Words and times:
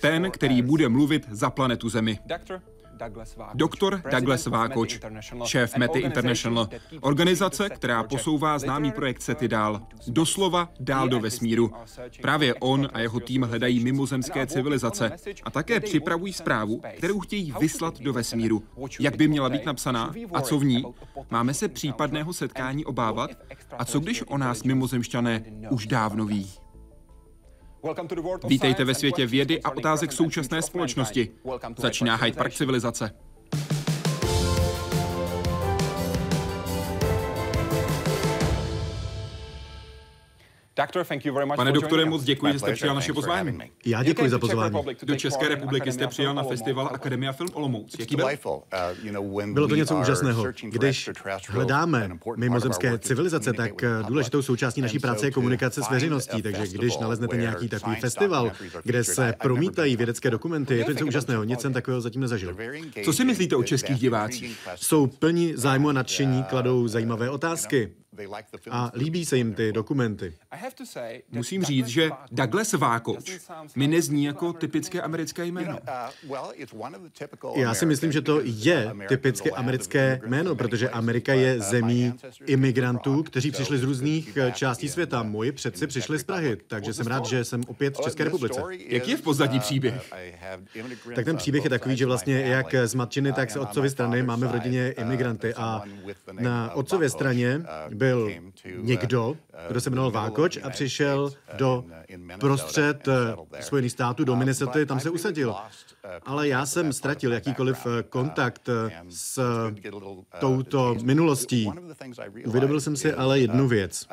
Ten, 0.00 0.30
který 0.30 0.62
bude 0.62 0.88
mluvit 0.88 1.26
za 1.30 1.50
planetu 1.50 1.88
Zemi. 1.88 2.18
Doktor 3.54 4.02
Douglas 4.10 4.46
Vákoč, 4.46 5.00
šéf 5.44 5.76
Mety 5.76 5.98
International, 5.98 6.68
organizace, 7.00 7.70
která 7.70 8.02
posouvá 8.02 8.58
známý 8.58 8.92
projekt 8.92 9.22
SETI 9.22 9.48
dál, 9.48 9.82
doslova 10.06 10.68
dál 10.80 11.08
do 11.08 11.20
vesmíru. 11.20 11.72
Právě 12.22 12.54
on 12.54 12.88
a 12.92 13.00
jeho 13.00 13.20
tým 13.20 13.42
hledají 13.42 13.84
mimozemské 13.84 14.46
civilizace 14.46 15.12
a 15.42 15.50
také 15.50 15.80
připravují 15.80 16.32
zprávu, 16.32 16.80
kterou 16.96 17.20
chtějí 17.20 17.54
vyslat 17.60 18.00
do 18.00 18.12
vesmíru. 18.12 18.62
Jak 19.00 19.16
by 19.16 19.28
měla 19.28 19.50
být 19.50 19.66
napsaná 19.66 20.14
a 20.34 20.40
co 20.40 20.58
v 20.58 20.64
ní? 20.64 20.84
Máme 21.30 21.54
se 21.54 21.68
případného 21.68 22.32
setkání 22.32 22.84
obávat? 22.84 23.30
A 23.78 23.84
co 23.84 24.00
když 24.00 24.22
o 24.26 24.38
nás 24.38 24.62
mimozemšťané 24.62 25.44
už 25.70 25.86
dávno 25.86 26.24
ví? 26.24 26.65
Vítejte 28.48 28.84
ve 28.84 28.94
světě 28.94 29.26
vědy 29.26 29.62
a 29.62 29.70
otázek 29.70 30.12
současné 30.12 30.62
společnosti. 30.62 31.28
Začíná 31.78 32.16
Hyde 32.16 32.36
Park 32.36 32.52
civilizace. 32.52 33.25
Pane 41.56 41.72
doktore, 41.72 42.04
moc 42.04 42.24
děkuji, 42.24 42.52
že 42.52 42.58
jste 42.58 42.72
přijal 42.72 42.94
naše 42.94 43.12
pozvání. 43.12 43.58
Já 43.86 44.02
děkuji 44.02 44.30
za 44.30 44.38
pozvání. 44.38 44.76
Do 45.02 45.16
České 45.16 45.48
republiky 45.48 45.92
jste 45.92 46.06
přijal 46.06 46.34
na 46.34 46.42
festival 46.42 46.90
Akademia 46.92 47.32
Film 47.32 47.48
Olomouc. 47.52 47.96
Jaký 47.98 48.16
byl? 48.16 48.28
Uh, 48.44 49.46
Bylo 49.46 49.68
to 49.68 49.74
něco 49.74 49.96
úžasného. 49.96 50.44
Když 50.62 51.10
hledáme 51.48 52.10
mimozemské 52.36 52.98
civilizace, 52.98 53.52
tak 53.52 53.72
uh, 53.72 54.08
důležitou 54.08 54.42
součástí 54.42 54.80
naší 54.80 54.98
práce 54.98 55.26
je 55.26 55.30
komunikace 55.30 55.82
s 55.82 55.90
veřejností. 55.90 56.42
Takže 56.42 56.66
když 56.72 56.98
naleznete 56.98 57.36
nějaký 57.36 57.68
takový 57.68 57.96
festival, 57.96 58.52
kde 58.84 59.04
se 59.04 59.34
promítají 59.42 59.96
vědecké 59.96 60.30
dokumenty, 60.30 60.76
je 60.76 60.84
to 60.84 60.92
něco 60.92 61.06
úžasného. 61.06 61.44
Nic 61.44 61.60
jsem 61.60 61.72
takového 61.72 62.00
zatím 62.00 62.20
nezažil. 62.20 62.56
Co 63.04 63.12
si 63.12 63.24
myslíte 63.24 63.56
o 63.56 63.62
českých 63.62 63.98
divácích? 63.98 64.68
Jsou 64.74 65.06
plní 65.06 65.52
zájmu 65.56 65.88
a 65.88 65.92
nadšení, 65.92 66.44
kladou 66.44 66.88
zajímavé 66.88 67.30
otázky 67.30 67.92
a 68.70 68.90
líbí 68.94 69.24
se 69.24 69.36
jim 69.36 69.54
ty 69.54 69.72
dokumenty. 69.72 70.34
Musím 71.30 71.64
říct, 71.64 71.86
že 71.86 72.10
Douglas 72.32 72.72
Vákoč 72.72 73.38
mi 73.76 73.86
nezní 73.86 74.24
jako 74.24 74.52
typické 74.52 75.02
americké 75.02 75.44
jméno. 75.44 75.78
Uh, 77.42 77.58
Já 77.58 77.74
si 77.74 77.86
myslím, 77.86 78.12
že 78.12 78.22
to 78.22 78.40
je 78.44 78.94
typické 79.08 79.50
americké 79.50 80.20
jméno, 80.26 80.54
protože 80.54 80.90
Amerika 80.90 81.34
je 81.34 81.56
uh, 81.56 81.62
zemí 81.62 82.14
imigrantů, 82.46 83.22
kteří 83.22 83.50
přišli 83.50 83.78
z 83.78 83.82
různých 83.82 84.38
uh, 84.46 84.50
částí 84.50 84.88
světa. 84.88 85.22
Moji 85.22 85.52
předci 85.52 85.86
přišli 85.86 86.18
z 86.18 86.24
Prahy, 86.24 86.56
takže 86.66 86.92
jsem 86.92 87.06
rád, 87.06 87.26
že 87.26 87.44
jsem 87.44 87.62
opět 87.66 87.96
v 87.98 88.00
České 88.00 88.24
republice. 88.24 88.60
Jaký 88.86 89.10
je 89.10 89.16
v 89.16 89.22
pozadí 89.22 89.60
příběh? 89.60 90.12
Tak 91.14 91.24
ten 91.24 91.36
příběh 91.36 91.64
je 91.64 91.70
takový, 91.70 91.96
že 91.96 92.06
vlastně 92.06 92.40
jak 92.40 92.74
z 92.84 92.94
matčiny, 92.94 93.32
tak 93.32 93.50
z 93.50 93.56
otcovy 93.56 93.90
strany 93.90 94.22
máme 94.22 94.46
v 94.46 94.52
rodině 94.52 94.90
imigranty 94.90 95.54
a 95.54 95.82
na 96.32 96.74
otcově 96.74 97.10
straně 97.10 97.62
byl 97.94 98.05
byl 98.06 98.30
někdo, 98.76 99.36
kdo 99.68 99.80
se 99.80 99.90
jmenoval 99.90 100.10
Vákoč 100.10 100.58
a 100.62 100.70
přišel 100.70 101.32
do 101.56 101.84
prostřed 102.40 103.08
Spojených 103.60 103.92
států, 103.92 104.24
do 104.24 104.36
Minnesota, 104.36 104.84
tam 104.84 105.00
se 105.00 105.10
usadil. 105.10 105.54
Ale 106.22 106.48
já 106.48 106.66
jsem 106.66 106.92
ztratil 106.92 107.32
jakýkoliv 107.32 107.86
kontakt 108.08 108.68
s 109.08 109.40
touto 110.40 110.96
minulostí. 111.02 111.70
Uvědomil 112.46 112.80
jsem 112.80 112.96
si 112.96 113.12
ale 113.12 113.40
jednu 113.40 113.68
věc. 113.68 114.06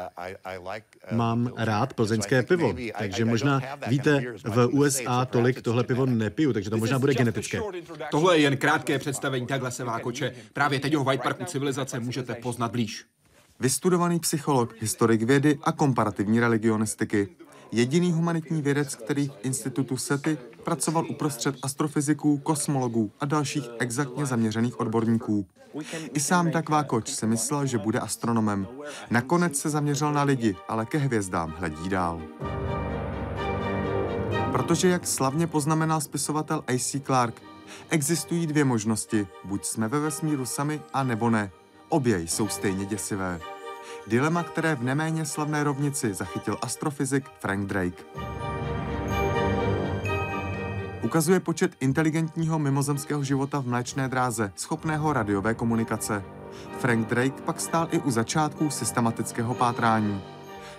Mám 1.12 1.52
rád 1.58 1.94
plzeňské 1.94 2.44
pivo, 2.44 2.74
takže 2.98 3.26
možná 3.26 3.62
víte, 3.88 4.24
v 4.44 4.68
USA 4.68 5.26
tolik 5.26 5.62
tohle 5.62 5.84
pivo 5.84 6.06
nepiju, 6.06 6.54
takže 6.54 6.70
to 6.70 6.78
možná 6.78 7.00
bude 7.00 7.14
genetické. 7.14 7.62
Tohle 8.12 8.38
je 8.38 8.42
jen 8.42 8.58
krátké 8.58 9.00
představení 9.00 9.48
takhle 9.48 9.72
se 9.72 9.84
Vákoče. 9.84 10.34
Právě 10.54 10.80
teď 10.80 10.94
ho 10.94 11.04
White 11.04 11.24
Parku 11.24 11.46
civilizace 11.46 12.00
můžete 12.00 12.36
poznat 12.36 12.72
blíž. 12.72 13.06
Vystudovaný 13.60 14.20
psycholog, 14.20 14.74
historik 14.80 15.24
vědy 15.24 15.60
a 15.64 15.72
komparativní 15.72 16.40
religionistiky. 16.40 17.28
Jediný 17.72 18.12
humanitní 18.12 18.62
vědec, 18.62 18.96
který 18.96 19.28
v 19.28 19.38
institutu 19.42 19.98
SETI 19.98 20.38
pracoval 20.64 21.06
uprostřed 21.10 21.56
astrofyziků, 21.62 22.38
kosmologů 22.38 23.12
a 23.20 23.26
dalších 23.26 23.70
exaktně 23.80 24.26
zaměřených 24.26 24.80
odborníků. 24.80 25.46
I 26.14 26.20
sám 26.20 26.52
Dag 26.52 26.70
Vákoč 26.70 27.10
si 27.10 27.28
myslel, 27.28 27.66
že 27.66 27.78
bude 27.78 28.00
astronomem. 28.00 28.68
Nakonec 29.10 29.58
se 29.58 29.70
zaměřil 29.70 30.14
na 30.14 30.24
lidi, 30.24 30.56
ale 30.68 30.86
ke 30.86 30.98
hvězdám 30.98 31.54
hledí 31.58 31.90
dál. 31.90 32.22
Protože, 34.52 34.90
jak 34.90 35.08
slavně 35.08 35.48
poznamenal 35.48 36.02
spisovatel 36.02 36.64
A.C. 36.68 37.00
Clarke, 37.00 37.42
existují 37.90 38.48
dvě 38.48 38.66
možnosti. 38.66 39.28
Buď 39.44 39.66
jsme 39.66 39.88
ve 39.88 40.00
vesmíru 40.00 40.46
sami, 40.46 40.82
a 40.94 41.04
nebo 41.04 41.30
ne. 41.30 41.52
Obě 41.94 42.20
jsou 42.20 42.48
stejně 42.48 42.86
děsivé. 42.86 43.40
Dilema, 44.08 44.44
které 44.44 44.76
v 44.76 44.84
neméně 44.84 45.26
slavné 45.26 45.64
rovnici 45.64 46.14
zachytil 46.14 46.58
astrofyzik 46.62 47.26
Frank 47.40 47.68
Drake. 47.68 48.04
Ukazuje 51.02 51.40
počet 51.40 51.72
inteligentního 51.80 52.60
mimozemského 52.60 53.24
života 53.24 53.60
v 53.60 53.68
mléčné 53.68 54.08
dráze, 54.08 54.52
schopného 54.56 55.14
radiové 55.14 55.54
komunikace. 55.54 56.24
Frank 56.80 57.08
Drake 57.08 57.42
pak 57.42 57.62
stál 57.62 57.88
i 57.92 58.00
u 58.00 58.12
začátků 58.12 58.70
systematického 58.70 59.54
pátrání. 59.54 60.22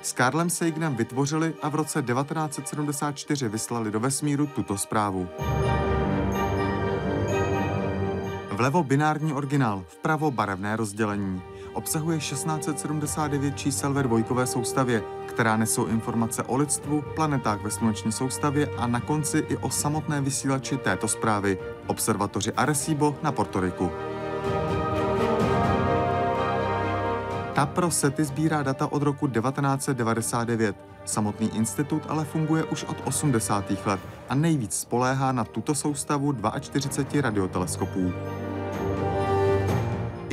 S 0.03 0.13
Karlem 0.13 0.51
Sagenem 0.51 0.95
vytvořili 0.97 1.55
a 1.63 1.69
v 1.69 1.75
roce 1.75 2.03
1974 2.03 3.49
vyslali 3.49 3.91
do 3.91 4.01
vesmíru 4.01 4.47
tuto 4.47 4.79
zprávu. 4.79 5.29
Vlevo 8.55 8.83
binární 8.85 9.33
originál, 9.33 9.85
vpravo 9.89 10.31
barevné 10.31 10.77
rozdělení. 10.77 11.43
Obsahuje 11.73 12.19
1679 12.19 13.57
čísel 13.57 13.93
ve 13.93 14.03
dvojkové 14.03 14.47
soustavě, 14.47 15.03
která 15.27 15.57
nesou 15.57 15.87
informace 15.87 16.43
o 16.43 16.57
lidstvu, 16.57 17.05
planetách 17.15 17.63
ve 17.63 17.71
sluneční 17.71 18.13
soustavě 18.13 18.69
a 18.79 18.87
na 18.87 19.01
konci 19.01 19.39
i 19.49 19.57
o 19.57 19.71
samotné 19.71 20.21
vysílači 20.21 20.77
této 20.77 21.09
zprávy, 21.09 21.59
observatoři 21.87 22.53
Arecibo 22.53 23.17
na 23.23 23.33
Portoriku. 23.33 23.91
Ta 27.55 27.67
pro 27.67 27.91
SETI 27.91 28.25
sbírá 28.25 28.63
data 28.63 28.93
od 28.93 29.03
roku 29.03 29.29
1999. 29.29 30.77
Samotný 31.05 31.57
institut 31.57 32.03
ale 32.09 32.25
funguje 32.25 32.65
už 32.65 32.85
od 32.85 32.97
80. 33.05 33.65
let 33.87 34.01
a 34.29 34.35
nejvíc 34.35 34.75
spoléhá 34.75 35.33
na 35.33 35.45
tuto 35.45 35.75
soustavu 35.75 36.35
42 36.61 37.23
radioteleskopů. 37.23 38.13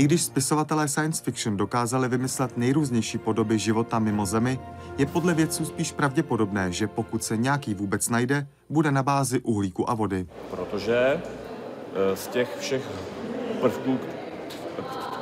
I 0.01 0.03
když 0.03 0.21
spisovatelé 0.21 0.87
science 0.87 1.23
fiction 1.23 1.57
dokázali 1.57 2.09
vymyslet 2.09 2.57
nejrůznější 2.57 3.17
podoby 3.17 3.59
života 3.59 3.99
mimo 3.99 4.25
Zemi, 4.25 4.59
je 4.97 5.05
podle 5.05 5.33
vědců 5.33 5.65
spíš 5.65 5.91
pravděpodobné, 5.91 6.71
že 6.71 6.87
pokud 6.87 7.23
se 7.23 7.37
nějaký 7.37 7.73
vůbec 7.73 8.09
najde, 8.09 8.47
bude 8.69 8.91
na 8.91 9.03
bázi 9.03 9.39
uhlíku 9.39 9.89
a 9.89 9.93
vody. 9.93 10.27
Protože 10.49 10.97
eh, 10.97 12.15
z 12.15 12.27
těch 12.27 12.57
všech 12.59 12.83
prvků, 13.61 13.99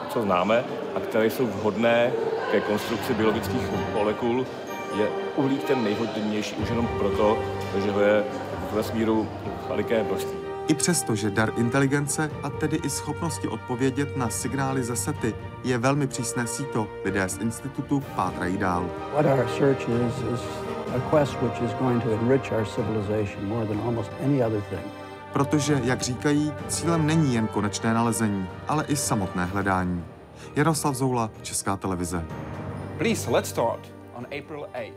co 0.10 0.22
známe 0.22 0.64
a 0.96 1.00
které 1.00 1.30
jsou 1.30 1.48
vhodné 1.48 2.12
ke 2.52 2.62
konstrukci 2.62 3.14
biologických 3.14 3.62
molekul, 3.94 4.46
je 4.98 5.10
uhlík 5.36 5.64
ten 5.64 5.84
nejvhodnější 5.84 6.56
už 6.56 6.70
jenom 6.70 6.88
proto, 7.00 7.38
že 7.84 7.92
ho 7.92 8.02
je 8.02 8.24
v 8.72 8.76
vesmíru 8.76 9.28
veliké 9.70 10.04
množství. 10.04 10.49
I 10.70 10.76
přesto, 10.76 11.16
že 11.16 11.30
dar 11.30 11.52
inteligence 11.58 12.32
a 12.44 12.50
tedy 12.50 12.78
i 12.78 12.90
schopnosti 12.90 13.48
odpovědět 13.48 14.18
na 14.18 14.30
signály 14.30 14.84
ze 14.84 14.96
sety 14.96 15.36
je 15.64 15.78
velmi 15.78 16.08
přísné 16.08 16.48
síto, 16.48 16.88
lidé 17.06 17.30
z 17.30 17.38
institutu 17.38 18.04
pátrají 18.16 18.58
dál. 18.58 18.90
What 19.14 19.26
our 19.26 19.48
search 19.58 19.80
is, 19.80 20.14
is 20.34 20.42
a 20.96 21.00
quest 21.10 21.42
which 21.42 21.62
is 21.62 21.74
going 21.74 22.04
to 22.04 22.12
enrich 22.12 22.52
our 22.52 22.66
civilization 22.66 23.46
more 23.46 23.66
than 23.66 23.80
almost 23.80 24.12
any 24.26 24.44
other 24.44 24.62
thing. 24.62 24.82
Protože, 25.34 25.82
jak 25.84 26.02
říkají, 26.02 26.54
cílem 26.68 27.08
není 27.08 27.34
jen 27.34 27.48
konečné 27.48 27.94
nalezení, 27.94 28.48
ale 28.68 28.86
i 28.86 28.96
samotné 28.96 29.46
hledání. 29.46 30.06
Jaroslav 30.56 30.96
Zoula, 30.96 31.32
Česká 31.42 31.78
televize. 31.78 32.26
Please, 32.98 33.32
let's 33.32 33.50
start. 33.50 33.99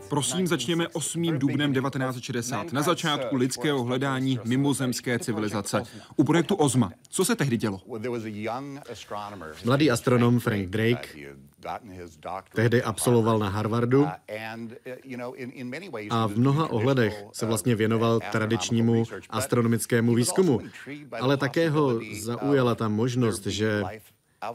Prosím, 0.09 0.47
začněme 0.47 0.89
8. 0.89 1.39
dubnem 1.39 1.75
1960, 1.75 2.73
na 2.73 2.83
začátku 2.83 3.37
lidského 3.37 3.85
hledání 3.85 4.39
mimozemské 4.45 5.19
civilizace. 5.19 5.83
U 6.17 6.25
projektu 6.25 6.55
OZMA. 6.55 6.91
Co 7.09 7.25
se 7.25 7.37
tehdy 7.37 7.57
dělo? 7.57 7.81
Mladý 9.65 9.91
astronom 9.91 10.41
Frank 10.41 10.69
Drake 10.69 11.09
tehdy 12.55 12.83
absolvoval 12.83 13.39
na 13.39 13.49
Harvardu 13.49 14.07
a 16.11 16.27
v 16.27 16.37
mnoha 16.37 16.71
ohledech 16.71 17.25
se 17.33 17.47
vlastně 17.47 17.75
věnoval 17.75 18.21
tradičnímu 18.33 19.05
astronomickému 19.31 20.15
výzkumu, 20.15 20.61
ale 21.21 21.37
také 21.37 21.71
ho 21.71 22.01
zaujala 22.13 22.75
ta 22.75 22.89
možnost, 22.89 23.47
že 23.47 23.83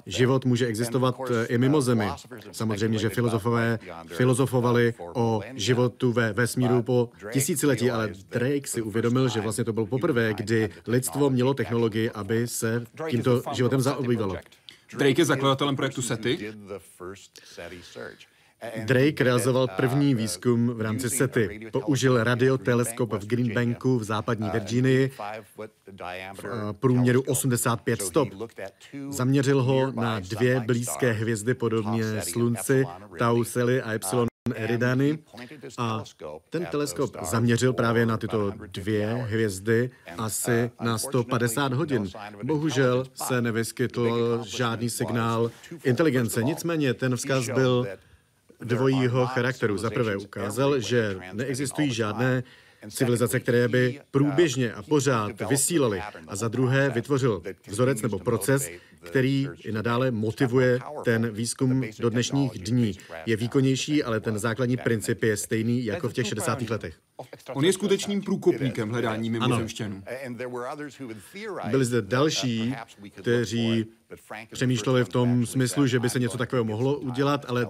život 0.06 0.46
může 0.46 0.68
existovat 0.68 1.16
eh, 1.32 1.46
i 1.46 1.58
mimo 1.58 1.82
Zemi. 1.82 2.08
Samozřejmě, 2.52 3.00
že 3.00 3.10
filozofové 3.10 3.80
filozofovali 4.06 4.94
o 5.14 5.42
životu 5.56 6.12
ve 6.12 6.34
vesmíru 6.34 6.84
po 6.84 7.10
tisíciletí, 7.32 7.92
ale 7.92 8.10
Drake 8.30 8.68
si 8.68 8.82
uvědomil, 8.82 9.30
že 9.30 9.42
vlastně 9.42 9.64
to 9.64 9.74
bylo 9.74 9.86
poprvé, 9.86 10.34
kdy 10.34 10.70
lidstvo 10.88 11.30
mělo 11.30 11.54
technologii, 11.54 12.10
aby 12.10 12.48
se 12.48 12.84
tímto 13.10 13.42
životem 13.54 13.82
zaobývalo. 13.82 14.36
Drake 14.98 15.22
je 15.22 15.26
zakladatelem 15.26 15.76
projektu 15.76 16.02
SETI. 16.02 16.54
Drake 18.86 19.24
realizoval 19.24 19.68
první 19.68 20.16
výzkum 20.16 20.70
v 20.70 20.82
rámci 20.82 21.10
SETI. 21.10 21.70
Použil 21.72 22.24
radioteleskop 22.24 23.14
v 23.14 23.28
Green 23.28 23.54
Banku 23.54 23.98
v 24.00 24.04
západní 24.04 24.50
Virginii 24.50 25.12
v 26.34 26.74
průměru 26.74 27.22
85 27.22 28.02
stop. 28.02 28.30
Zaměřil 29.10 29.64
ho 29.64 29.92
na 29.92 30.20
dvě 30.20 30.60
blízké 30.60 31.12
hvězdy 31.12 31.54
podobně 31.54 32.22
Slunci, 32.22 32.86
Tau 33.20 33.44
Celi 33.44 33.82
a 33.82 33.94
Epsilon 33.94 34.28
Eridany 34.56 35.20
a 35.78 36.04
ten 36.50 36.66
teleskop 36.66 37.18
zaměřil 37.22 37.74
právě 37.74 38.06
na 38.06 38.18
tyto 38.18 38.54
dvě 38.68 39.08
hvězdy 39.08 39.90
asi 40.18 40.72
na 40.82 40.98
150 40.98 41.74
hodin. 41.74 42.10
Bohužel 42.44 43.06
se 43.14 43.42
nevyskytl 43.42 44.42
žádný 44.46 44.90
signál 44.90 45.52
inteligence, 45.84 46.44
nicméně 46.44 46.94
ten 46.94 47.16
vzkaz 47.16 47.50
byl 47.50 47.88
dvojího 48.64 49.26
charakteru. 49.26 49.78
Za 49.78 49.90
prvé 49.90 50.18
ukázal, 50.18 50.80
že 50.80 51.18
neexistují 51.34 51.94
žádné 51.94 52.44
civilizace, 52.90 53.40
které 53.40 53.68
by 53.68 54.02
průběžně 54.12 54.74
a 54.74 54.84
pořád 54.84 55.50
vysílaly. 55.50 56.02
A 56.28 56.36
za 56.36 56.48
druhé 56.48 56.90
vytvořil 56.90 57.42
vzorec 57.68 58.02
nebo 58.02 58.20
proces, 58.20 58.70
který 59.02 59.48
i 59.64 59.72
nadále 59.72 60.12
motivuje 60.12 60.80
ten 61.06 61.32
výzkum 61.32 61.84
do 62.00 62.10
dnešních 62.10 62.52
dní. 62.52 62.94
Je 63.26 63.36
výkonnější, 63.36 64.04
ale 64.04 64.20
ten 64.20 64.40
základní 64.40 64.78
princip 64.78 65.24
je 65.24 65.38
stejný 65.38 65.86
jako 65.86 66.10
v 66.10 66.14
těch 66.14 66.28
60. 66.28 66.70
letech. 66.70 66.96
On 67.54 67.66
je 67.66 67.74
skutečným 67.74 68.22
průkopníkem 68.22 68.90
hledání 68.90 69.30
mimozemšťanů. 69.30 70.04
Byli 71.70 71.86
zde 71.86 72.02
další, 72.02 72.76
kteří 73.12 73.86
přemýšleli 74.52 75.06
v 75.06 75.10
tom 75.10 75.46
smyslu, 75.46 75.88
že 75.88 76.00
by 76.00 76.10
se 76.10 76.20
něco 76.20 76.38
takového 76.38 76.64
mohlo 76.66 77.00
udělat, 77.00 77.46
ale 77.48 77.68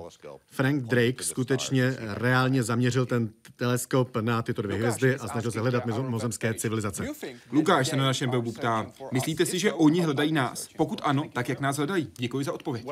Frank 0.51 0.83
Drake 0.83 1.23
skutečně 1.23 1.95
reálně 1.99 2.63
zaměřil 2.63 3.05
ten 3.05 3.29
teleskop 3.55 4.17
na 4.17 4.41
tyto 4.41 4.61
dvě 4.61 4.77
hvězdy 4.77 5.15
a 5.15 5.27
snažil 5.27 5.51
se 5.51 5.59
hledat 5.59 5.85
mimozemské 5.85 6.53
civilizace. 6.53 7.07
Lukáš 7.51 7.87
se 7.87 7.95
na 7.95 8.03
našem 8.03 8.29
webu 8.29 8.51
ptá, 8.51 8.91
myslíte 9.11 9.45
si, 9.45 9.59
že 9.59 9.73
oni 9.73 10.01
hledají 10.01 10.31
nás? 10.31 10.67
Pokud 10.77 11.01
ano, 11.03 11.23
tak 11.33 11.49
jak 11.49 11.59
nás 11.59 11.77
hledají? 11.77 12.11
Děkuji 12.17 12.45
za 12.45 12.53
odpověď. 12.53 12.85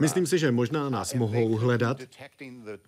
Myslím 0.00 0.26
si, 0.26 0.38
že 0.38 0.52
možná 0.52 0.90
nás 0.90 1.14
mohou 1.14 1.56
hledat 1.56 2.00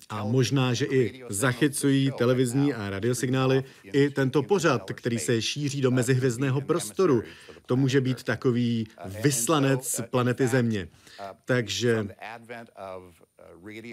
a 0.08 0.24
možná, 0.24 0.74
že 0.74 0.86
i 0.86 1.24
zachycují 1.28 2.12
televizní 2.18 2.74
a 2.74 2.90
radiosignály 2.90 3.64
i 3.84 4.10
tento 4.10 4.42
pořad, 4.42 4.90
který 4.90 5.18
se 5.18 5.42
šíří 5.42 5.80
do 5.80 5.90
mezihvězdného 5.90 6.60
prostoru. 6.60 7.22
To 7.66 7.76
může 7.76 8.00
být 8.02 8.22
takový 8.22 8.87
vyslanec 9.22 10.00
planety 10.10 10.46
Země. 10.46 10.88
Takže 11.44 12.06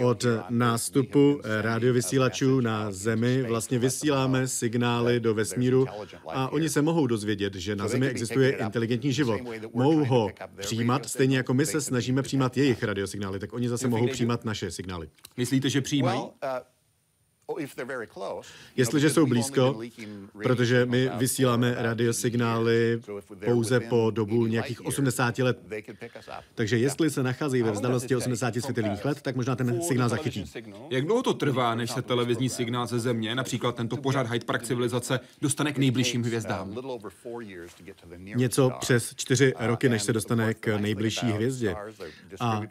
od 0.04 0.26
nástupu 0.50 1.42
radiovysílačů 1.62 2.60
na 2.60 2.92
Zemi 2.92 3.44
vlastně 3.44 3.80
vysíláme 3.80 4.48
signály 4.48 5.20
do 5.20 5.34
vesmíru 5.34 5.86
a 6.28 6.50
oni 6.50 6.70
se 6.70 6.82
mohou 6.82 7.08
dozvědět, 7.08 7.56
že 7.56 7.76
na 7.76 7.88
Zemi 7.88 8.08
existuje 8.08 8.52
inteligentní 8.52 9.14
život. 9.14 9.42
Mohou 9.74 10.06
ho 10.06 10.30
přijímat, 10.58 11.06
stejně 11.06 11.38
jako 11.38 11.54
my 11.54 11.66
se 11.66 11.82
snažíme 11.82 12.22
přijímat 12.22 12.58
jejich 12.58 12.84
radiosignály, 12.84 13.40
tak 13.40 13.54
oni 13.54 13.70
zase 13.70 13.88
mohou 13.88 14.08
přijímat 14.08 14.46
naše 14.46 14.72
signály. 14.72 15.10
Myslíte, 15.38 15.70
že 15.70 15.82
přijímají? 15.82 16.22
Jestliže 18.76 19.10
jsou 19.10 19.26
blízko, 19.26 19.82
protože 20.44 20.86
my 20.86 21.10
vysíláme 21.18 21.76
radiosignály 21.78 23.02
pouze 23.46 23.80
po 23.80 24.12
dobu 24.12 24.46
nějakých 24.46 24.86
80 24.86 25.40
let. 25.40 25.60
Takže 26.56 26.78
jestli 26.78 27.10
se 27.10 27.24
nacházejí 27.24 27.64
ve 27.64 27.72
vzdálenosti 27.72 28.16
80 28.16 28.54
světelných 28.62 29.06
let, 29.06 29.22
tak 29.22 29.36
možná 29.36 29.56
ten 29.56 29.82
signál 29.82 30.10
zachytí. 30.10 30.52
Jak 30.90 31.06
dlouho 31.06 31.24
to 31.24 31.34
trvá, 31.34 31.76
než 31.76 31.92
se 31.92 32.02
televizní 32.02 32.50
signál 32.50 32.88
ze 32.88 33.00
Země, 33.00 33.36
například 33.36 33.76
tento 33.76 33.98
pořad 33.98 34.28
Hyde 34.32 34.46
Park 34.46 34.64
civilizace, 34.64 35.20
dostane 35.42 35.74
k 35.74 35.78
nejbližším 35.78 36.24
hvězdám? 36.24 36.76
Něco 38.18 38.72
přes 38.80 39.16
čtyři 39.16 39.54
roky, 39.60 39.90
než 39.90 40.04
se 40.04 40.14
dostane 40.14 40.54
k 40.54 40.78
nejbližší 40.78 41.26
hvězdě. 41.26 41.76
A 42.40 42.62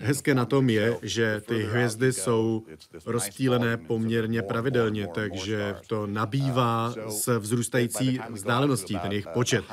hezké 0.00 0.34
na 0.34 0.44
tom 0.44 0.70
je, 0.70 0.98
že 1.02 1.40
ty 1.40 1.62
hvězdy 1.62 2.12
jsou 2.12 2.62
rozptýlené 3.06 3.76
poměrně 3.76 4.19
poměrně 4.20 4.42
pravidelně, 4.42 5.06
takže 5.14 5.74
to 5.86 6.06
nabývá 6.06 6.94
s 7.08 7.38
vzrůstající 7.38 8.20
vzdáleností, 8.30 8.98
ten 8.98 9.12
jejich 9.12 9.26
počet. 9.26 9.64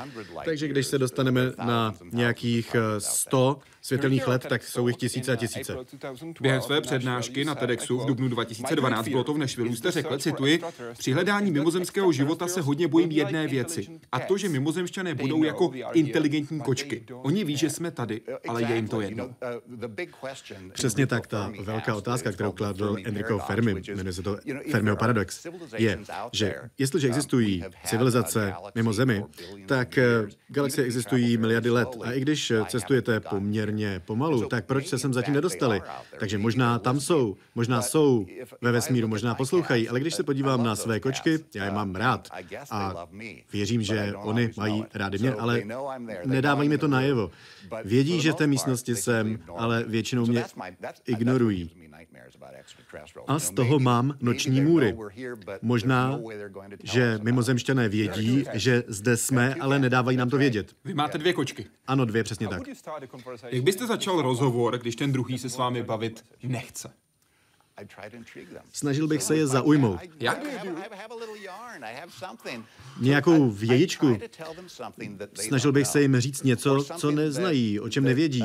Takže 0.44 0.68
když 0.68 0.86
se 0.86 0.98
dostaneme 0.98 1.52
na 1.58 1.94
nějakých 2.12 2.76
100 2.98 3.58
světelných 3.88 4.28
let, 4.28 4.46
tak 4.48 4.62
jsou 4.62 4.88
jich 4.88 4.96
tisíce 4.96 5.32
a 5.32 5.36
tisíce. 5.36 5.76
Během 6.40 6.62
své 6.62 6.80
přednášky 6.80 7.44
na 7.44 7.54
TEDxu 7.54 7.98
v 7.98 8.06
dubnu 8.06 8.28
2012 8.28 9.08
bylo 9.08 9.24
to 9.24 9.34
v 9.34 9.38
Nešvilu 9.38 9.76
jste 9.76 9.90
řekl, 9.90 10.18
cituji, 10.18 10.60
při 10.98 11.12
hledání 11.12 11.50
mimozemského 11.50 12.12
života 12.12 12.48
se 12.48 12.60
hodně 12.60 12.88
bojím 12.88 13.10
jedné 13.10 13.46
věci. 13.46 13.86
A 14.12 14.20
to, 14.20 14.38
že 14.38 14.48
mimozemšťané 14.48 15.14
budou 15.14 15.42
jako 15.42 15.72
inteligentní 15.92 16.60
kočky. 16.60 17.04
Oni 17.22 17.44
ví, 17.44 17.56
že 17.56 17.70
jsme 17.70 17.90
tady, 17.90 18.20
ale 18.48 18.62
je 18.62 18.76
jim 18.76 18.88
to 18.88 19.00
jedno. 19.00 19.30
Přesně 20.72 21.06
tak, 21.06 21.26
ta 21.26 21.52
velká 21.62 21.94
otázka, 21.94 22.32
kterou 22.32 22.52
kladl 22.52 22.96
Enrico 23.04 23.38
Fermi, 23.38 23.74
jmenuje 23.88 24.12
se 24.12 24.22
to 24.22 24.36
Fermiho 24.70 24.96
paradox, 24.96 25.46
je, 25.76 25.98
že 26.32 26.54
jestliže 26.78 27.08
existují 27.08 27.64
civilizace 27.84 28.54
mimo 28.74 28.92
Zemi, 28.92 29.24
tak 29.66 29.98
galaxie 30.48 30.84
existují 30.86 31.36
miliardy 31.36 31.70
let. 31.70 31.88
A 32.02 32.12
i 32.12 32.20
když 32.20 32.52
cestujete 32.68 33.20
poměrně 33.20 33.77
poměrně 33.78 34.00
pomalu, 34.00 34.48
tak 34.48 34.66
proč 34.66 34.88
se 34.88 34.98
sem 34.98 35.14
zatím 35.14 35.34
nedostali? 35.34 35.82
Takže 36.18 36.38
možná 36.38 36.78
tam 36.78 37.00
jsou, 37.00 37.36
možná 37.54 37.82
jsou 37.82 38.26
ve 38.60 38.72
vesmíru, 38.72 39.08
možná 39.08 39.34
poslouchají, 39.34 39.88
ale 39.88 40.00
když 40.00 40.14
se 40.14 40.22
podívám 40.22 40.62
na 40.64 40.76
své 40.76 41.00
kočky, 41.00 41.38
já 41.54 41.64
je 41.64 41.70
mám 41.70 41.94
rád 41.94 42.28
a 42.70 43.06
věřím, 43.52 43.82
že 43.82 44.12
oni 44.16 44.50
mají 44.56 44.84
rádi 44.94 45.18
mě, 45.18 45.32
ale 45.32 45.62
nedávají 46.24 46.68
mi 46.68 46.78
to 46.78 46.88
najevo. 46.88 47.30
Vědí, 47.84 48.20
že 48.20 48.32
v 48.32 48.34
té 48.34 48.46
místnosti 48.46 48.96
jsem, 48.96 49.38
ale 49.56 49.84
většinou 49.86 50.26
mě 50.26 50.44
ignorují. 51.06 51.70
A 53.26 53.38
z 53.38 53.50
toho 53.50 53.78
mám 53.78 54.16
noční 54.20 54.60
můry. 54.60 54.96
Možná, 55.62 56.20
že 56.82 57.18
mimozemšťané 57.22 57.88
vědí, 57.88 58.44
že 58.52 58.82
zde 58.86 59.16
jsme, 59.16 59.54
ale 59.54 59.78
nedávají 59.78 60.16
nám 60.16 60.30
to 60.30 60.38
vědět. 60.38 60.72
Vy 60.84 60.94
máte 60.94 61.18
dvě 61.18 61.32
kočky. 61.32 61.66
Ano, 61.86 62.04
dvě, 62.04 62.24
přesně 62.24 62.48
tak. 62.48 62.62
Jak 63.50 63.64
byste 63.68 63.86
začal 63.86 64.22
rozhovor, 64.22 64.78
když 64.78 64.96
ten 64.96 65.12
druhý 65.12 65.38
se 65.38 65.50
s 65.50 65.56
vámi 65.56 65.82
bavit 65.82 66.24
nechce? 66.42 66.92
Snažil 68.72 69.06
bych 69.06 69.22
se 69.22 69.36
je 69.36 69.46
zaujmout. 69.46 70.00
Jak? 70.20 70.38
Nějakou 73.00 73.50
vějičku. 73.50 74.18
Snažil 75.34 75.72
bych 75.72 75.86
se 75.86 76.02
jim 76.02 76.20
říct 76.20 76.42
něco, 76.42 76.84
co 76.84 77.10
neznají, 77.10 77.80
o 77.80 77.88
čem 77.88 78.04
nevědí. 78.04 78.44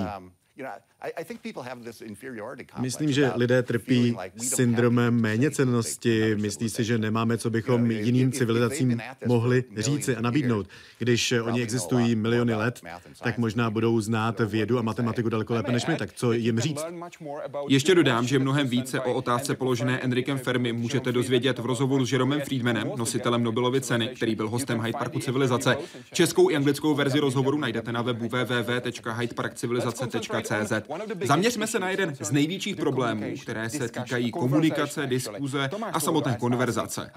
Myslím, 2.79 3.12
že 3.12 3.31
lidé 3.36 3.63
trpí 3.63 4.15
syndromem 4.38 5.22
méněcennosti. 5.22 6.36
Myslí 6.36 6.69
si, 6.69 6.83
že 6.83 6.98
nemáme, 6.98 7.38
co 7.38 7.50
bychom 7.50 7.91
jiným 7.91 8.31
civilizacím 8.31 9.00
mohli 9.25 9.63
říci 9.77 10.15
a 10.15 10.22
nabídnout. 10.22 10.67
Když 11.00 11.31
oni 11.31 11.62
existují 11.62 12.15
miliony 12.15 12.55
let, 12.55 12.81
tak 13.24 13.38
možná 13.38 13.69
budou 13.69 14.01
znát 14.01 14.39
vědu 14.39 14.79
a 14.79 14.81
matematiku 14.81 15.29
daleko 15.29 15.53
lépe 15.53 15.72
než 15.72 15.86
my, 15.86 15.95
tak 15.95 16.13
co 16.13 16.31
jim 16.31 16.60
říct? 16.60 16.86
Ještě 17.67 17.95
dodám, 17.95 18.27
že 18.27 18.39
mnohem 18.39 18.67
více 18.67 19.00
o 19.00 19.13
otázce 19.13 19.55
položené 19.55 20.00
Enrikem 20.00 20.38
Fermi 20.38 20.74
můžete 20.74 21.12
dozvědět 21.12 21.60
v 21.60 21.65
rozhovoru 21.65 22.05
s 22.05 22.12
Jeromem 22.12 22.41
Friedmanem, 22.41 22.91
nositelem 22.98 23.43
Nobelovy 23.43 23.81
ceny, 23.81 24.07
který 24.07 24.36
byl 24.36 24.50
hostem 24.50 24.81
Hyde 24.81 24.98
Parku 24.98 25.19
civilizace. 25.19 25.77
Českou 26.13 26.50
i 26.50 26.55
anglickou 26.55 26.95
verzi 26.95 27.19
rozhovoru 27.19 27.57
najdete 27.57 27.91
na 27.91 28.01
webu 28.01 28.29
www.hydeparkcivilizace.cz. 28.29 30.92
Zaměřme 31.23 31.67
se 31.67 31.79
na 31.79 31.89
jeden 31.89 32.15
z 32.19 32.31
největších 32.31 32.75
problémů, 32.75 33.33
které 33.41 33.69
se 33.69 33.89
týkají 33.89 34.31
komunikace, 34.31 35.07
diskuze 35.07 35.69
a 35.93 36.00
samotné 36.00 36.38
konverzace. 36.39 37.12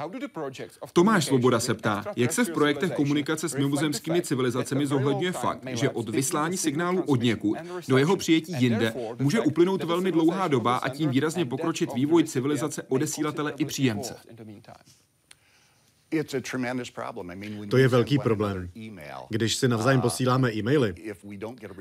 Tomáš 0.93 1.25
Svoboda 1.25 1.61
se 1.61 1.75
ptá, 1.75 2.05
jak 2.17 2.33
se 2.33 2.45
v 2.45 2.51
projektech 2.51 2.93
komunikace 2.93 3.49
s 3.49 3.57
mimozemskými 3.57 4.23
civilizacemi 4.23 4.87
zohledňuje 4.87 5.33
fakt, 5.33 5.67
že 5.67 5.91
od 5.91 6.09
vyslání 6.09 6.57
signálu 6.57 7.03
od 7.03 7.23
někud 7.23 7.59
do 7.89 7.99
jeho 7.99 8.17
přijetí 8.17 8.53
jinde 8.59 8.95
může 9.19 9.41
uplynout 9.41 9.85
velmi 9.85 10.13
dlouhá 10.13 10.49
doba 10.49 10.77
a 10.77 10.89
tím 10.89 11.11
výrazně 11.11 11.45
pokročit 11.45 11.95
vývoj 11.95 12.25
civilizace 12.25 12.83
odesílatele 12.89 13.53
i 13.59 13.65
příjemce. 13.65 14.17
To 17.71 17.77
je 17.77 17.89
velký 17.89 18.19
problém. 18.19 18.71
Když 19.29 19.57
si 19.57 19.69
navzájem 19.69 19.99
uh, 19.99 20.03
posíláme 20.03 20.53
e-maily 20.55 20.95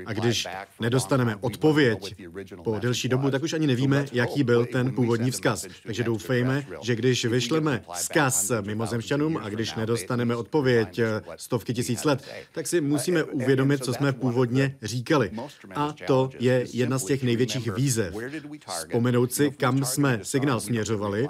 a 0.06 0.12
když 0.12 0.46
nedostaneme 0.80 1.36
odpověď 1.36 2.14
po 2.64 2.78
delší 2.78 3.08
dobu, 3.08 3.30
tak 3.30 3.42
už 3.42 3.52
ani 3.52 3.66
nevíme, 3.66 4.06
jaký 4.12 4.44
byl 4.44 4.66
ten 4.66 4.94
původní 4.94 5.30
vzkaz. 5.30 5.66
Takže 5.86 6.04
doufejme, 6.04 6.66
že 6.82 6.96
když 6.96 7.24
vyšleme 7.24 7.82
vzkaz 7.92 8.52
mimozemšťanům 8.60 9.36
a 9.36 9.48
když 9.48 9.74
nedostaneme 9.74 10.36
odpověď 10.36 11.00
stovky 11.36 11.74
tisíc 11.74 12.04
let, 12.04 12.28
tak 12.52 12.66
si 12.66 12.80
musíme 12.80 13.24
uvědomit, 13.24 13.84
co 13.84 13.94
jsme 13.94 14.12
původně 14.12 14.76
říkali. 14.82 15.30
A 15.74 15.94
to 16.06 16.30
je 16.38 16.66
jedna 16.72 16.98
z 16.98 17.04
těch 17.04 17.22
největších 17.22 17.72
výzev. 17.72 18.14
Vzpomenout 18.68 19.32
si, 19.32 19.50
kam 19.50 19.84
jsme 19.84 20.20
signál 20.22 20.60
směřovali, 20.60 21.28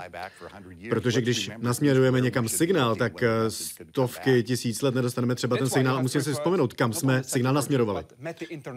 protože 0.90 1.20
když 1.20 1.50
nasměrujeme 1.58 2.20
někam 2.20 2.48
signál, 2.48 2.86
tak 2.95 3.23
eh, 3.23 3.28
stovky 3.49 4.43
tisíc 4.43 4.83
let 4.83 4.95
nedostaneme 4.95 5.35
třeba 5.35 5.57
ten 5.57 5.71
signál 5.71 5.97
a 5.97 6.00
musíme 6.00 6.25
si 6.25 6.33
vzpomenout, 6.33 6.73
kam 6.73 6.93
jsme 6.93 7.25
signál 7.25 7.55
nasměrovali. 7.55 8.05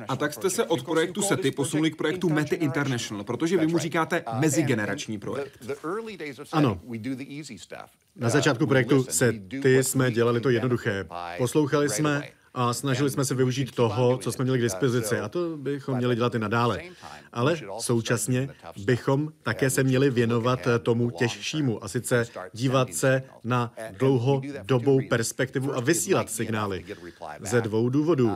A 0.07 0.15
tak 0.15 0.33
jste 0.33 0.49
se 0.49 0.65
od 0.65 0.83
projektu 0.83 1.21
SETI 1.21 1.51
posunuli 1.51 1.91
k 1.91 1.95
projektu 1.95 2.29
Meti 2.29 2.55
International, 2.55 3.23
protože 3.23 3.57
vy 3.57 3.67
mu 3.67 3.77
říkáte 3.77 4.23
mezigenerační 4.39 5.17
projekt. 5.17 5.65
Ano. 6.51 6.81
Na 8.15 8.29
začátku 8.29 8.67
projektu 8.67 9.03
SETI 9.09 9.83
jsme 9.83 10.11
dělali 10.11 10.41
to 10.41 10.49
jednoduché. 10.49 11.05
Poslouchali 11.37 11.89
jsme 11.89 12.23
a 12.53 12.73
snažili 12.73 13.09
jsme 13.09 13.25
se 13.25 13.35
využít 13.35 13.75
toho, 13.75 14.17
co 14.17 14.31
jsme 14.31 14.43
měli 14.43 14.59
k 14.59 14.61
dispozici 14.61 15.19
a 15.19 15.29
to 15.29 15.57
bychom 15.57 15.97
měli 15.97 16.15
dělat 16.15 16.35
i 16.35 16.39
nadále. 16.39 16.81
Ale 17.33 17.57
současně 17.79 18.49
bychom 18.85 19.31
také 19.43 19.69
se 19.69 19.83
měli 19.83 20.09
věnovat 20.09 20.59
tomu 20.83 21.09
těžšímu 21.11 21.83
a 21.83 21.87
sice 21.87 22.25
dívat 22.53 22.93
se 22.93 23.23
na 23.43 23.73
dlouhodobou 23.97 24.99
perspektivu 25.09 25.75
a 25.77 25.79
vysílat 25.79 26.31
signály. 26.31 26.85
Ze 27.41 27.61
dvou 27.61 27.89
důvodů. 27.89 28.35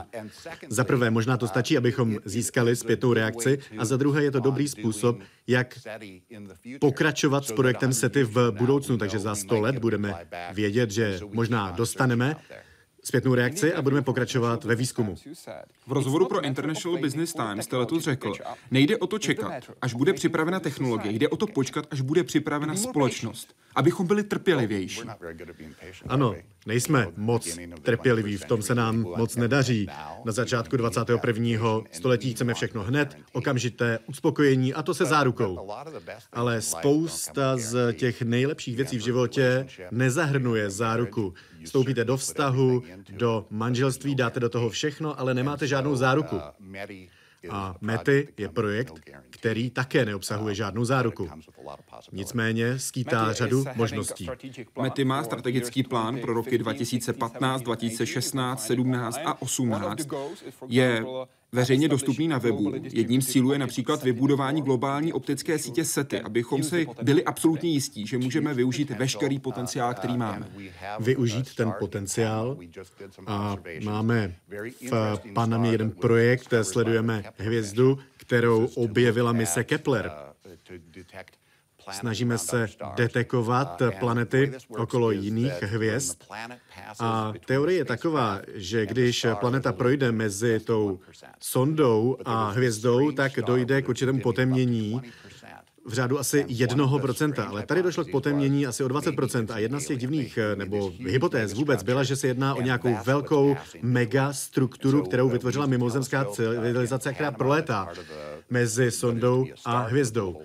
Za 0.70 0.84
prvé, 0.84 1.10
možná 1.10 1.38
to 1.38 1.48
stačí, 1.48 1.78
abychom 1.78 2.18
získali 2.26 2.76
zpětnou 2.76 3.14
reakci 3.14 3.60
a 3.78 3.86
za 3.86 3.98
druhé 3.98 4.24
je 4.24 4.32
to 4.32 4.40
dobrý 4.40 4.68
způsob, 4.68 5.18
jak 5.48 5.80
pokračovat 6.80 7.46
s 7.46 7.52
projektem 7.52 7.94
SETI 7.94 8.24
v 8.24 8.52
budoucnu, 8.52 8.98
takže 8.98 9.20
za 9.20 9.36
100 9.36 9.60
let 9.60 9.78
budeme 9.80 10.28
vědět, 10.54 10.92
že 10.92 11.20
možná 11.32 11.72
dostaneme 11.72 12.36
zpětnou 13.04 13.36
reakci 13.36 13.74
a 13.74 13.82
budeme 13.82 14.02
pokračovat 14.02 14.64
ve 14.64 14.76
výzkumu. 14.76 15.16
V 15.88 15.92
rozhovoru 15.92 16.28
pro 16.28 16.42
International 16.42 17.02
Business 17.02 17.34
Times 17.34 17.66
jste 17.66 17.78
letos 17.78 18.04
řekl, 18.04 18.34
nejde 18.72 18.98
o 18.98 19.08
to 19.08 19.20
čekat, 19.20 19.54
až 19.82 19.94
bude 19.94 20.14
připravena 20.14 20.60
technologie, 20.60 21.14
jde 21.14 21.30
o 21.30 21.38
to 21.38 21.48
počkat, 21.48 21.88
až 21.92 22.02
bude 22.02 22.24
připravena 22.24 22.76
společnost, 22.76 23.56
abychom 23.76 24.08
byli 24.08 24.24
trpělivější. 24.24 25.02
Ano, 26.08 26.36
nejsme 26.66 27.08
moc 27.18 27.58
trpěliví, 27.82 28.38
v 28.38 28.46
tom 28.46 28.62
se 28.62 28.76
nám 28.76 29.02
moc 29.18 29.36
nedaří. 29.36 29.88
Na 30.26 30.32
začátku 30.32 30.78
21. 30.78 31.82
století 31.92 32.34
chceme 32.34 32.54
všechno 32.54 32.84
hned, 32.84 33.18
okamžité 33.32 34.00
uspokojení 34.08 34.74
a 34.74 34.84
to 34.84 34.94
se 34.94 35.06
zárukou. 35.06 35.72
Ale 36.34 36.62
spousta 36.62 37.58
z 37.58 37.94
těch 37.94 38.22
nejlepších 38.22 38.76
věcí 38.76 38.98
v 38.98 39.02
životě 39.02 39.68
nezahrnuje 39.92 40.70
záruku. 40.70 41.34
Vstoupíte 41.64 42.06
do 42.06 42.18
vztahu, 42.18 42.84
do 43.10 43.46
manželství, 43.50 44.16
dáte 44.16 44.40
do 44.40 44.50
toho 44.50 44.70
všechno, 44.70 45.20
ale 45.20 45.34
nemáte 45.34 45.68
žádnou 45.68 45.96
záruku. 45.96 46.40
A 47.50 47.76
METI 47.82 48.28
je 48.38 48.50
projekt, 48.50 48.94
který 49.30 49.70
také 49.70 50.06
neobsahuje 50.06 50.56
žádnou 50.56 50.86
záruku. 50.86 51.30
Nicméně 52.12 52.80
skýtá 52.80 53.34
řadu 53.34 53.66
možností. 53.76 54.28
METI 54.82 55.06
má 55.06 55.24
strategický 55.24 55.84
plán 55.84 56.20
pro 56.20 56.34
roky 56.34 56.58
2015, 56.58 57.62
2016, 57.62 58.66
17 58.66 59.20
a 59.26 59.42
18. 59.42 60.08
Je 60.68 61.06
veřejně 61.54 61.88
dostupný 61.88 62.28
na 62.28 62.38
webu. 62.38 62.74
Jedním 62.94 63.22
z 63.22 63.28
cílů 63.28 63.52
je 63.52 63.60
například 63.60 64.04
vybudování 64.04 64.62
globální 64.62 65.14
optické 65.14 65.60
sítě 65.60 65.86
SETI, 65.86 66.22
abychom 66.22 66.64
si 66.64 66.88
byli 67.04 67.24
absolutně 67.24 67.70
jistí, 67.70 68.08
že 68.08 68.18
můžeme 68.18 68.54
využít 68.54 68.90
veškerý 68.90 69.40
potenciál, 69.40 69.94
který 69.94 70.18
máme. 70.18 70.48
Využít 71.00 71.56
ten 71.56 71.74
potenciál 71.80 72.58
a 73.28 73.58
máme 73.84 74.36
v 74.92 75.20
Panamě 75.34 75.72
jeden 75.72 75.92
projekt, 75.92 76.54
sledujeme 76.62 77.24
hvězdu, 77.38 78.00
kterou 78.18 78.66
objevila 78.66 79.32
mise 79.32 79.64
Kepler. 79.64 80.12
Snažíme 81.92 82.38
se 82.38 82.68
detekovat 82.96 83.82
planety 84.00 84.52
okolo 84.70 85.12
jiných 85.12 85.64
hvězd. 85.64 86.18
A 87.00 87.34
teorie 87.46 87.78
je 87.78 87.86
taková, 87.86 88.42
že 88.54 88.86
když 88.86 89.26
planeta 89.40 89.74
projde 89.74 90.12
mezi 90.12 90.60
tou 90.60 91.00
sondou 91.40 92.18
a 92.26 92.50
hvězdou, 92.50 93.12
tak 93.12 93.32
dojde 93.36 93.82
k 93.82 93.90
určitému 93.90 94.22
potemnění, 94.22 95.02
v 95.86 95.94
řádu 95.94 96.20
asi 96.20 96.46
jednoho 96.48 97.00
procenta, 97.00 97.44
ale 97.44 97.66
tady 97.66 97.84
došlo 97.84 98.06
k 98.06 98.12
potemnění 98.12 98.68
asi 98.68 98.84
o 98.84 98.88
20%. 98.88 99.54
A 99.54 99.58
jedna 99.58 99.80
z 99.80 99.86
těch 99.86 99.98
divných 99.98 100.40
nebo 100.56 100.94
hypotéz 101.08 101.54
vůbec 101.54 101.84
byla, 101.84 102.04
že 102.04 102.16
se 102.16 102.28
jedná 102.28 102.56
o 102.56 102.62
nějakou 102.62 102.98
velkou 103.06 103.58
megastrukturu, 103.82 105.04
kterou 105.04 105.30
vytvořila 105.30 105.66
mimozemská 105.66 106.26
civilizace, 106.26 107.14
která 107.14 107.32
prolétá 107.32 107.90
mezi 108.50 108.92
sondou 108.92 109.46
a 109.66 109.80
hvězdou. 109.80 110.42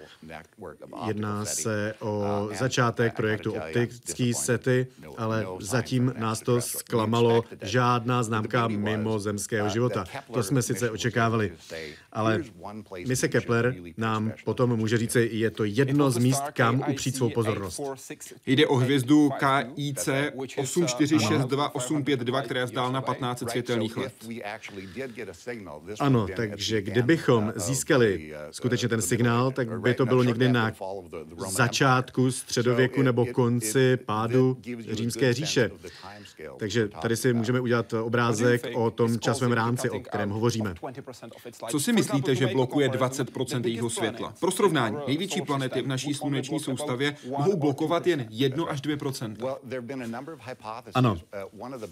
Jedná 1.07 1.45
se 1.45 1.95
o 2.01 2.49
začátek 2.59 3.17
projektu 3.17 3.53
optický 3.53 4.35
sety, 4.35 4.87
ale 5.17 5.47
zatím 5.61 6.15
nás 6.19 6.41
to 6.41 6.61
zklamalo 6.61 7.45
žádná 7.63 8.23
známka 8.23 8.69
mimozemského 8.69 9.69
života. 9.69 10.05
To 10.33 10.43
jsme 10.43 10.63
sice 10.63 10.91
očekávali, 10.91 11.53
ale 12.13 12.43
mise 13.07 13.29
Kepler 13.29 13.75
nám 13.97 14.33
potom 14.45 14.77
může 14.77 14.99
říci, 14.99 15.29
je 15.33 15.51
to 15.51 15.65
jedno 15.65 16.11
z 16.11 16.19
míst, 16.19 16.43
kam 16.53 16.85
upřít 16.91 17.17
svou 17.17 17.31
pozornost. 17.31 17.81
Jde 18.47 18.67
o 18.67 18.77
hvězdu 18.77 19.31
KIC 19.39 20.09
8462852, 20.57 22.43
která 22.43 22.61
je 22.61 22.67
vzdálená 22.67 23.01
15 23.03 23.51
světelných 23.51 23.97
let. 23.97 24.13
Ano, 26.01 26.27
takže 26.37 26.83
kdybychom 26.83 27.53
získali 27.57 28.35
skutečně 28.51 28.89
ten 28.89 29.03
signál, 29.03 29.51
tak 29.51 29.81
by 29.81 29.95
to 29.95 30.07
bylo 30.07 30.18
někdy 30.23 30.49
na 30.49 30.73
začátku 31.49 32.33
středověku 32.33 33.03
nebo 33.03 33.27
konci 33.27 33.97
pádu 33.97 34.57
římské 34.91 35.33
říše. 35.33 35.71
Takže 36.59 36.89
tady 36.89 37.17
si 37.17 37.33
můžeme 37.33 37.61
udělat 37.61 37.93
obrázek 37.93 38.67
o 38.75 38.91
tom 38.91 39.19
časovém 39.19 39.53
rámci, 39.53 39.91
o 39.91 40.01
kterém 40.01 40.31
hovoříme. 40.31 40.75
Co 41.71 41.81
si 41.81 41.93
myslíte, 41.93 42.35
že 42.35 42.47
blokuje 42.47 42.89
20% 42.89 43.65
jejího 43.65 43.91
světla? 43.91 44.35
Pro 44.41 44.51
srovnání, 44.51 44.97
největší 45.07 45.43
planety 45.43 45.83
v 45.83 45.87
naší 45.87 46.15
sluneční 46.15 46.61
soustavě 46.61 47.17
mohou 47.29 47.57
blokovat 47.57 48.07
jen 48.07 48.27
1 48.31 48.65
až 48.65 48.83
2%. 48.83 49.57
Ano, 50.95 51.19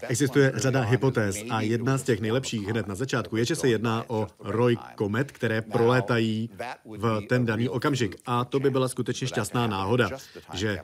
existuje 0.09 0.53
řada 0.55 0.83
hypotéz 0.83 1.37
a 1.51 1.61
jedna 1.61 1.99
z 1.99 2.03
těch 2.03 2.21
nejlepších 2.21 2.69
hned 2.69 2.87
na 2.87 2.95
začátku 2.95 3.37
je, 3.37 3.45
že 3.45 3.57
se 3.57 3.69
jedná 3.69 4.05
o 4.09 4.27
roj 4.41 4.77
komet, 4.95 5.33
které 5.33 5.63
prolétají 5.63 6.51
v 6.85 7.23
ten 7.29 7.47
daný 7.47 7.69
okamžik. 7.69 8.06
A 8.27 8.45
to 8.45 8.61
by 8.61 8.71
byla 8.71 8.89
skutečně 8.89 9.27
šťastná 9.27 9.67
náhoda, 9.67 10.11
že 10.55 10.79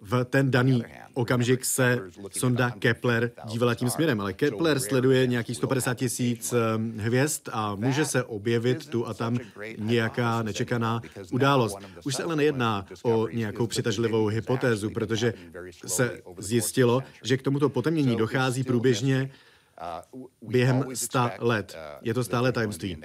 v 0.00 0.24
ten 0.24 0.50
daný 0.50 0.82
okamžik 1.14 1.64
se 1.64 2.00
sonda 2.30 2.70
Kepler 2.70 3.30
dívala 3.44 3.74
tím 3.74 3.90
směrem, 3.90 4.20
ale 4.20 4.32
Kepler 4.32 4.80
sleduje 4.80 5.26
nějakých 5.26 5.56
150 5.56 5.94
tisíc 5.94 6.52
ehm, 6.52 6.94
hvězd 6.98 7.48
a 7.52 7.74
může 7.74 8.04
se 8.04 8.24
objevit 8.24 8.88
tu 8.88 9.06
a 9.06 9.14
tam 9.14 9.38
nějaká 9.78 10.42
nečekaná 10.42 11.00
událost. 11.32 11.78
Už 12.04 12.14
se 12.14 12.22
ale 12.22 12.36
nejedná 12.36 12.86
o 13.02 13.28
nějakou 13.28 13.66
přitažlivou 13.66 14.26
hypotézu, 14.26 14.90
protože 14.90 15.34
se 15.86 16.20
zjistilo, 16.38 17.02
že 17.22 17.36
k 17.36 17.42
tomuto 17.42 17.68
potemnění 17.68 18.16
dochází 18.16 18.64
průběžně 18.64 19.30
během 20.42 20.84
sta 20.94 21.30
let. 21.38 21.76
Je 22.02 22.14
to 22.14 22.24
stále 22.24 22.52
tajemství. 22.52 23.02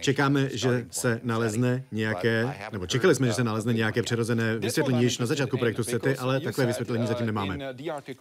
Čekáme, 0.00 0.48
že 0.52 0.86
se 0.90 1.20
nalezne 1.22 1.84
nějaké, 1.92 2.56
nebo 2.72 2.86
čekali 2.86 3.14
jsme, 3.14 3.26
že 3.26 3.32
se 3.32 3.44
nalezne 3.44 3.72
nějaké 3.72 4.02
přirozené 4.02 4.58
vysvětlení 4.58 5.02
již 5.02 5.18
na 5.18 5.26
začátku 5.26 5.58
projektu 5.58 5.84
SETI, 5.84 6.16
ale 6.16 6.40
takové 6.40 6.66
vysvětlení 6.66 7.06
zatím 7.06 7.26
nemáme. 7.26 7.58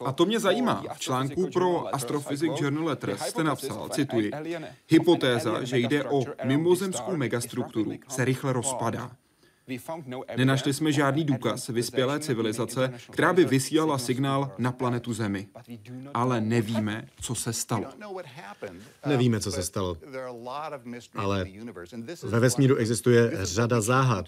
A 0.06 0.12
to 0.12 0.26
mě 0.26 0.40
zajímá. 0.40 0.84
V 0.94 1.00
článku 1.00 1.48
pro 1.48 1.96
Astrophysics 1.96 2.62
Journal 2.62 2.86
Letters 2.86 3.22
jste 3.22 3.44
napsal, 3.44 3.90
cituji, 3.90 4.32
hypotéza, 4.88 5.64
že 5.64 5.78
jde 5.78 6.04
o 6.04 6.24
mimozemskou 6.44 7.18
megastrukturu, 7.18 7.94
se 8.08 8.26
rychle 8.26 8.54
rozpadá. 8.54 9.12
Nenašli 10.38 10.74
jsme 10.74 10.92
žádný 10.92 11.24
důkaz 11.24 11.68
vyspělé 11.68 12.20
civilizace, 12.20 12.94
která 13.12 13.34
by 13.34 13.46
vysílala 13.46 13.98
signál 13.98 14.52
na 14.58 14.72
planetu 14.72 15.14
Zemi. 15.14 15.48
Ale 16.14 16.42
nevíme, 16.42 17.08
co 17.22 17.36
se 17.36 17.54
stalo. 17.54 17.86
Nevíme, 19.06 19.40
co 19.40 19.52
se 19.52 19.64
stalo. 19.64 19.98
Ale 21.16 21.48
ve 22.24 22.40
vesmíru 22.40 22.76
existuje 22.76 23.32
řada 23.34 23.82
záhad. 23.82 24.26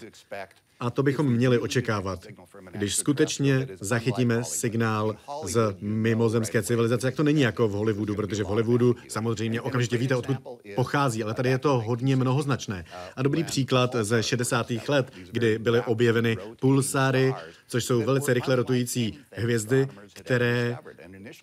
A 0.80 0.90
to 0.90 1.04
bychom 1.04 1.34
měli 1.34 1.60
očekávat. 1.60 2.26
Když 2.72 2.96
skutečně 2.96 3.68
zachytíme 3.80 4.44
signál 4.44 5.16
z 5.44 5.76
mimozemské 5.82 6.64
civilizace, 6.64 7.08
jak 7.08 7.16
to 7.16 7.24
není 7.24 7.42
jako 7.42 7.68
v 7.68 7.72
Hollywoodu, 7.72 8.16
protože 8.16 8.44
v 8.44 8.48
Hollywoodu 8.48 8.96
samozřejmě 9.08 9.62
okamžitě 9.62 9.98
víte, 9.98 10.16
odkud 10.16 10.38
pochází, 10.76 11.24
ale 11.24 11.34
tady 11.34 11.50
je 11.50 11.58
to 11.58 11.80
hodně 11.80 12.16
mnohoznačné. 12.16 12.86
A 13.16 13.22
dobrý 13.22 13.44
příklad 13.44 13.96
ze 14.02 14.24
60. 14.24 14.68
let, 14.88 15.12
kdy 15.32 15.60
byly 15.60 15.82
objeveny 15.82 16.38
pulsáry, 16.60 17.34
což 17.68 17.84
jsou 17.86 18.02
velice 18.02 18.34
rychle 18.34 18.56
rotující 18.56 19.18
hvězdy, 19.32 19.88
které 20.14 20.78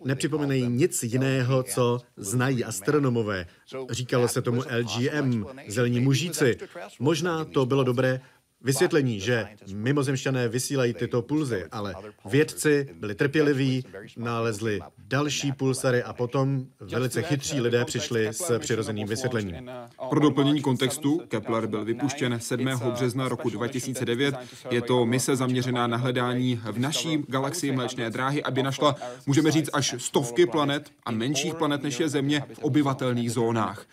nepřipomínají 0.05 0.69
nic 0.69 1.03
jiného, 1.03 1.63
co 1.63 2.01
znají 2.17 2.65
astronomové. 2.65 3.47
Říkalo 3.91 4.29
se 4.29 4.43
tomu 4.43 4.63
LGM, 4.79 5.45
zelení 5.69 6.01
mužíci. 6.01 6.57
Možná 6.99 7.45
to 7.45 7.67
bylo 7.67 7.85
dobré 7.85 8.21
vysvětlení, 8.63 9.21
že 9.21 9.49
mimozemšťané 9.75 10.49
vysílají 10.49 10.95
tyto 10.95 11.23
pulzy, 11.23 11.65
ale 11.73 11.95
vědci 12.25 12.89
byli 12.95 13.15
trpěliví, 13.15 13.85
nalezli 14.17 14.81
další 14.99 15.53
pulsary 15.53 16.03
a 16.03 16.13
potom 16.13 16.67
velice 16.81 17.23
chytří 17.23 17.61
lidé 17.61 17.85
přišli 17.85 18.29
s 18.29 18.59
přirozeným 18.59 19.09
vysvětlením. 19.09 19.71
Pro 20.11 20.21
doplnění 20.21 20.63
kontextu, 20.63 21.23
Kepler 21.29 21.67
byl 21.67 21.85
vypuštěn 21.85 22.41
7. 22.41 22.69
března 22.93 23.29
roku 23.29 23.51
2009. 23.51 24.35
Je 24.71 24.83
to 24.83 25.07
mise 25.07 25.37
zaměřená 25.37 25.87
na 25.87 25.97
hledání 25.97 26.61
v 26.73 26.79
naší 26.79 27.25
galaxii 27.29 27.73
Mléčné 27.73 28.11
dráhy, 28.11 28.43
aby 28.43 28.63
našla, 28.63 28.95
můžeme 29.27 29.51
říct, 29.51 29.71
až 29.73 29.95
stovky 29.99 30.47
planet 30.47 30.91
a 31.05 31.11
menších 31.11 31.55
planet 31.55 31.83
než 31.83 32.01
je 32.01 32.09
Země 32.09 32.45
v 32.55 32.59
obyvatelných 32.59 33.33
zónách. 33.33 33.87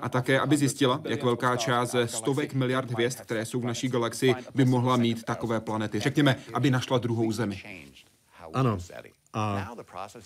A 0.00 0.08
také, 0.08 0.40
aby 0.40 0.56
zjistila, 0.56 1.00
jak 1.04 1.22
velká 1.22 1.56
část 1.56 1.90
ze 1.90 2.08
stovek 2.08 2.54
miliard 2.54 2.90
hvězd, 2.90 3.20
které 3.20 3.46
jsou 3.46 3.60
v 3.60 3.64
naší 3.64 3.88
galaxii, 3.88 4.01
galaxii 4.02 4.34
by 4.54 4.64
mohla 4.64 4.96
mít 4.96 5.24
takové 5.24 5.60
planety. 5.60 6.00
Řekněme, 6.00 6.36
aby 6.54 6.70
našla 6.70 6.98
druhou 6.98 7.32
Zemi. 7.32 7.62
Ano. 8.54 8.78
A 9.34 9.70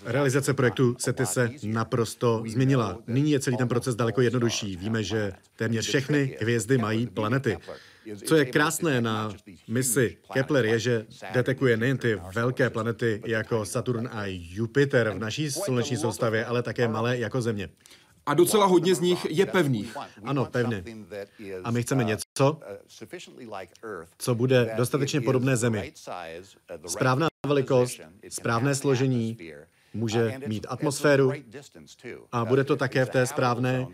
realizace 0.05 0.53
projektu 0.53 0.95
SETI 0.99 1.25
se 1.25 1.51
naprosto 1.63 2.43
změnila. 2.47 2.97
Nyní 3.07 3.31
je 3.31 3.39
celý 3.39 3.57
ten 3.57 3.67
proces 3.67 3.95
daleko 3.95 4.21
jednodušší. 4.21 4.75
Víme, 4.75 5.03
že 5.03 5.31
téměř 5.55 5.87
všechny 5.87 6.37
hvězdy 6.41 6.77
mají 6.77 7.07
planety. 7.07 7.57
Co 8.25 8.35
je 8.35 8.45
krásné 8.45 9.01
na 9.01 9.31
misi 9.67 10.17
Kepler 10.33 10.65
je, 10.65 10.79
že 10.79 11.05
detekuje 11.33 11.77
nejen 11.77 11.97
ty 11.97 12.19
velké 12.33 12.69
planety 12.69 13.21
jako 13.25 13.65
Saturn 13.65 14.09
a 14.11 14.23
Jupiter 14.27 15.09
v 15.09 15.19
naší 15.19 15.51
sluneční 15.51 15.97
soustavě, 15.97 16.45
ale 16.45 16.63
také 16.63 16.87
malé 16.87 17.17
jako 17.17 17.41
Země. 17.41 17.69
A 18.27 18.33
docela 18.33 18.65
hodně 18.65 18.95
z 18.95 18.99
nich 18.99 19.25
je 19.29 19.45
pevných. 19.45 19.97
Ano, 20.23 20.45
pevně. 20.45 20.83
A 21.63 21.71
my 21.71 21.81
chceme 21.81 22.03
něco, 22.03 22.59
co 24.17 24.35
bude 24.35 24.73
dostatečně 24.77 25.21
podobné 25.21 25.57
Zemi. 25.57 25.93
Správná 26.87 27.27
velikost, 27.45 27.99
správné 28.29 28.75
složení, 28.75 29.37
může 29.93 30.39
mít 30.47 30.65
atmosféru 30.69 31.31
a 32.31 32.45
bude 32.45 32.63
to 32.63 32.75
také 32.75 33.05
v 33.05 33.09
té 33.09 33.25
správné 33.25 33.87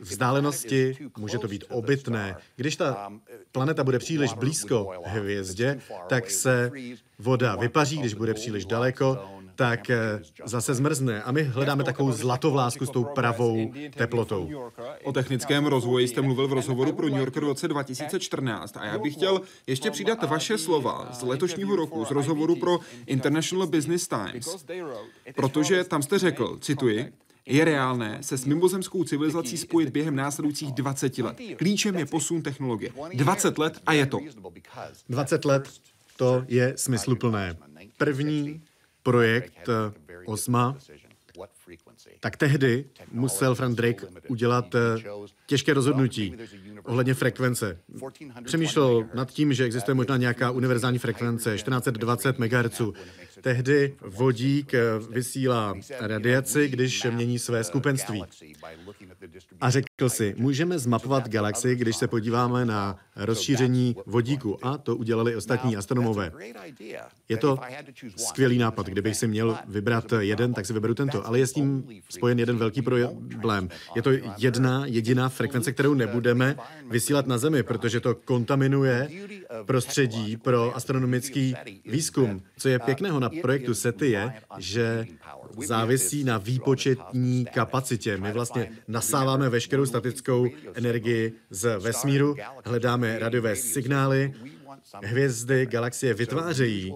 vzdálenosti, 0.00 0.96
může 1.18 1.38
to 1.38 1.48
být 1.48 1.64
obytné. 1.68 2.36
Když 2.56 2.76
ta 2.76 3.12
planeta 3.52 3.84
bude 3.84 3.98
příliš 3.98 4.32
blízko 4.32 4.92
hvězdě, 5.04 5.80
tak 6.08 6.30
se 6.30 6.70
voda 7.18 7.56
vypaří, 7.56 7.98
když 7.98 8.14
bude 8.14 8.34
příliš 8.34 8.64
daleko, 8.64 9.39
tak 9.60 9.90
eh, 9.90 10.20
zase 10.44 10.74
zmrzne. 10.74 11.22
A 11.22 11.32
my 11.32 11.42
hledáme 11.42 11.84
takovou 11.84 12.12
zlatovlásku 12.12 12.86
s 12.86 12.90
tou 12.90 13.04
pravou 13.04 13.72
teplotou. 13.96 14.70
O 15.04 15.12
technickém 15.12 15.66
rozvoji 15.66 16.08
jste 16.08 16.20
mluvil 16.20 16.48
v 16.48 16.52
rozhovoru 16.52 16.92
pro 16.92 17.08
New 17.08 17.18
Yorker 17.18 17.44
v 17.44 17.46
roce 17.46 17.68
2014 17.68 18.76
a 18.76 18.84
já 18.84 18.98
bych 18.98 19.14
chtěl 19.14 19.40
ještě 19.66 19.90
přidat 19.90 20.22
vaše 20.22 20.58
slova 20.58 21.08
z 21.12 21.22
letošního 21.22 21.76
roku 21.76 22.04
z 22.04 22.10
rozhovoru 22.10 22.56
pro 22.56 22.78
International 23.06 23.66
Business 23.66 24.08
Times, 24.08 24.66
protože 25.34 25.84
tam 25.84 26.02
jste 26.02 26.18
řekl, 26.18 26.58
cituji, 26.60 27.12
je 27.46 27.64
reálné 27.64 28.18
se 28.20 28.38
s 28.38 28.44
mimozemskou 28.44 29.04
civilizací 29.04 29.56
spojit 29.56 29.90
během 29.90 30.16
následujících 30.16 30.72
20 30.72 31.18
let. 31.18 31.36
Klíčem 31.56 31.96
je 31.96 32.06
posun 32.06 32.42
technologie. 32.42 32.92
20 33.14 33.58
let 33.58 33.80
a 33.86 33.92
je 33.92 34.06
to. 34.06 34.20
20 35.08 35.44
let 35.44 35.68
to 36.16 36.44
je 36.48 36.72
smysluplné. 36.76 37.56
První 37.96 38.62
projekt 39.02 39.68
eh, 39.68 39.92
OSMA, 40.26 40.76
tak 42.20 42.36
tehdy 42.36 42.84
musel 43.12 43.54
Frank 43.54 43.76
Drake 43.76 44.06
udělat 44.28 44.74
eh, 44.74 44.78
těžké 45.46 45.74
rozhodnutí 45.74 46.36
ohledně 46.84 47.14
frekvence. 47.14 47.78
Přemýšlel 48.44 49.08
nad 49.14 49.30
tím, 49.30 49.52
že 49.52 49.64
existuje 49.64 49.94
možná 49.94 50.16
nějaká 50.16 50.50
univerzální 50.50 50.98
frekvence 50.98 51.54
1420 51.54 52.38
MHz. 52.38 52.80
Tehdy 53.40 53.94
vodík 54.00 54.74
eh, 54.74 54.80
vysílá 55.10 55.74
radiaci, 56.00 56.68
když 56.68 57.06
mění 57.10 57.38
své 57.38 57.64
skupenství. 57.64 58.22
A 59.60 59.70
řekl 59.70 60.08
si, 60.08 60.34
můžeme 60.38 60.78
zmapovat 60.78 61.28
galaxii, 61.28 61.76
když 61.76 61.96
se 61.96 62.08
podíváme 62.08 62.64
na 62.64 62.98
rozšíření 63.16 63.96
vodíku. 64.06 64.66
A 64.66 64.78
to 64.78 64.96
udělali 64.96 65.36
ostatní 65.36 65.76
astronomové. 65.76 66.32
Je 67.28 67.36
to 67.36 67.58
skvělý 68.16 68.58
nápad. 68.58 68.86
Kdybych 68.86 69.16
si 69.16 69.26
měl 69.26 69.58
vybrat 69.66 70.04
jeden, 70.18 70.54
tak 70.54 70.66
si 70.66 70.72
vyberu 70.72 70.94
tento. 70.94 71.26
Ale 71.26 71.38
je 71.38 71.46
s 71.46 71.52
tím 71.52 71.84
spojen 72.08 72.38
jeden 72.38 72.58
velký 72.58 72.82
problém. 72.82 73.68
Je 73.96 74.02
to 74.02 74.10
jedna 74.38 74.86
jediná 74.86 75.28
frekvence, 75.28 75.72
kterou 75.72 75.94
nebudeme 75.94 76.56
vysílat 76.90 77.26
na 77.26 77.38
Zemi, 77.38 77.62
protože 77.62 78.00
to 78.00 78.14
kontaminuje 78.14 79.08
prostředí 79.66 80.36
pro 80.36 80.76
astronomický 80.76 81.54
výzkum. 81.84 82.42
Co 82.56 82.68
je 82.68 82.78
pěkného 82.78 83.20
na 83.20 83.29
projektu 83.42 83.74
SETI 83.74 84.10
je, 84.10 84.32
že 84.58 85.06
závisí 85.66 86.24
na 86.24 86.38
výpočetní 86.38 87.44
kapacitě. 87.54 88.16
My 88.16 88.32
vlastně 88.32 88.70
nasáváme 88.88 89.48
veškerou 89.48 89.86
statickou 89.86 90.48
energii 90.74 91.32
z 91.50 91.78
vesmíru, 91.78 92.36
hledáme 92.64 93.18
radiové 93.18 93.56
signály, 93.56 94.34
hvězdy, 95.02 95.66
galaxie 95.66 96.14
vytvářejí 96.14 96.92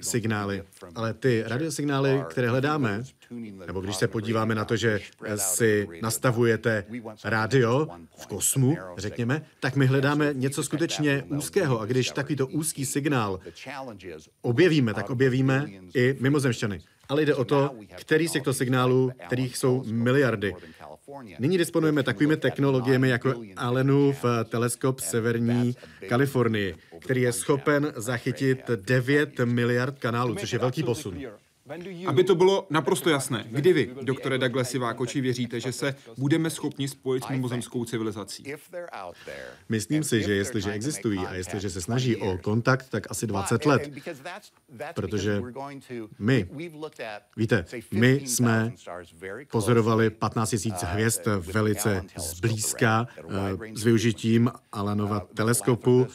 signály. 0.00 0.62
Ale 0.94 1.14
ty 1.14 1.44
radiosignály, 1.46 2.24
které 2.30 2.48
hledáme, 2.48 3.02
nebo 3.66 3.80
když 3.80 3.96
se 3.96 4.08
podíváme 4.08 4.54
na 4.54 4.64
to, 4.64 4.76
že 4.76 5.00
si 5.36 5.88
nastavujete 6.02 6.84
rádio 7.24 7.88
v 8.16 8.26
kosmu, 8.26 8.76
řekněme, 8.96 9.42
tak 9.60 9.76
my 9.76 9.86
hledáme 9.86 10.30
něco 10.32 10.62
skutečně 10.62 11.24
úzkého. 11.28 11.80
A 11.80 11.86
když 11.86 12.10
takovýto 12.10 12.46
úzký 12.46 12.86
signál 12.86 13.40
objevíme, 14.42 14.94
tak 14.94 15.10
objevíme 15.10 15.66
i 15.94 16.16
mimozemšťany. 16.20 16.80
Ale 17.12 17.22
jde 17.22 17.34
o 17.34 17.44
to, 17.44 17.70
který 17.94 18.28
z 18.28 18.32
těchto 18.32 18.54
signálů, 18.54 19.12
kterých 19.26 19.56
jsou 19.56 19.84
miliardy, 19.86 20.54
Nyní 21.38 21.58
disponujeme 21.58 22.02
takovými 22.02 22.36
technologiemi 22.36 23.08
jako 23.08 23.34
Allenův 23.56 24.24
teleskop 24.48 25.00
severní 25.00 25.76
Kalifornii, 26.08 26.74
který 26.98 27.22
je 27.22 27.32
schopen 27.32 27.92
zachytit 27.96 28.70
9 28.76 29.38
miliard 29.44 29.98
kanálů, 29.98 30.34
což 30.34 30.52
je 30.52 30.58
velký 30.58 30.82
posun. 30.82 31.18
Aby 32.06 32.24
to 32.24 32.34
bylo 32.34 32.66
naprosto 32.70 33.10
jasné, 33.10 33.44
kdy 33.50 33.72
vy, 33.72 33.94
doktore 34.02 34.38
Douglasi 34.38 34.78
Vákoči, 34.78 35.20
věříte, 35.20 35.60
že 35.60 35.72
se 35.72 35.94
budeme 36.16 36.50
schopni 36.50 36.88
spojit 36.88 37.24
s 37.24 37.28
mimozemskou 37.28 37.84
civilizací? 37.84 38.44
Myslím 39.68 40.04
si, 40.04 40.22
že 40.22 40.34
jestliže 40.34 40.72
existují 40.72 41.18
a 41.18 41.34
jestliže 41.34 41.70
se 41.70 41.80
snaží 41.80 42.16
o 42.16 42.38
kontakt, 42.38 42.88
tak 42.88 43.10
asi 43.10 43.26
20 43.26 43.66
let. 43.66 43.90
Protože 44.94 45.42
my, 46.18 46.48
víte, 47.36 47.64
my 47.90 48.12
jsme 48.12 48.72
pozorovali 49.50 50.10
15 50.10 50.54
000 50.66 50.78
hvězd 50.82 51.20
velice 51.52 52.02
zblízka 52.16 53.06
eh, 53.18 53.24
s 53.74 53.84
využitím 53.84 54.50
Alanova 54.72 55.20
teleskopu 55.34 56.06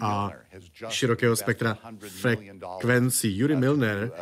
a 0.00 0.30
širokého 0.88 1.36
spektra 1.36 1.78
frekvencí. 1.98 3.38
Yuri 3.38 3.56
Milner, 3.56 4.12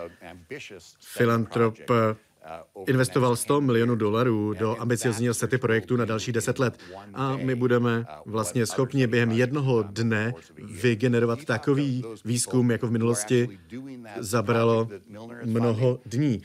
filantrop 1.00 1.74
investoval 2.86 3.36
100 3.36 3.60
milionů 3.60 3.94
dolarů 3.96 4.54
do 4.54 4.76
ambiciozního 4.80 5.34
sety 5.34 5.58
projektu 5.58 5.96
na 5.96 6.04
další 6.04 6.32
10 6.32 6.58
let. 6.58 6.78
A 7.14 7.36
my 7.36 7.54
budeme 7.54 8.04
vlastně 8.26 8.66
schopni 8.66 9.06
během 9.06 9.30
jednoho 9.30 9.82
dne 9.82 10.34
vygenerovat 10.56 11.44
takový 11.44 12.04
výzkum, 12.24 12.70
jako 12.70 12.86
v 12.86 12.90
minulosti 12.90 13.58
zabralo 14.18 14.88
mnoho 15.44 16.00
dní. 16.06 16.42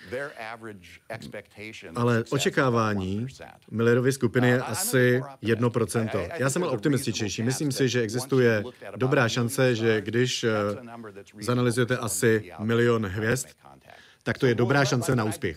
Ale 1.96 2.24
očekávání 2.30 3.28
Millerovy 3.72 4.12
skupiny 4.12 4.50
je 4.50 4.62
asi 4.62 5.22
1%. 5.44 6.30
Já 6.38 6.50
jsem 6.50 6.62
mal 6.62 6.70
optimističnější. 6.70 7.44
Myslím 7.44 7.72
si, 7.72 7.90
že 7.90 8.02
existuje 8.02 8.64
dobrá 8.96 9.30
šance, 9.30 9.76
že 9.76 10.02
když 10.02 10.46
zanalizujete 11.42 11.98
asi 11.98 12.52
milion 12.60 13.06
hvězd, 13.06 13.48
tak 14.26 14.38
to 14.38 14.46
je 14.46 14.56
dobrá 14.56 14.86
šance 14.86 15.16
na 15.16 15.24
úspěch. 15.24 15.56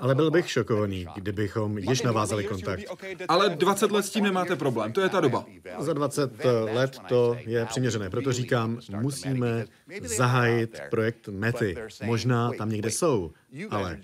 Ale 0.00 0.14
byl 0.14 0.30
bych 0.30 0.50
šokovaný, 0.50 1.06
kdybychom 1.14 1.78
již 1.78 2.02
navázali 2.02 2.44
kontakt. 2.44 2.84
Ale 3.28 3.50
20 3.50 3.90
let 3.90 4.02
s 4.02 4.10
tím 4.10 4.24
nemáte 4.24 4.56
problém, 4.56 4.92
to 4.92 5.00
je 5.00 5.08
ta 5.08 5.20
doba. 5.20 5.46
Za 5.78 5.92
20 5.92 6.44
let 6.44 6.98
to 7.08 7.36
je 7.46 7.66
přiměřené, 7.66 8.10
proto 8.10 8.32
říkám, 8.32 8.78
musíme 9.00 9.64
zahájit 10.02 10.80
projekt 10.90 11.28
Mety. 11.28 11.76
Možná 12.04 12.52
tam 12.52 12.70
někde 12.70 12.90
jsou, 12.90 13.32
ale 13.70 14.00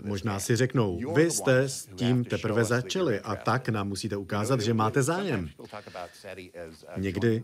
možná 0.00 0.40
si 0.40 0.56
řeknou, 0.56 1.14
vy 1.14 1.30
jste 1.30 1.58
s 1.58 1.86
tím 1.94 2.24
teprve 2.24 2.64
začali 2.64 3.20
a 3.20 3.36
tak 3.36 3.68
nám 3.68 3.88
musíte 3.88 4.16
ukázat, 4.16 4.60
že 4.60 4.74
máte 4.74 5.02
zájem. 5.02 5.50
Někdy 6.96 7.42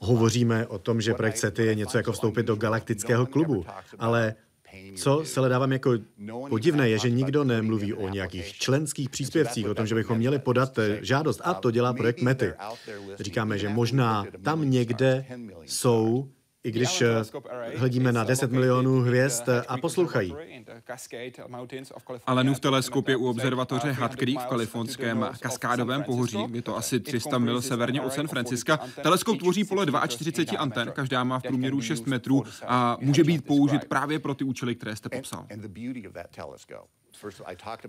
hovoříme 0.00 0.66
o 0.66 0.78
tom, 0.78 1.00
že 1.00 1.14
projekt 1.14 1.38
SETI 1.38 1.62
je 1.62 1.74
něco 1.74 1.96
jako 1.96 2.12
vstoupit 2.12 2.46
do 2.46 2.56
galaktického 2.56 3.26
klubu, 3.26 3.66
ale 3.98 4.34
co 4.96 5.24
se 5.24 5.40
dávám 5.48 5.72
jako 5.72 5.92
podivné, 6.48 6.88
je, 6.88 6.98
že 6.98 7.10
nikdo 7.10 7.44
nemluví 7.44 7.94
o 7.94 8.08
nějakých 8.08 8.52
členských 8.52 9.10
příspěvcích, 9.10 9.68
o 9.68 9.74
tom, 9.74 9.86
že 9.86 9.94
bychom 9.94 10.18
měli 10.18 10.38
podat 10.38 10.78
žádost. 11.00 11.40
A 11.44 11.54
to 11.54 11.70
dělá 11.70 11.92
projekt 11.92 12.22
METY. 12.22 12.52
Říkáme, 13.20 13.58
že 13.58 13.68
možná 13.68 14.26
tam 14.42 14.70
někde 14.70 15.24
jsou 15.64 16.28
i 16.66 16.70
když 16.70 17.02
eh, 17.02 17.08
hledíme 17.76 18.12
na 18.12 18.24
10 18.24 18.52
milionů 18.52 19.00
hvězd 19.00 19.48
a 19.68 19.76
poslouchají. 19.78 20.34
Alenův 22.26 22.60
teleskop 22.60 23.08
je 23.08 23.16
u 23.16 23.26
observatoře 23.26 23.92
Hat 23.92 24.16
Creek 24.16 24.38
v 24.40 24.46
kalifornském 24.46 25.28
kaskádovém 25.40 26.02
pohoří. 26.02 26.38
Je 26.52 26.62
to 26.62 26.76
asi 26.76 27.00
300 27.00 27.38
mil 27.38 27.62
severně 27.62 28.00
od 28.00 28.12
San 28.12 28.28
Franciska. 28.28 28.80
Teleskop 29.02 29.38
tvoří 29.38 29.64
pole 29.64 29.86
42 30.08 30.58
anten, 30.60 30.92
každá 30.94 31.24
má 31.24 31.38
v 31.38 31.42
průměru 31.42 31.80
6 31.80 32.06
metrů 32.06 32.44
a 32.66 32.96
může 33.00 33.24
být 33.24 33.44
použit 33.44 33.84
právě 33.84 34.18
pro 34.18 34.34
ty 34.34 34.44
účely, 34.44 34.74
které 34.74 34.96
jste 34.96 35.08
popsal. 35.08 35.46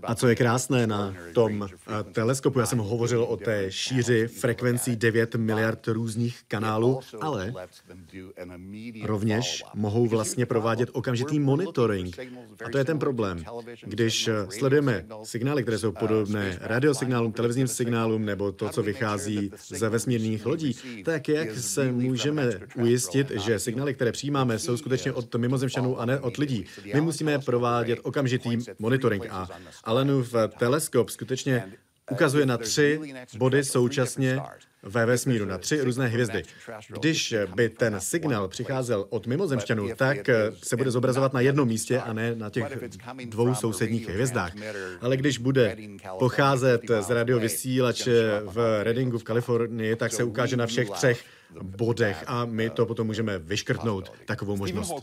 A 0.04 0.16
co 0.16 0.28
je 0.28 0.36
krásné 0.36 0.88
na 0.88 1.16
tom 1.34 1.64
eh, 1.64 2.04
teleskopu, 2.12 2.60
já 2.60 2.66
jsem 2.66 2.80
hovořil 2.80 3.24
o 3.24 3.38
té 3.38 3.72
šíři 3.72 4.28
frekvencí 4.28 4.96
9 4.96 5.36
miliard 5.36 5.88
různých 5.88 6.40
kanálů, 6.48 7.00
ale 7.22 7.54
rovněž 9.04 9.64
mohou 9.74 10.08
vlastně 10.08 10.46
provádět 10.46 10.90
okamžitý 10.94 11.40
monitoring. 11.40 12.20
A 12.66 12.70
to 12.70 12.78
je 12.78 12.86
ten 12.86 13.00
problém. 13.00 13.44
Když 13.84 14.28
eh, 14.28 14.34
sledujeme 14.50 15.06
signály, 15.24 15.64
které 15.64 15.78
jsou 15.78 15.92
podobné 15.92 16.58
radiosignálům, 16.62 17.32
televizním 17.32 17.68
signálům 17.68 18.26
nebo 18.26 18.52
to, 18.52 18.70
co 18.70 18.84
vychází 18.84 19.52
ze 19.68 19.90
vesmírných 19.90 20.46
lodí, 20.46 20.76
tak 21.06 21.30
jak 21.30 21.56
se 21.58 21.92
můžeme 21.92 22.60
ujistit, 22.76 23.32
že 23.32 23.60
signály, 23.60 23.94
které 23.94 24.12
přijímáme, 24.12 24.60
jsou 24.60 24.78
skutečně 24.78 25.14
od 25.14 25.36
mimozemšťanů 25.36 26.00
a 26.00 26.06
ne 26.06 26.20
od 26.20 26.38
lidí? 26.38 26.66
My 26.94 27.02
musíme 27.02 27.40
provádět 27.40 28.00
okamžitý 28.04 28.58
monitoring 28.80 29.17
monitoring. 29.18 29.52
A 29.84 29.90
Allenův 29.90 30.36
teleskop 30.58 31.10
skutečně 31.10 31.64
ukazuje 32.12 32.46
na 32.46 32.58
tři 32.58 33.00
body 33.38 33.64
současně 33.64 34.40
ve 34.84 35.06
vesmíru, 35.06 35.46
na 35.46 35.58
tři 35.58 35.82
různé 35.82 36.08
hvězdy. 36.08 36.44
Když 36.90 37.36
by 37.56 37.70
ten 37.70 38.00
signál 38.00 38.48
přicházel 38.48 39.06
od 39.10 39.28
mimozemšťanů, 39.28 39.90
tak 39.96 40.18
se 40.64 40.78
bude 40.78 40.92
zobrazovat 40.92 41.34
na 41.34 41.42
jednom 41.42 41.68
místě 41.68 42.00
a 42.00 42.14
ne 42.14 42.36
na 42.36 42.50
těch 42.50 42.66
dvou 43.26 43.56
sousedních 43.56 44.10
hvězdách. 44.10 44.54
Ale 45.02 45.18
když 45.18 45.38
bude 45.38 45.78
pocházet 46.20 46.82
z 47.00 47.10
radiovysílače 47.10 48.42
v 48.44 48.84
Reddingu 48.84 49.18
v 49.18 49.24
Kalifornii, 49.24 49.96
tak 49.96 50.14
se 50.14 50.24
ukáže 50.24 50.58
na 50.58 50.66
všech 50.68 50.90
třech 50.90 51.24
bodech 51.62 52.24
a 52.28 52.46
my 52.46 52.70
to 52.70 52.86
potom 52.86 53.08
můžeme 53.08 53.40
vyškrtnout, 53.40 54.12
takovou 54.26 54.58
možnost. 54.58 54.94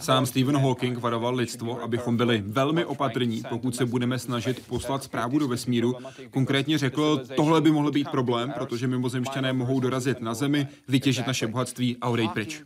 Sám 0.00 0.26
Stephen 0.26 0.56
Hawking 0.56 0.98
varoval 0.98 1.34
lidstvo, 1.34 1.82
abychom 1.82 2.16
byli 2.16 2.42
velmi 2.46 2.84
opatrní, 2.84 3.42
pokud 3.48 3.76
se 3.76 3.86
budeme 3.86 4.18
snažit 4.18 4.66
poslat 4.66 5.04
zprávu 5.04 5.38
do 5.38 5.48
vesmíru. 5.48 5.94
Konkrétně 6.30 6.78
řekl, 6.78 7.22
tohle 7.36 7.60
by 7.60 7.70
mohl 7.70 7.90
být 7.90 8.10
problém, 8.10 8.52
protože 8.52 8.86
mimozemšťané 8.86 9.52
mohou 9.52 9.80
dorazit 9.80 10.20
na 10.20 10.34
Zemi, 10.34 10.68
vytěžit 10.88 11.26
naše 11.26 11.46
bohatství 11.46 11.96
a 12.00 12.08
odejít 12.08 12.32
pryč. 12.32 12.62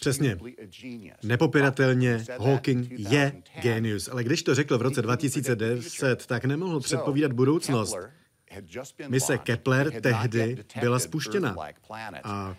Přesně. 0.00 0.38
Nepopiratelně 1.22 2.24
Hawking 2.38 2.90
je 2.90 3.32
genius, 3.62 4.08
ale 4.08 4.24
když 4.24 4.42
to 4.42 4.54
řekl 4.54 4.78
v 4.78 4.82
roce 4.82 5.02
2010, 5.02 6.26
tak 6.26 6.44
nemohl 6.44 6.80
předpovídat 6.80 7.32
budoucnost. 7.32 7.96
Mise 9.08 9.38
Kepler 9.38 10.00
tehdy 10.00 10.56
byla 10.80 10.98
spuštěna. 10.98 11.56
A 12.24 12.56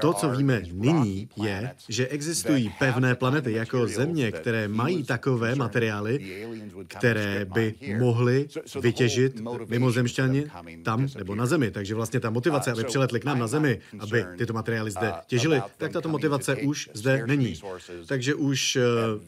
to, 0.00 0.12
co 0.12 0.30
víme 0.30 0.62
nyní, 0.72 1.28
je, 1.36 1.74
že 1.88 2.08
existují 2.08 2.72
pevné 2.78 3.14
planety 3.14 3.52
jako 3.52 3.86
Země, 3.86 4.32
které 4.32 4.68
mají 4.68 5.04
takové 5.04 5.54
materiály, 5.54 6.44
které 6.86 7.44
by 7.44 7.74
mohly 7.98 8.48
vytěžit 8.80 9.40
mimozemšťani 9.66 10.44
tam 10.82 11.08
nebo 11.18 11.34
na 11.34 11.46
Zemi. 11.46 11.70
Takže 11.70 11.94
vlastně 11.94 12.20
ta 12.20 12.30
motivace, 12.30 12.72
uh, 12.72 12.78
aby 12.78 12.84
přiletli 12.84 13.20
k 13.20 13.24
nám 13.24 13.38
na 13.38 13.46
Zemi, 13.46 13.80
aby 13.98 14.26
tyto 14.38 14.52
materiály 14.52 14.90
zde 14.90 15.12
uh, 15.12 15.18
těžili, 15.26 15.62
tak 15.76 15.92
tato 15.92 16.08
motivace 16.08 16.56
už 16.56 16.90
zde 16.94 17.26
není. 17.26 17.60
Takže 18.06 18.34
už 18.34 18.76
uh, 18.76 18.82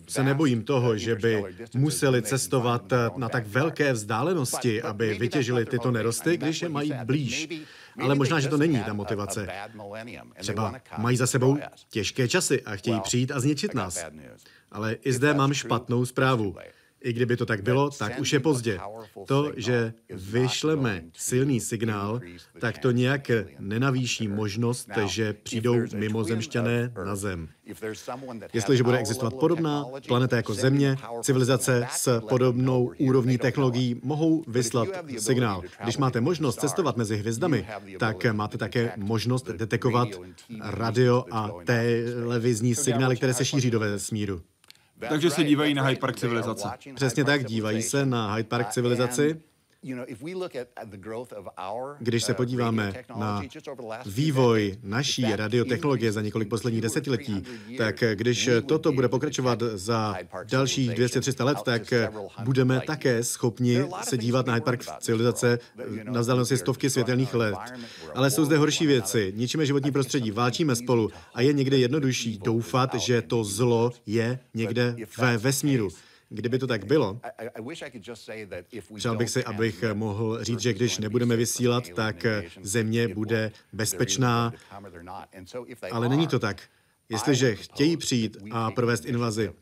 se 0.08 0.24
nebojím 0.24 0.62
toho, 0.62 0.96
že 0.96 1.14
by 1.14 1.44
museli 1.74 2.22
cestovat 2.22 2.92
na 3.16 3.28
tak 3.28 3.46
velké 3.46 3.92
vzdálenosti, 3.92 4.82
aby 4.82 5.03
aby 5.10 5.18
vytěžili 5.18 5.66
tyto 5.66 5.90
nerosty, 5.90 6.36
když 6.36 6.62
je 6.62 6.68
mají 6.68 6.92
blíž. 7.04 7.48
Ale 8.00 8.14
možná, 8.14 8.40
že 8.40 8.48
to 8.48 8.56
není 8.56 8.84
ta 8.84 8.92
motivace. 8.92 9.48
Třeba 10.38 10.74
mají 10.98 11.16
za 11.16 11.26
sebou 11.26 11.58
těžké 11.90 12.28
časy 12.28 12.62
a 12.62 12.76
chtějí 12.76 13.00
přijít 13.00 13.32
a 13.32 13.40
zničit 13.40 13.74
nás. 13.74 14.04
Ale 14.70 14.92
i 14.92 15.12
zde 15.12 15.34
mám 15.34 15.54
špatnou 15.54 16.06
zprávu. 16.06 16.56
I 17.04 17.12
kdyby 17.12 17.36
to 17.36 17.46
tak 17.46 17.62
bylo, 17.62 17.90
tak 17.90 18.18
už 18.20 18.32
je 18.32 18.40
pozdě. 18.40 18.78
To, 19.26 19.52
že 19.56 19.92
vyšleme 20.10 21.04
silný 21.16 21.60
signál, 21.60 22.20
tak 22.60 22.78
to 22.78 22.90
nějak 22.90 23.30
nenavýší 23.58 24.28
možnost, 24.28 24.88
že 25.06 25.32
přijdou 25.32 25.76
mimozemšťané 25.94 26.92
na 27.04 27.16
Zem. 27.16 27.48
Jestliže 28.52 28.82
bude 28.82 28.98
existovat 28.98 29.34
podobná 29.34 29.84
planeta 30.08 30.36
jako 30.36 30.54
Země, 30.54 30.96
civilizace 31.22 31.86
s 31.90 32.20
podobnou 32.28 32.92
úrovní 32.98 33.38
technologií 33.38 34.00
mohou 34.02 34.44
vyslat 34.46 34.88
signál. 35.18 35.62
Když 35.82 35.96
máte 35.96 36.20
možnost 36.20 36.60
cestovat 36.60 36.96
mezi 36.96 37.16
hvězdami, 37.16 37.66
tak 37.98 38.24
máte 38.32 38.58
také 38.58 38.92
možnost 38.96 39.50
detekovat 39.50 40.08
radio 40.60 41.24
a 41.30 41.50
televizní 41.64 42.74
signály, 42.74 43.16
které 43.16 43.34
se 43.34 43.44
šíří 43.44 43.70
do 43.70 43.80
vesmíru. 43.80 44.42
Takže 45.08 45.30
se 45.30 45.44
dívají 45.44 45.74
na 45.74 45.82
Hyde 45.82 46.00
Park 46.00 46.16
civilizace. 46.16 46.68
Přesně 46.94 47.24
tak, 47.24 47.44
dívají 47.44 47.82
se 47.82 48.06
na 48.06 48.34
Hyde 48.34 48.48
Park 48.48 48.70
civilizaci. 48.70 49.40
Když 51.98 52.24
se 52.24 52.34
podíváme 52.34 52.92
na 53.16 53.42
vývoj 54.06 54.76
naší 54.82 55.26
radiotechnologie 55.36 56.12
za 56.12 56.22
několik 56.22 56.48
posledních 56.48 56.82
desetiletí, 56.82 57.42
tak 57.78 58.04
když 58.14 58.50
toto 58.66 58.92
bude 58.92 59.08
pokračovat 59.08 59.62
za 59.74 60.16
dalších 60.50 60.90
200-300 60.90 61.44
let, 61.44 61.58
tak 61.64 61.92
budeme 62.44 62.80
také 62.86 63.24
schopni 63.24 63.84
se 64.02 64.18
dívat 64.18 64.46
na 64.46 64.54
Hyde 64.54 64.64
Park 64.64 64.84
civilizace 65.00 65.58
na 66.04 66.20
vzdálenosti 66.20 66.56
stovky 66.56 66.90
světelných 66.90 67.34
let. 67.34 67.58
Ale 68.14 68.30
jsou 68.30 68.44
zde 68.44 68.56
horší 68.58 68.86
věci. 68.86 69.32
Ničíme 69.36 69.66
životní 69.66 69.92
prostředí, 69.92 70.30
válčíme 70.30 70.76
spolu 70.76 71.10
a 71.34 71.40
je 71.40 71.52
někde 71.52 71.78
jednodušší 71.78 72.38
doufat, 72.38 72.94
že 72.94 73.22
to 73.22 73.44
zlo 73.44 73.92
je 74.06 74.38
někde 74.54 74.96
ve 75.18 75.38
vesmíru. 75.38 75.88
Kdyby 76.28 76.58
to 76.58 76.66
tak 76.66 76.84
bylo, 76.84 77.20
přál 78.96 79.16
bych 79.16 79.30
si, 79.30 79.44
abych 79.44 79.84
mohl 79.92 80.44
říct, 80.44 80.60
že 80.60 80.72
když 80.72 80.98
nebudeme 80.98 81.36
vysílat, 81.36 81.88
tak 81.88 82.26
země 82.62 83.08
bude 83.08 83.52
bezpečná, 83.72 84.52
ale 85.92 86.08
není 86.08 86.26
to 86.26 86.38
tak. 86.38 86.62
Jestliže 87.08 87.54
chtějí 87.56 87.96
přijít 87.96 88.36
a 88.50 88.70
provést 88.70 89.04
invazi, 89.04 89.52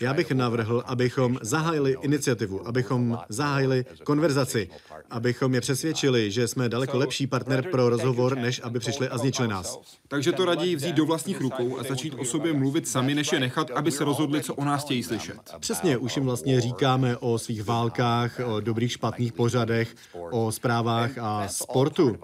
já 0.00 0.14
bych 0.14 0.30
navrhl, 0.30 0.82
abychom 0.86 1.38
zahájili 1.42 1.96
iniciativu, 2.02 2.68
abychom 2.68 3.18
zahájili 3.28 3.84
konverzaci, 4.04 4.68
abychom 5.10 5.54
je 5.54 5.60
přesvědčili, 5.60 6.30
že 6.30 6.48
jsme 6.48 6.68
daleko 6.68 6.98
lepší 6.98 7.26
partner 7.26 7.62
pro 7.70 7.88
rozhovor, 7.88 8.36
než 8.36 8.60
aby 8.64 8.78
přišli 8.78 9.08
a 9.08 9.18
zničili 9.18 9.48
nás. 9.48 9.80
Takže 10.08 10.32
to 10.32 10.44
raději 10.44 10.76
vzít 10.76 10.96
do 10.96 11.06
vlastních 11.06 11.40
rukou 11.40 11.78
a 11.78 11.82
začít 11.82 12.14
o 12.14 12.24
sobě 12.24 12.52
mluvit 12.52 12.88
sami, 12.88 13.14
než 13.14 13.32
je 13.32 13.40
nechat, 13.40 13.70
aby 13.70 13.90
se 13.90 14.04
rozhodli, 14.04 14.42
co 14.42 14.54
o 14.54 14.64
nás 14.64 14.84
chtějí 14.84 15.02
slyšet. 15.02 15.36
Přesně, 15.58 15.96
už 15.96 16.16
jim 16.16 16.24
vlastně 16.24 16.60
říkáme 16.60 17.16
o 17.16 17.38
svých 17.38 17.64
válkách, 17.64 18.40
o 18.44 18.60
dobrých 18.60 18.92
špatných 18.92 19.32
pořadech, 19.32 19.94
o 20.30 20.52
zprávách 20.52 21.10
a 21.18 21.48
sportu. 21.48 22.16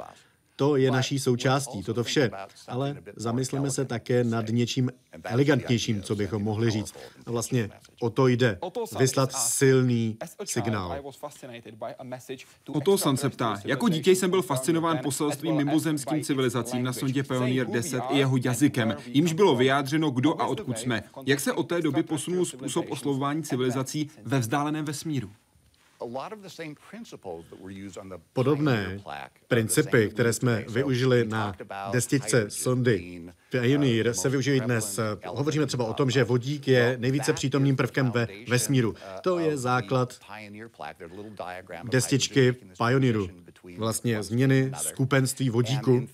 To 0.59 0.77
je 0.77 0.91
naší 0.91 1.19
součástí, 1.19 1.83
toto 1.83 2.05
vše. 2.05 2.31
Ale 2.69 2.97
zamysleme 3.17 3.71
se 3.71 3.85
také 3.85 4.25
nad 4.25 4.49
něčím 4.49 4.91
elegantnějším, 5.25 6.03
co 6.03 6.17
bychom 6.17 6.43
mohli 6.43 6.71
říct. 6.71 6.95
A 7.27 7.31
vlastně 7.31 7.71
o 8.01 8.11
to 8.11 8.29
jde. 8.29 8.59
Vyslat 8.99 9.33
silný 9.33 10.17
signál. 10.45 10.97
O 12.73 12.81
to 12.81 12.99
jsem 12.99 13.17
se 13.17 13.31
ptá. 13.31 13.61
Jako 13.65 13.89
dítě 13.89 14.11
jsem 14.11 14.31
byl 14.31 14.43
fascinován 14.43 14.99
poselstvím 15.03 15.57
mimozemským 15.57 16.23
civilizacím 16.25 16.83
na 16.83 16.93
sondě 16.93 17.23
Pioneer 17.23 17.67
10 17.67 18.03
i 18.11 18.19
jeho 18.19 18.37
jazykem, 18.45 18.97
jimž 19.07 19.33
bylo 19.33 19.57
vyjádřeno, 19.57 20.11
kdo 20.11 20.41
a 20.43 20.47
odkud 20.47 20.79
jsme. 20.79 21.03
Jak 21.27 21.41
se 21.41 21.53
od 21.53 21.69
té 21.69 21.83
doby 21.83 22.03
posunul 22.03 22.45
způsob 22.45 22.87
oslovování 22.91 23.43
civilizací 23.43 24.11
ve 24.25 24.39
vzdáleném 24.39 24.85
vesmíru? 24.85 25.31
Podobné 28.33 29.01
principy, 29.49 30.09
které 30.09 30.33
jsme 30.33 30.65
využili 30.69 31.25
na 31.25 31.57
destičce 31.91 32.51
sondy 32.51 33.23
Pioneer, 33.51 34.15
se 34.15 34.29
využijí 34.29 34.61
dnes. 34.61 35.01
Hovoříme 35.27 35.67
třeba 35.67 35.85
o 35.85 35.95
tom, 35.95 36.11
že 36.11 36.25
vodík 36.25 36.69
je 36.69 36.97
nejvíce 36.99 37.33
přítomným 37.33 37.77
prvkem 37.77 38.11
ve 38.11 38.29
vesmíru. 38.49 38.95
To 39.23 39.39
je 39.39 39.57
základ 39.57 40.19
destičky 41.85 42.53
Pioneeru. 42.53 43.29
Vlastně 43.77 44.23
změny 44.23 44.73
skupenství 44.77 45.51
vodíku. 45.51 46.07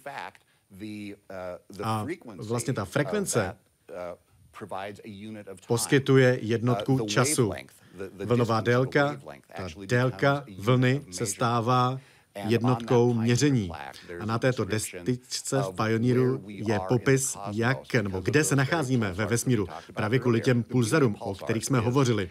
A 1.83 2.07
vlastně 2.37 2.73
ta 2.75 2.85
frekvence 2.85 3.57
poskytuje 5.67 6.39
jednotku 6.43 7.07
času 7.07 7.53
vlnová 8.25 8.61
délka, 8.61 9.21
ta 9.57 9.67
délka 9.87 10.45
vlny 10.59 11.05
se 11.11 11.27
stává 11.27 12.01
jednotkou 12.47 13.15
měření. 13.15 13.71
A 14.21 14.27
na 14.27 14.39
této 14.39 14.65
destičce 14.65 15.63
v 15.63 15.75
Pioneeru 15.77 16.45
je 16.47 16.81
popis, 16.89 17.37
jak 17.53 17.95
nebo 17.95 18.21
kde 18.21 18.45
se 18.45 18.57
nacházíme 18.57 19.13
ve 19.13 19.27
vesmíru, 19.27 19.69
právě 19.95 20.19
kvůli 20.19 20.41
těm 20.41 20.63
pulzarům, 20.63 21.17
o 21.19 21.35
kterých 21.35 21.65
jsme 21.65 21.79
hovořili. 21.81 22.31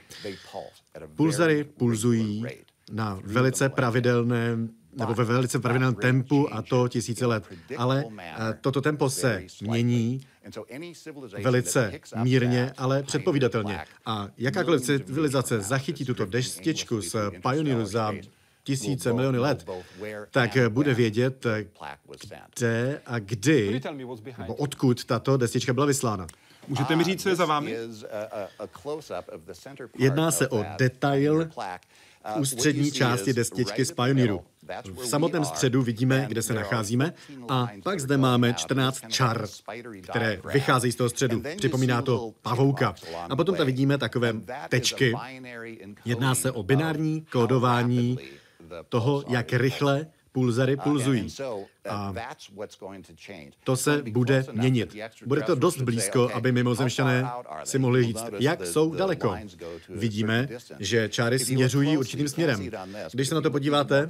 Pulzary 1.16 1.64
pulzují 1.64 2.46
na 2.92 3.20
velice 3.24 3.70
pravidelném 3.70 4.70
nebo 4.98 5.14
ve 5.14 5.24
velice 5.24 5.60
pravidelném 5.60 5.96
tempu 5.96 6.54
a 6.54 6.62
to 6.62 6.88
tisíce 6.88 7.26
let. 7.26 7.44
Ale 7.78 8.06
eh, 8.20 8.34
toto 8.62 8.82
tempo 8.82 9.10
se 9.10 9.44
mění 9.62 10.22
velice 11.44 12.00
mírně, 12.16 12.74
ale 12.78 13.04
předpovídatelně. 13.04 13.80
A 14.06 14.28
jakákoliv 14.38 14.82
civilizace 14.82 15.62
zachytí 15.62 16.06
tuto 16.06 16.26
deštěčku 16.26 17.02
z 17.02 17.16
Pioneeru 17.50 17.86
za 17.86 18.14
tisíce, 18.64 19.14
miliony 19.14 19.40
let, 19.40 19.70
tak 20.32 20.58
bude 20.70 20.94
vědět, 20.94 21.46
kde 22.56 23.02
a 23.06 23.20
kdy, 23.20 23.82
nebo 24.38 24.56
odkud 24.56 25.06
tato 25.06 25.38
destička 25.38 25.74
byla 25.74 25.86
vyslána. 25.86 26.28
Můžete 26.68 26.96
mi 26.96 27.04
říct, 27.04 27.24
co 27.24 27.30
je 27.30 27.36
za 27.36 27.46
vámi? 27.46 27.78
Jedná 29.98 30.32
se 30.32 30.48
o 30.48 30.66
detail 30.78 31.50
ústřední 32.36 32.92
části 32.92 33.34
destičky 33.34 33.86
z 33.86 33.92
Pioneeru. 33.92 34.42
V 35.02 35.06
samotném 35.06 35.46
středu 35.46 35.82
vidíme, 35.82 36.26
kde 36.28 36.42
se 36.42 36.54
nacházíme, 36.54 37.14
a 37.50 37.68
pak 37.84 38.00
zde 38.00 38.18
máme 38.18 38.54
14 38.54 39.02
čar, 39.08 39.48
které 40.02 40.42
vycházejí 40.54 40.92
z 40.92 40.96
toho 40.96 41.10
středu. 41.10 41.44
Připomíná 41.58 42.02
to 42.02 42.34
pavouka. 42.42 42.96
A 43.30 43.36
potom 43.36 43.56
tam 43.56 43.66
vidíme 43.66 43.98
takové 43.98 44.34
tečky. 44.70 45.14
Jedná 46.06 46.36
se 46.36 46.52
o 46.52 46.64
binární 46.64 47.26
kódování 47.32 48.20
toho, 48.90 49.24
jak 49.28 49.54
rychle 49.54 50.08
pulzary 50.32 50.78
pulzují. 50.78 51.28
A 51.90 52.14
to 53.64 53.76
se 53.76 54.04
bude 54.12 54.46
měnit. 54.52 54.96
Bude 55.26 55.42
to 55.42 55.56
dost 55.56 55.82
blízko, 55.82 56.30
aby 56.34 56.52
mimozemšťané 56.52 57.26
si 57.64 57.80
mohli 57.80 58.04
říct, 58.04 58.26
jak 58.40 58.66
jsou 58.66 58.94
daleko. 58.96 59.36
Vidíme, 59.90 60.48
že 60.80 61.10
čáry 61.10 61.40
směřují 61.40 61.98
určitým 61.98 62.30
směrem. 62.30 62.70
Když 63.12 63.30
se 63.30 63.36
na 63.36 63.42
to 63.42 63.52
podíváte 63.52 64.10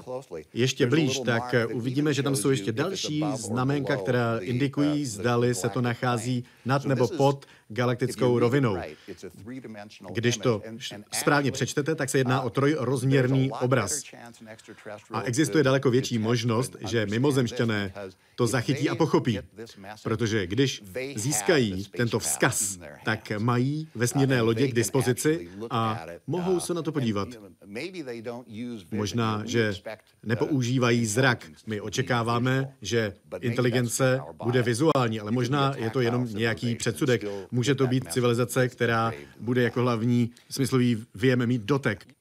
ještě 0.54 0.88
blíž, 0.88 1.20
tak 1.20 1.56
uvidíme, 1.74 2.14
že 2.14 2.24
tam 2.24 2.36
jsou 2.36 2.50
ještě 2.50 2.72
další 2.72 3.24
znamenka, 3.36 3.98
která 3.98 4.38
indikují, 4.40 5.06
zdali 5.06 5.56
se 5.56 5.70
to 5.70 5.82
nachází 5.82 6.46
nad 6.66 6.86
nebo 6.86 7.08
pod 7.08 7.46
galaktickou 7.68 8.40
rovinou. 8.40 8.78
Když 10.10 10.38
to 10.38 10.62
správně 11.12 11.52
přečtete, 11.52 11.96
tak 11.96 12.10
se 12.10 12.18
jedná 12.18 12.42
o 12.42 12.50
trojrozměrný 12.50 13.52
obraz. 13.52 14.04
A 15.12 15.22
existuje 15.22 15.64
daleko 15.64 15.92
větší 15.92 16.20
možnost, 16.20 16.76
že 16.88 17.06
mimozemšťané 17.06 17.63
to 18.36 18.48
zachytí 18.48 18.90
a 18.90 18.96
pochopí. 18.96 19.40
Protože 20.04 20.48
když 20.48 20.84
získají 21.16 21.86
tento 21.86 22.20
vzkaz, 22.20 22.80
tak 23.06 23.32
mají 23.40 23.88
vesmírné 23.96 24.42
lodě 24.42 24.68
k 24.68 24.74
dispozici 24.74 25.50
a 25.70 26.06
mohou 26.28 26.60
se 26.60 26.74
na 26.74 26.82
to 26.82 26.92
podívat. 26.92 27.28
Možná, 28.92 29.44
že 29.46 29.74
nepoužívají 30.24 31.06
zrak. 31.06 31.52
My 31.68 31.82
očekáváme, 31.82 32.74
že 32.82 33.14
inteligence 33.42 34.20
bude 34.44 34.62
vizuální, 34.62 35.20
ale 35.20 35.32
možná 35.32 35.76
je 35.78 35.90
to 35.90 36.02
jenom 36.02 36.28
nějaký 36.34 36.76
předsudek. 36.76 37.24
Může 37.52 37.76
to 37.76 37.88
být 37.88 38.12
civilizace, 38.12 38.70
která 38.70 39.14
bude 39.40 39.64
jako 39.64 39.82
hlavní 39.82 40.30
smyslový 40.50 41.06
věm 41.16 41.48
mít 41.48 41.62
dotek. 41.62 42.13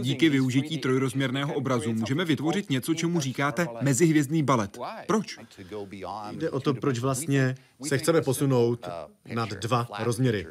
Díky 0.00 0.28
využití 0.28 0.78
trojrozměrného 0.78 1.54
obrazu 1.54 1.92
můžeme 1.92 2.24
vytvořit 2.24 2.70
něco, 2.70 2.94
čemu 2.94 3.20
říkáte 3.20 3.66
mezihvězdný 3.80 4.42
balet. 4.42 4.78
Proč? 5.06 5.38
Jde 6.32 6.50
o 6.50 6.60
to, 6.60 6.74
proč 6.74 6.98
vlastně 6.98 7.54
se 7.86 7.98
chceme 7.98 8.22
posunout 8.22 8.88
nad 9.34 9.48
dva 9.48 9.88
rozměry. 9.98 10.46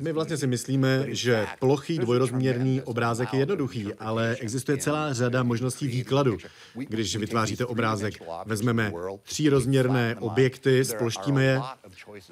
My 0.00 0.12
vlastně 0.12 0.36
si 0.36 0.46
myslíme, 0.46 1.04
že 1.08 1.46
plochý 1.58 1.98
dvojrozměrný 1.98 2.82
obrázek 2.82 3.32
je 3.32 3.38
jednoduchý, 3.38 3.94
ale 3.94 4.36
existuje 4.40 4.78
celá 4.78 5.12
řada 5.12 5.42
možností 5.42 5.86
výkladu. 5.86 6.36
Když 6.74 7.16
vytváříte 7.16 7.66
obrázek, 7.66 8.14
vezmeme 8.46 8.92
třírozměrné 9.22 10.16
objekty, 10.20 10.84
sploštíme 10.84 11.44
je 11.44 11.60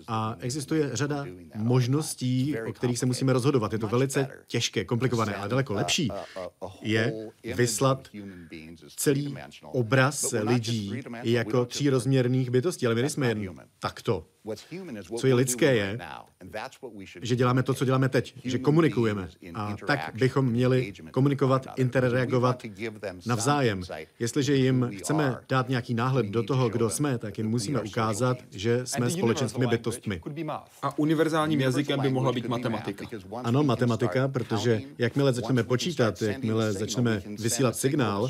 a 0.09 0.37
existuje 0.40 0.90
řada 0.92 1.27
možností, 1.55 2.57
o 2.68 2.73
kterých 2.73 2.99
se 2.99 3.07
musíme 3.07 3.33
rozhodovat. 3.33 3.73
Je 3.73 3.79
to 3.79 3.88
velice 3.88 4.29
těžké, 4.46 4.85
komplikované, 4.85 5.35
ale 5.35 5.49
daleko 5.49 5.75
lepší 5.75 6.09
je 6.83 7.12
vyslat 7.55 8.09
celý 8.96 9.35
obraz 9.62 10.35
lidí 10.42 11.03
jako 11.23 11.64
třírozměrných 11.64 12.51
bytostí, 12.51 12.87
ale 12.87 12.94
my 12.94 13.01
nejsme 13.01 13.29
jen 13.29 13.55
takto. 13.79 14.27
Co 15.18 15.27
je 15.27 15.35
lidské 15.35 15.75
je, 15.75 15.99
že 17.22 17.37
děláme 17.37 17.62
to, 17.62 17.74
co 17.74 17.85
děláme 17.85 18.09
teď, 18.09 18.35
že 18.44 18.59
komunikujeme. 18.59 19.29
A 19.55 19.76
tak 19.87 20.11
bychom 20.14 20.46
měli 20.46 20.92
komunikovat, 21.11 21.66
interreagovat 21.76 22.62
navzájem. 23.26 23.83
Jestliže 24.18 24.55
jim 24.55 24.90
chceme 24.98 25.37
dát 25.48 25.68
nějaký 25.68 25.94
náhled 25.94 26.26
do 26.26 26.42
toho, 26.42 26.68
kdo 26.68 26.90
jsme, 26.90 27.18
tak 27.18 27.38
jim 27.38 27.48
musíme 27.48 27.81
ukázat, 27.81 28.38
že 28.50 28.87
jsme 28.87 29.11
společenskými 29.11 29.66
bytostmi. 29.66 30.20
A 30.83 30.98
univerzálním 30.98 31.61
jazykem 31.61 32.00
by 32.00 32.11
mohla 32.11 32.33
být 32.33 32.48
matematika. 32.48 33.07
Ano, 33.44 33.62
matematika, 33.62 34.29
protože 34.29 34.81
jakmile 34.98 35.33
začneme 35.33 35.64
počítat, 35.64 36.22
jakmile 36.22 36.72
začneme 36.72 37.22
vysílat 37.38 37.76
signál, 37.76 38.29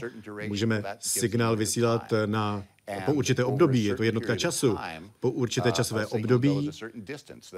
můžeme 0.48 0.82
signál 0.98 1.56
vysílat 1.56 2.12
na 2.26 2.64
po 3.06 3.12
určité 3.12 3.44
období, 3.44 3.84
je 3.84 3.94
to 3.94 4.02
jednotka 4.02 4.36
času, 4.36 4.76
po 5.20 5.30
určité 5.30 5.68
uh, 5.68 5.74
časové 5.74 6.06
období, 6.06 6.70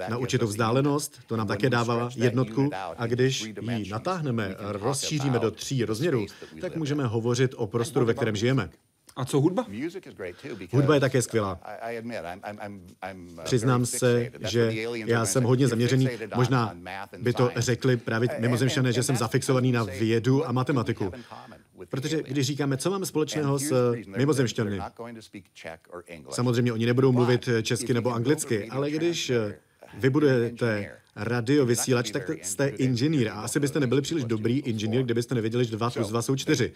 na 0.09 0.17
určitou 0.17 0.47
vzdálenost, 0.47 1.21
to 1.27 1.37
nám 1.37 1.47
také 1.47 1.71
dává 1.71 2.11
jednotku, 2.17 2.71
a 2.97 3.07
když 3.07 3.41
ji 3.71 3.91
natáhneme, 3.91 4.55
rozšíříme 4.59 5.39
do 5.39 5.51
tří 5.51 5.85
rozměrů, 5.85 6.27
tak 6.61 6.77
můžeme 6.77 7.07
hovořit 7.07 7.55
o 7.57 7.67
prostoru, 7.67 8.07
ve 8.07 8.15
kterém 8.15 8.37
žijeme. 8.37 8.71
A 9.17 9.25
co 9.25 9.41
hudba? 9.41 9.67
Hudba 10.73 10.95
je 10.95 11.01
také 11.01 11.23
skvělá. 11.23 11.61
Přiznám 13.45 13.87
se, 13.87 14.31
že 14.49 14.73
já 14.95 15.27
jsem 15.27 15.45
hodně 15.45 15.69
zaměřený, 15.69 16.09
možná 16.35 16.75
by 17.19 17.33
to 17.33 17.51
řekli 17.57 17.97
právě 17.97 18.29
mimozemšťané, 18.39 18.93
že 18.93 19.03
jsem 19.03 19.17
zafixovaný 19.17 19.73
na 19.73 19.85
vědu 19.85 20.49
a 20.49 20.53
matematiku. 20.53 21.13
Protože 21.93 22.23
když 22.23 22.47
říkáme, 22.47 22.77
co 22.77 22.91
máme 22.91 23.07
společného 23.07 23.59
s 23.59 23.95
mimozemšťany, 24.17 24.81
samozřejmě 26.31 26.73
oni 26.73 26.87
nebudou 26.87 27.13
mluvit 27.13 27.49
česky 27.63 27.95
nebo 27.95 28.15
anglicky, 28.15 28.69
ale 28.71 28.91
když 28.91 29.33
vybudujete 29.95 30.97
radiovysílač, 31.17 32.11
tak 32.11 32.31
jste 32.43 32.69
inženýr. 32.69 33.29
A 33.29 33.33
asi 33.33 33.61
byste 33.61 33.81
nebyli 33.81 34.03
příliš 34.03 34.25
dobrý 34.25 34.59
inženýr, 34.59 35.03
kdybyste 35.03 35.35
nevěděli, 35.35 35.65
že 35.65 35.77
dva 35.77 35.91
plus 35.91 36.09
dva 36.09 36.23
jsou 36.23 36.37
čtyři. 36.37 36.73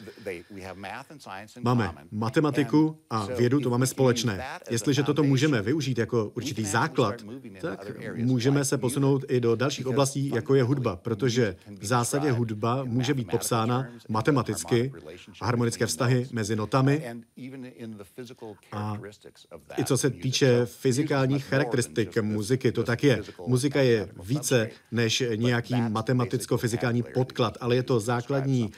Máme 1.62 1.94
matematiku 2.11 2.99
a 3.11 3.27
vědu, 3.27 3.61
to 3.61 3.70
máme 3.70 3.87
společné. 3.87 4.44
Jestliže 4.70 5.03
toto 5.03 5.22
můžeme 5.22 5.62
využít 5.62 5.99
jako 5.99 6.33
určitý 6.35 6.64
základ, 6.64 7.14
tak 7.61 7.92
můžeme 8.14 8.64
se 8.64 8.79
posunout 8.79 9.25
i 9.29 9.40
do 9.40 9.57
dalších 9.57 9.87
oblastí, 9.87 10.29
jako 10.29 10.55
je 10.55 10.62
hudba, 10.62 10.96
protože 10.96 11.57
v 11.81 11.87
zásadě 11.87 12.31
hudba 12.31 12.85
může 12.85 13.14
být 13.14 13.31
popsána 13.31 13.88
matematicky, 14.09 14.92
harmonické 15.42 15.87
vztahy 15.87 16.27
mezi 16.33 16.57
notami 16.57 17.25
a 18.72 18.99
i 19.79 19.85
co 19.85 19.96
se 19.99 20.11
týče 20.11 20.66
fyzikálních 20.66 21.44
charakteristik 21.44 22.18
muziky, 22.18 22.72
to 22.72 22.85
tak 22.85 23.05
je. 23.05 23.22
Muzika 23.46 23.81
je 23.81 24.09
více 24.26 24.70
než 24.92 25.22
nějaký 25.36 25.74
matematicko-fyzikální 25.74 27.02
podklad, 27.02 27.58
ale 27.60 27.76
je 27.76 27.82
to 27.82 28.00
základní 28.00 28.70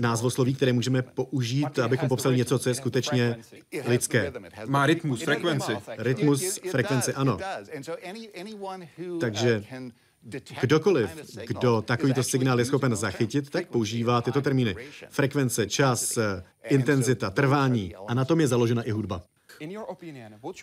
názvosloví, 0.00 0.54
které 0.54 0.72
můžeme 0.72 1.02
použít, 1.02 1.78
abychom 1.78 2.08
popsali 2.08 2.36
něco, 2.36 2.58
co 2.58 2.68
je 2.68 2.74
skutečně 2.74 3.36
lidské. 3.86 4.32
Má 4.66 4.86
rytmus, 4.86 5.22
frekvenci. 5.22 5.72
Rytmus, 5.98 6.58
frekvenci, 6.70 7.14
ano. 7.14 7.38
Takže 9.20 9.64
Kdokoliv, 10.60 11.10
kdo 11.46 11.82
takovýto 11.82 12.22
signál 12.22 12.58
je 12.58 12.64
schopen 12.64 12.96
zachytit, 12.96 13.50
tak 13.50 13.68
používá 13.68 14.22
tyto 14.22 14.42
termíny. 14.42 14.76
Frekvence, 15.10 15.66
čas, 15.66 16.18
intenzita, 16.68 17.30
trvání. 17.30 17.94
A 17.94 18.14
na 18.14 18.24
tom 18.24 18.40
je 18.40 18.48
založena 18.48 18.82
i 18.82 18.90
hudba. 18.90 19.22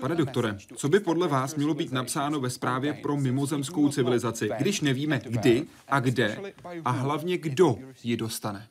Pane 0.02 0.16
doktore, 0.16 0.58
co 0.76 0.90
by 0.90 1.00
podle 1.00 1.28
vás 1.28 1.56
mělo 1.56 1.74
být 1.74 1.92
napsáno 1.92 2.40
ve 2.40 2.50
zprávě 2.50 2.94
pro 2.94 3.18
mimozemskou 3.18 3.90
civilizaci, 3.90 4.50
když 4.58 4.82
nevíme 4.82 5.22
kdy 5.30 5.66
a 5.88 6.00
kde 6.00 6.54
a 6.86 6.92
hlavně 6.92 7.38
kdo 7.38 7.78
ji 8.04 8.18
dostane? 8.18 8.68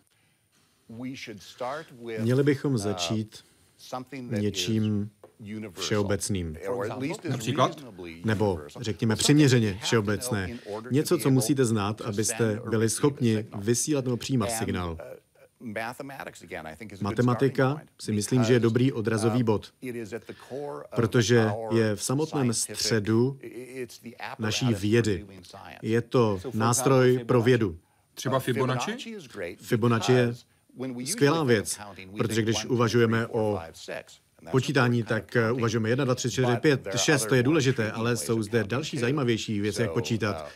Měli 2.19 2.43
bychom 2.43 2.79
začít 2.79 3.45
něčím 4.31 5.11
všeobecným. 5.73 6.57
Například? 7.31 7.85
Nebo 8.25 8.61
řekněme 8.81 9.17
přiměřeně 9.17 9.79
všeobecné. 9.83 10.59
Něco, 10.91 11.19
co 11.19 11.31
musíte 11.31 11.65
znát, 11.65 12.01
abyste 12.01 12.61
byli 12.71 12.89
schopni 12.89 13.47
vysílat 13.59 14.05
nebo 14.05 14.17
přijímat 14.17 14.51
signál. 14.51 14.99
Matematika 17.01 17.81
si 18.01 18.13
myslím, 18.13 18.45
že 18.45 18.53
je 18.53 18.61
dobrý 18.61 18.93
odrazový 18.93 19.43
bod, 19.43 19.75
protože 20.97 21.51
je 21.73 21.97
v 21.97 22.03
samotném 22.03 22.53
středu 22.53 23.39
naší 24.39 24.75
vědy. 24.75 25.27
Je 25.83 26.03
to 26.03 26.41
nástroj 26.55 27.25
pro 27.27 27.43
vědu. 27.43 27.79
Třeba 28.15 28.41
Fibonacci? 28.41 29.17
Fibonacci 29.57 30.13
je 30.13 30.35
skvělá 31.05 31.45
věc, 31.45 31.79
protože 32.19 32.43
když 32.43 32.65
uvažujeme 32.65 33.27
o 33.27 33.61
počítání, 34.51 35.03
tak 35.03 35.37
eh, 35.37 35.53
uvažujeme 35.53 35.89
1, 35.89 36.05
2, 36.05 36.15
3, 36.15 36.31
4, 36.31 36.57
5, 36.61 36.89
6, 36.97 37.27
to 37.27 37.35
je 37.35 37.43
důležité, 37.43 37.93
ale 37.93 38.17
jsou 38.17 38.43
zde 38.43 38.65
další 38.65 38.99
zajímavější 38.99 39.61
věci, 39.61 39.83
jak 39.83 39.93
počítat. 39.93 40.49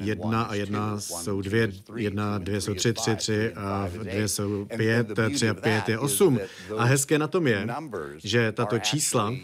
Jedna 0.00 0.42
a 0.42 0.54
jedna 0.54 1.00
jsou 1.00 1.42
dvě, 1.42 1.72
jedna, 1.96 2.38
dvě 2.38 2.60
jsou 2.60 2.74
tři, 2.74 2.92
tři, 2.92 3.16
tři 3.16 3.52
a 3.52 3.88
dvě 4.02 4.28
jsou 4.28 4.64
pět, 4.76 5.06
tři 5.34 5.48
a 5.48 5.54
pět 5.54 5.88
je 5.88 5.98
osm. 5.98 6.40
A 6.76 6.84
hezké 6.84 7.18
na 7.18 7.28
tom 7.28 7.46
je, 7.46 7.66
že 8.16 8.52
tato 8.52 8.78
čísla 8.78 9.34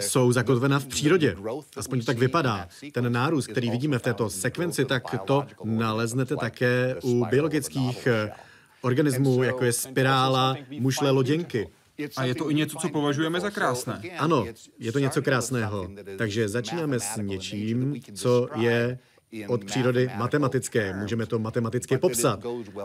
jsou 0.00 0.32
zakotvena 0.32 0.78
v 0.78 0.86
přírodě. 0.86 1.36
Aspoň 1.76 2.00
to 2.00 2.06
tak 2.06 2.18
vypadá. 2.18 2.68
Ten 2.92 3.12
nárůst, 3.12 3.46
který 3.46 3.70
vidíme 3.70 3.98
v 3.98 4.02
této 4.02 4.30
sekvenci, 4.30 4.84
tak 4.84 5.02
to 5.24 5.46
naleznete 5.64 6.36
také 6.36 6.96
u 7.02 7.24
biologických 7.24 8.08
organismů, 8.88 9.42
jako 9.42 9.64
je 9.64 9.72
spirála, 9.72 10.56
mušle 10.80 11.10
loděnky. 11.10 11.68
A 12.16 12.24
je 12.24 12.34
to 12.34 12.50
i 12.50 12.54
něco, 12.54 12.78
co 12.78 12.88
považujeme 12.88 13.40
za 13.40 13.50
krásné. 13.50 14.00
Ano, 14.18 14.46
je 14.78 14.92
to 14.92 14.98
něco 14.98 15.22
krásného. 15.22 15.88
Takže 16.18 16.48
začínáme 16.48 17.00
s 17.00 17.16
něčím, 17.16 18.00
co 18.14 18.48
je 18.56 18.98
od 19.48 19.64
přírody 19.64 20.10
matematické. 20.16 20.94
Můžeme 20.94 21.26
to 21.26 21.38
matematicky 21.38 21.98
popsat, 21.98 22.40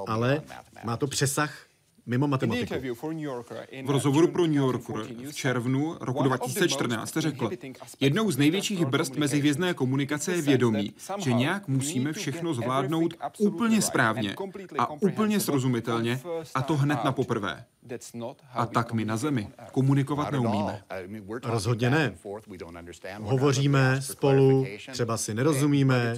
ale 0.07 0.41
má 0.83 0.97
to 0.97 1.07
přesah 1.07 1.53
mimo 2.05 2.27
matematiku. 2.27 2.73
V 3.85 3.89
rozhovoru 3.89 4.27
pro 4.27 4.45
New 4.45 4.55
Yorker 4.55 5.05
v 5.29 5.33
červnu 5.33 5.97
roku 6.01 6.23
2014 6.23 7.17
řekl, 7.17 7.49
jednou 7.99 8.31
z 8.31 8.37
největších 8.37 8.85
brzd 8.85 9.15
mezihvězdné 9.15 9.73
komunikace 9.73 10.35
je 10.35 10.41
vědomí, 10.41 10.93
že 11.17 11.33
nějak 11.33 11.67
musíme 11.67 12.13
všechno 12.13 12.53
zvládnout 12.53 13.13
úplně 13.39 13.81
správně 13.81 14.35
a 14.77 14.91
úplně 14.91 15.39
srozumitelně, 15.39 16.19
a 16.55 16.61
to 16.61 16.77
hned 16.77 17.03
na 17.03 17.11
poprvé. 17.11 17.65
A 18.53 18.65
tak 18.65 18.93
my 18.93 19.05
na 19.05 19.17
Zemi 19.17 19.47
komunikovat 19.71 20.31
neumíme. 20.31 20.83
Rozhodně 21.43 21.89
ne. 21.89 22.15
Hovoříme 23.21 24.01
spolu, 24.01 24.65
třeba 24.91 25.17
si 25.17 25.33
nerozumíme, 25.33 26.15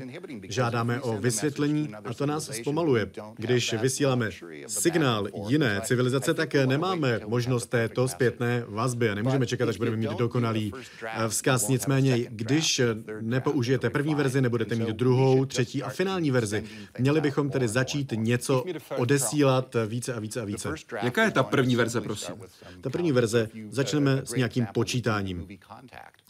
žádáme 0.49 1.01
o 1.01 1.17
vysvětlení 1.17 1.89
a 2.05 2.13
to 2.13 2.25
nás 2.25 2.49
zpomaluje. 2.51 3.11
Když 3.35 3.73
vysíláme 3.73 4.29
signál 4.67 5.27
jiné 5.47 5.74
civilizace, 5.81 6.33
tak 6.33 6.53
nemáme 6.53 7.19
možnost 7.27 7.65
této 7.69 8.07
zpětné 8.07 8.63
vazby 8.67 9.09
a 9.09 9.15
nemůžeme 9.15 9.45
čekat, 9.45 9.69
až 9.69 9.77
budeme 9.77 9.97
mít 9.97 10.17
dokonalý 10.17 10.73
eh, 11.03 11.29
vzkaz. 11.29 11.67
Nicméně, 11.67 12.25
když 12.29 12.81
nepoužijete 13.21 13.89
první 13.89 14.15
verzi, 14.15 14.41
nebudete 14.41 14.75
mít 14.75 14.89
druhou, 14.89 15.45
třetí 15.45 15.83
a 15.83 15.89
finální 15.89 16.31
verzi. 16.31 16.63
Měli 16.99 17.21
bychom 17.21 17.49
tedy 17.49 17.67
začít 17.67 18.13
něco 18.15 18.63
odesílat 18.97 19.75
více 19.87 20.13
a 20.13 20.19
více 20.19 20.41
a 20.41 20.45
více. 20.45 20.73
Jaká 21.01 21.23
je 21.23 21.31
ta 21.31 21.43
první 21.43 21.75
verze, 21.75 22.01
prosím? 22.01 22.35
Ta 22.81 22.89
první 22.89 23.11
verze, 23.11 23.49
začneme 23.69 24.21
s 24.23 24.33
nějakým 24.33 24.65
počítáním. 24.65 25.47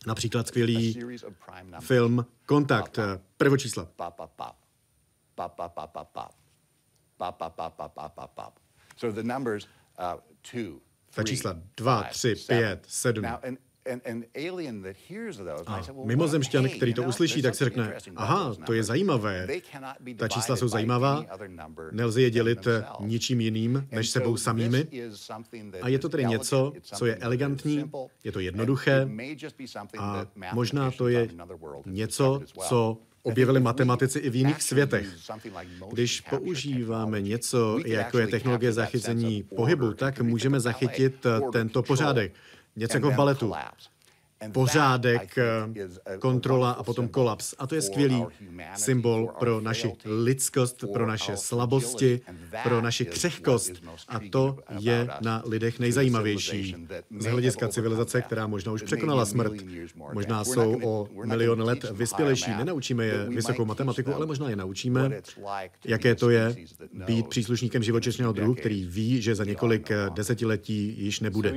Například 0.08 0.48
skvělý 0.48 1.00
film 1.80 2.26
Kontakt, 2.46 3.00
prvočísla. 3.38 3.88
Ta 11.16 11.24
čísla 11.24 11.56
2, 11.78 12.04
3, 12.04 12.36
5, 12.48 12.86
7. 12.88 13.26
A 13.26 13.42
mimozemšťan, 16.04 16.70
který 16.70 16.94
to 16.94 17.04
uslyší, 17.04 17.42
tak 17.42 17.56
si 17.56 17.64
řekne, 17.64 17.94
aha, 18.16 18.56
to 18.66 18.74
je 18.74 18.84
zajímavé. 18.84 19.48
Ta 20.18 20.28
čísla 20.28 20.56
jsou 20.56 20.68
zajímavá, 20.68 21.26
nelze 21.92 22.22
je 22.22 22.32
dělit 22.32 22.68
ničím 23.00 23.42
jiným 23.42 23.88
než 23.92 24.10
sebou 24.10 24.38
samými. 24.38 24.88
A 25.82 25.88
je 25.88 26.00
to 26.00 26.10
tedy 26.10 26.26
něco, 26.26 26.74
co 26.82 27.06
je 27.06 27.16
elegantní, 27.16 27.92
je 28.24 28.32
to 28.32 28.40
jednoduché 28.40 29.10
a 29.98 30.28
možná 30.54 30.92
to 30.92 31.08
je 31.08 31.30
něco, 31.86 32.42
co 32.58 32.98
objevili 33.26 33.60
matematici 33.60 34.20
i 34.20 34.30
v 34.30 34.36
jiných 34.36 34.62
světech. 34.62 35.08
Když 35.92 36.22
používáme 36.22 37.22
něco, 37.22 37.80
jako 37.86 38.20
je 38.20 38.28
technologie 38.28 38.74
zachycení 38.74 39.44
pohybu, 39.44 39.94
tak 39.94 40.22
můžeme 40.22 40.60
zachytit 40.60 41.26
tento 41.52 41.84
pořádek. 41.84 42.34
Něco 42.76 42.98
jako 42.98 43.12
v 43.12 43.16
baletu 43.16 43.54
pořádek, 44.52 45.38
eh, 45.38 46.18
kontrola 46.18 46.72
a 46.72 46.84
potom 46.84 47.08
kolaps. 47.08 47.54
A 47.58 47.68
to 47.68 47.76
je 47.76 47.82
skvělý 47.82 48.26
symbol 48.76 49.30
pro 49.40 49.62
naši 49.62 49.94
lidskost, 50.06 50.86
pro 50.94 51.08
naše 51.08 51.38
slabosti, 51.38 52.22
pro 52.64 52.82
naši 52.82 53.06
křehkost. 53.06 53.72
A 54.08 54.20
to 54.32 54.58
je 54.80 55.08
na 55.22 55.44
lidech 55.46 55.80
nejzajímavější. 55.80 56.76
Z 57.20 57.26
hlediska 57.26 57.68
civilizace, 57.68 58.22
která 58.22 58.48
možná 58.48 58.72
už 58.72 58.82
překonala 58.82 59.26
smrt. 59.26 59.54
Možná 60.14 60.44
jsou 60.44 60.80
o 60.84 61.08
milion 61.26 61.62
let 61.62 61.86
vyspělejší. 61.92 62.52
Nenaučíme 62.58 63.06
je 63.06 63.26
vysokou 63.30 63.66
matematiku, 63.66 64.16
ale 64.16 64.26
možná 64.26 64.50
je 64.50 64.56
naučíme, 64.56 65.22
jaké 65.86 66.16
to 66.16 66.30
je 66.30 66.56
být 66.94 67.28
příslušníkem 67.28 67.84
živočišného 67.84 68.34
druhu, 68.34 68.56
který 68.56 68.86
ví, 68.86 69.22
že 69.22 69.36
za 69.36 69.44
několik 69.44 69.90
desetiletí 70.14 70.96
již 70.98 71.20
nebude. 71.20 71.54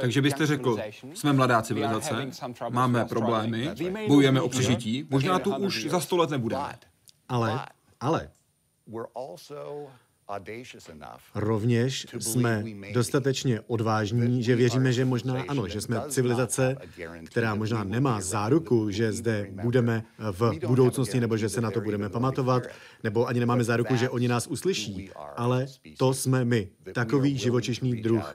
Takže 0.00 0.22
byste 0.22 0.46
řekl, 0.46 0.78
jsme 1.14 1.32
mladá 1.32 1.57
civilizace, 1.62 2.30
máme 2.68 3.04
problémy, 3.04 3.70
bojujeme 4.08 4.40
o 4.40 4.48
přežití, 4.48 5.06
možná 5.10 5.38
tu 5.38 5.56
už 5.56 5.86
za 5.90 6.00
sto 6.00 6.16
let 6.16 6.30
nebudeme. 6.30 6.78
Ale, 7.28 7.66
ale, 8.00 8.30
Rovněž 11.34 12.06
jsme 12.18 12.64
dostatečně 12.92 13.60
odvážní, 13.66 14.42
že 14.42 14.56
věříme, 14.56 14.92
že 14.92 15.04
možná 15.04 15.44
ano, 15.48 15.68
že 15.68 15.80
jsme 15.80 16.02
civilizace, 16.08 16.76
která 17.24 17.54
možná 17.54 17.84
nemá 17.84 18.20
záruku, 18.20 18.90
že 18.90 19.12
zde 19.12 19.50
budeme 19.62 20.04
v 20.18 20.52
budoucnosti 20.66 21.20
nebo 21.20 21.36
že 21.36 21.48
se 21.48 21.60
na 21.60 21.70
to 21.70 21.80
budeme 21.80 22.08
pamatovat, 22.08 22.62
nebo 23.04 23.26
ani 23.26 23.40
nemáme 23.40 23.64
záruku, 23.64 23.96
že 23.96 24.10
oni 24.10 24.28
nás 24.28 24.46
uslyší, 24.46 25.10
ale 25.36 25.66
to 25.96 26.14
jsme 26.14 26.44
my, 26.44 26.68
takový 26.94 27.38
živočišný 27.38 28.02
druh. 28.02 28.34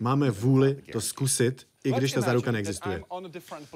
Máme 0.00 0.30
vůli 0.30 0.76
to 0.92 1.00
zkusit 1.00 1.66
i 1.84 1.92
když 1.92 2.12
ta 2.12 2.20
záruka 2.20 2.52
neexistuje. 2.52 3.02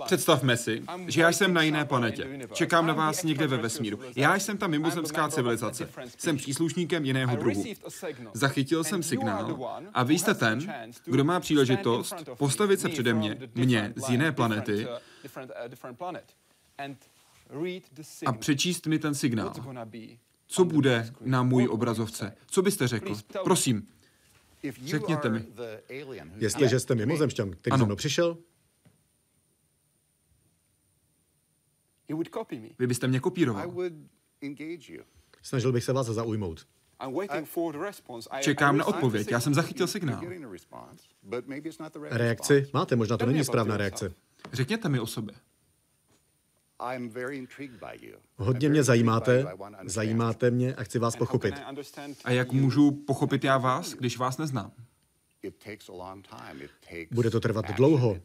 Představme 0.05 0.57
si, 0.57 0.83
že 1.07 1.21
já 1.21 1.33
jsem 1.33 1.55
na 1.55 1.63
jiné 1.63 1.85
planetě. 1.85 2.49
Čekám 2.53 2.87
na 2.87 2.95
vás 2.95 3.23
někde 3.23 3.47
ve 3.47 3.57
vesmíru. 3.57 4.01
Já 4.17 4.35
jsem 4.35 4.59
ta 4.59 4.67
mimozemská 4.67 5.29
civilizace. 5.29 5.89
Jsem 6.19 6.37
příslušníkem 6.37 7.05
jiného 7.05 7.37
druhu. 7.37 7.65
Zachytil 8.33 8.85
jsem 8.85 9.03
signál 9.03 9.59
a 9.95 10.03
vy 10.03 10.19
jste 10.19 10.35
ten, 10.35 10.75
kdo 11.05 11.25
má 11.25 11.41
příležitost 11.41 12.15
postavit 12.39 12.81
se 12.81 12.89
přede 12.89 13.15
mě, 13.15 13.39
mě 13.55 13.93
z 13.97 14.09
jiné 14.09 14.33
planety 14.33 14.87
a 18.27 18.33
přečíst 18.33 18.87
mi 18.87 18.99
ten 18.99 19.15
signál. 19.15 19.53
Co 20.47 20.65
bude 20.65 21.13
na 21.21 21.43
můj 21.43 21.69
obrazovce? 21.69 22.37
Co 22.47 22.63
byste 22.63 22.89
řekl? 22.89 23.15
Prosím, 23.45 23.89
řekněte 24.85 25.29
mi. 25.29 25.47
Jestliže 26.37 26.81
jste 26.81 26.95
mimozemšťan, 26.95 27.51
který 27.51 27.73
ano. 27.73 27.97
přišel, 27.97 28.39
vy 32.79 32.87
byste 32.87 33.09
mě 33.09 33.21
kopíroval. 33.21 33.75
Snažil 35.43 35.73
bych 35.73 35.85
se 35.85 35.93
vás 35.93 36.07
zaujmout. 36.07 36.67
Čekám 38.41 38.77
na 38.77 38.85
odpověď, 38.85 39.31
já 39.31 39.41
jsem 39.41 39.55
zachytil 39.55 39.87
signál. 39.87 40.23
Reakci 42.11 42.71
máte, 42.73 42.97
možná 42.97 43.17
to 43.17 43.27
není 43.27 43.45
správná 43.45 43.77
reakce. 43.77 44.15
Řekněte 44.53 44.89
mi 44.89 45.01
o 45.01 45.07
sobě. 45.07 45.35
Hodně 48.37 48.69
mě 48.69 48.83
zajímáte, 48.83 49.47
zajímáte 49.85 50.51
mě 50.51 50.75
a 50.75 50.83
chci 50.85 50.99
vás 50.99 51.17
pochopit. 51.17 51.55
A 52.25 52.31
jak 52.31 52.53
můžu 52.53 52.91
pochopit 52.91 53.45
já 53.45 53.59
vás, 53.59 53.93
když 53.93 54.19
vás 54.19 54.39
neznám? 54.39 54.73
Bude 57.11 57.31
to 57.31 57.41
trvat 57.41 57.71
dlouho. 57.77 58.17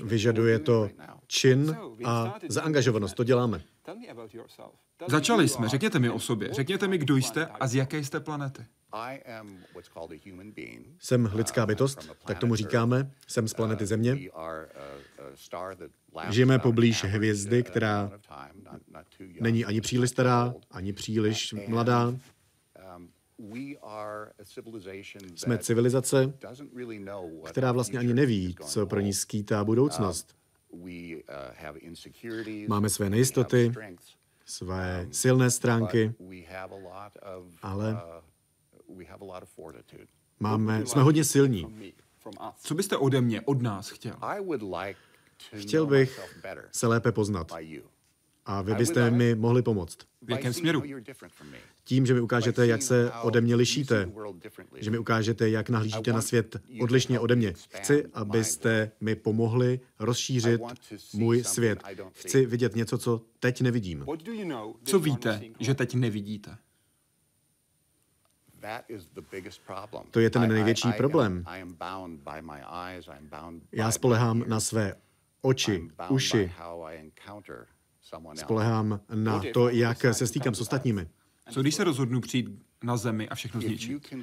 Vyžaduje 0.00 0.58
to 0.58 0.90
čin 1.26 1.76
a 2.04 2.34
zaangažovanost. 2.48 3.14
To 3.16 3.24
děláme. 3.24 3.62
Začali 5.08 5.48
jsme. 5.48 5.68
Řekněte 5.68 5.98
mi 5.98 6.10
o 6.10 6.20
sobě. 6.20 6.54
Řekněte 6.54 6.88
mi, 6.88 6.98
kdo 6.98 7.16
jste 7.16 7.46
a 7.46 7.66
z 7.66 7.74
jaké 7.74 8.04
jste 8.04 8.20
planety. 8.20 8.64
Jsem 10.98 11.30
lidská 11.34 11.66
bytost, 11.66 12.10
tak 12.24 12.38
tomu 12.38 12.54
říkáme. 12.54 13.10
Jsem 13.26 13.48
z 13.48 13.54
planety 13.54 13.86
Země. 13.86 14.18
Žijeme 16.30 16.58
poblíž 16.58 17.04
hvězdy, 17.04 17.62
která 17.62 18.10
není 19.40 19.64
ani 19.64 19.80
příliš 19.80 20.10
stará, 20.10 20.54
ani 20.70 20.92
příliš 20.92 21.54
mladá. 21.68 22.14
Jsme 25.34 25.58
civilizace, 25.58 26.32
která 27.44 27.72
vlastně 27.72 27.98
ani 27.98 28.14
neví, 28.14 28.56
co 28.66 28.86
pro 28.86 29.00
ní 29.00 29.12
skýtá 29.14 29.64
budoucnost. 29.64 30.36
Máme 32.68 32.90
své 32.90 33.10
nejistoty, 33.10 33.72
své 34.44 35.06
silné 35.12 35.50
stránky, 35.50 36.14
ale 37.62 38.02
máme, 40.40 40.86
jsme 40.86 41.02
hodně 41.02 41.24
silní. 41.24 41.92
Co 42.58 42.74
byste 42.74 42.96
ode 42.96 43.20
mě, 43.20 43.40
od 43.40 43.62
nás 43.62 43.90
chtěl? 43.90 44.16
Chtěl 45.60 45.86
bych 45.86 46.20
se 46.72 46.86
lépe 46.86 47.12
poznat. 47.12 47.52
A 48.46 48.62
vy 48.62 48.74
byste 48.74 49.10
mi 49.10 49.34
mohli 49.34 49.62
pomoct. 49.62 49.98
V 50.22 50.30
jakém 50.30 50.52
směru? 50.52 50.82
Tím, 51.84 52.06
že 52.06 52.14
mi 52.14 52.20
ukážete, 52.20 52.66
jak 52.66 52.82
se 52.82 53.12
ode 53.22 53.40
mě 53.40 53.54
lišíte. 53.54 54.08
Že 54.76 54.90
mi 54.90 54.98
ukážete, 54.98 55.48
jak 55.50 55.70
nahlížíte 55.70 56.12
na 56.12 56.22
svět 56.22 56.56
odlišně 56.80 57.20
ode 57.20 57.36
mě. 57.36 57.54
Chci, 57.68 58.06
abyste 58.12 58.90
mi 59.00 59.16
pomohli 59.16 59.80
rozšířit 59.98 60.60
můj 61.14 61.44
svět. 61.44 61.82
Chci 62.12 62.46
vidět 62.46 62.76
něco, 62.76 62.98
co 62.98 63.22
teď 63.40 63.60
nevidím. 63.60 64.06
Co 64.84 64.98
víte, 64.98 65.40
že 65.60 65.74
teď 65.74 65.94
nevidíte? 65.94 66.56
To 70.10 70.20
je 70.20 70.30
ten 70.30 70.48
největší 70.48 70.92
problém. 70.92 71.44
Já 73.72 73.90
spolehám 73.90 74.44
na 74.48 74.60
své 74.60 74.94
oči, 75.40 75.88
uši. 76.08 76.52
Spolehám 78.34 79.00
na 79.14 79.42
to, 79.54 79.68
jak 79.68 80.04
se 80.12 80.26
stýkám 80.26 80.54
s 80.54 80.60
ostatními. 80.60 81.08
Co 81.50 81.60
když 81.62 81.74
se 81.74 81.84
rozhodnu 81.84 82.20
přijít 82.20 82.48
na 82.82 82.96
zemi 82.96 83.28
a 83.28 83.34
všechno 83.34 83.60
zničit? 83.60 84.14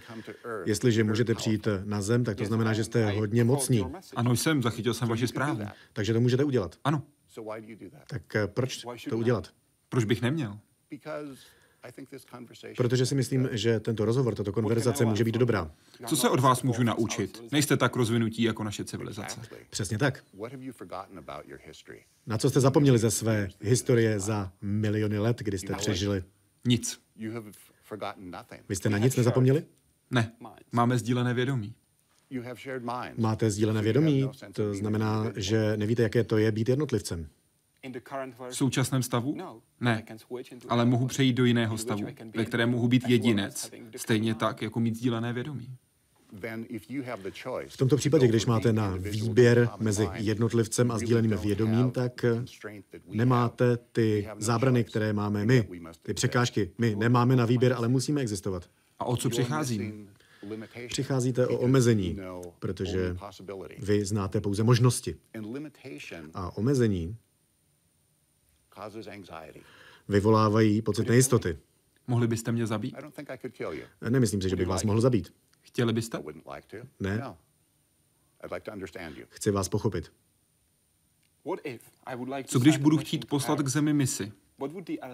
Jestliže 0.66 1.04
můžete 1.04 1.36
přijít 1.36 1.68
na 1.84 2.02
zem, 2.02 2.24
tak 2.24 2.38
to 2.38 2.46
znamená, 2.46 2.74
že 2.74 2.84
jste 2.84 3.12
hodně 3.12 3.44
mocní. 3.44 3.86
Ano, 4.16 4.36
jsem, 4.36 4.64
zachytil 4.64 4.94
jsem 4.94 5.08
vaši 5.08 5.28
zprávu. 5.28 5.60
Takže 5.94 6.14
to 6.14 6.22
můžete 6.22 6.44
udělat. 6.44 6.76
Ano. 6.84 7.04
Tak 8.08 8.36
eh, 8.36 8.48
proč 8.48 8.86
to 9.10 9.18
udělat? 9.18 9.50
Proč 9.90 10.04
bych 10.04 10.22
neměl? 10.22 10.60
Protože 12.78 13.06
si 13.06 13.16
myslím, 13.16 13.50
že 13.52 13.80
tento 13.80 14.06
rozhovor, 14.06 14.36
tato 14.36 14.52
konverzace 14.52 15.06
může 15.06 15.24
být 15.24 15.36
dobrá. 15.36 15.72
Co 16.08 16.16
se 16.16 16.30
od 16.30 16.40
vás 16.40 16.64
můžu 16.64 16.84
naučit? 16.84 17.44
Nejste 17.52 17.78
tak 17.78 17.96
rozvinutí 17.96 18.44
jako 18.44 18.64
naše 18.64 18.86
civilizace. 18.86 19.42
Přesně 19.70 19.98
tak. 19.98 20.24
Na 22.28 22.38
co 22.38 22.50
jste 22.50 22.60
zapomněli 22.60 22.98
ze 22.98 23.12
své 23.12 23.50
historie 23.62 24.20
za 24.20 24.52
miliony 24.62 25.20
let, 25.20 25.40
kdy 25.40 25.58
jste 25.58 25.74
přežili? 25.76 26.24
Nic. 26.66 27.02
Vy 28.70 28.76
jste 28.76 28.90
na 28.90 28.98
nic 28.98 29.16
nezapomněli? 29.16 29.66
Ne. 30.12 30.32
Máme 30.72 30.98
sdílené 30.98 31.34
vědomí. 31.34 31.74
Máte 33.18 33.52
sdílené 33.52 33.82
vědomí? 33.82 34.30
To 34.54 34.74
znamená, 34.74 35.32
že 35.36 35.78
nevíte, 35.78 36.04
jaké 36.04 36.24
to 36.24 36.38
je 36.38 36.52
být 36.52 36.70
jednotlivcem. 36.70 37.28
V 38.50 38.56
současném 38.56 39.04
stavu? 39.04 39.38
Ne, 39.80 40.04
ale 40.68 40.86
mohu 40.86 41.08
přejít 41.08 41.34
do 41.34 41.46
jiného 41.46 41.78
stavu, 41.78 42.06
ve 42.36 42.46
kterém 42.46 42.70
mohu 42.70 42.88
být 42.88 43.04
jedinec, 43.08 43.72
stejně 43.96 44.36
tak, 44.36 44.62
jako 44.62 44.80
mít 44.80 44.96
sdílené 44.96 45.34
vědomí. 45.34 45.78
V 47.68 47.78
tomto 47.78 47.98
případě, 47.98 48.28
když 48.28 48.46
máte 48.46 48.74
na 48.74 48.96
výběr 48.96 49.70
mezi 49.80 50.08
jednotlivcem 50.14 50.92
a 50.92 50.98
sdíleným 50.98 51.38
vědomím, 51.38 51.92
tak 51.92 52.26
nemáte 53.08 53.78
ty 53.78 54.28
zábrany, 54.38 54.84
které 54.84 55.14
máme 55.14 55.46
my, 55.46 55.68
ty 56.02 56.14
překážky. 56.14 56.72
My 56.78 56.96
nemáme 56.96 57.36
na 57.36 57.46
výběr, 57.46 57.74
ale 57.74 57.88
musíme 57.88 58.22
existovat. 58.22 58.70
A 59.00 59.06
o 59.06 59.18
co 59.18 59.30
přichází? 59.30 60.08
Přicházíte 60.88 61.48
o 61.48 61.58
omezení, 61.58 62.20
protože 62.60 63.16
vy 63.80 64.06
znáte 64.06 64.42
pouze 64.42 64.64
možnosti. 64.64 65.16
A 66.34 66.58
omezení 66.58 67.18
vyvolávají 70.08 70.82
pocit 70.82 71.08
nejistoty. 71.08 71.58
Mohli 72.08 72.28
byste 72.28 72.52
mě 72.52 72.68
zabít? 72.68 72.96
Nemyslím 74.10 74.42
si, 74.42 74.50
že 74.50 74.56
bych 74.56 74.68
vás 74.68 74.84
mohl 74.84 75.02
zabít. 75.02 75.34
Chtěli 75.62 75.94
byste? 75.94 76.24
Ne. 77.00 77.18
No. 77.18 77.38
Chci 79.30 79.52
vás 79.52 79.70
pochopit. 79.70 80.12
Co 82.46 82.60
když 82.60 82.78
budu 82.78 82.98
chtít 82.98 83.26
poslat 83.26 83.60
k 83.62 83.68
zemi 83.68 83.94
misi? 83.94 84.32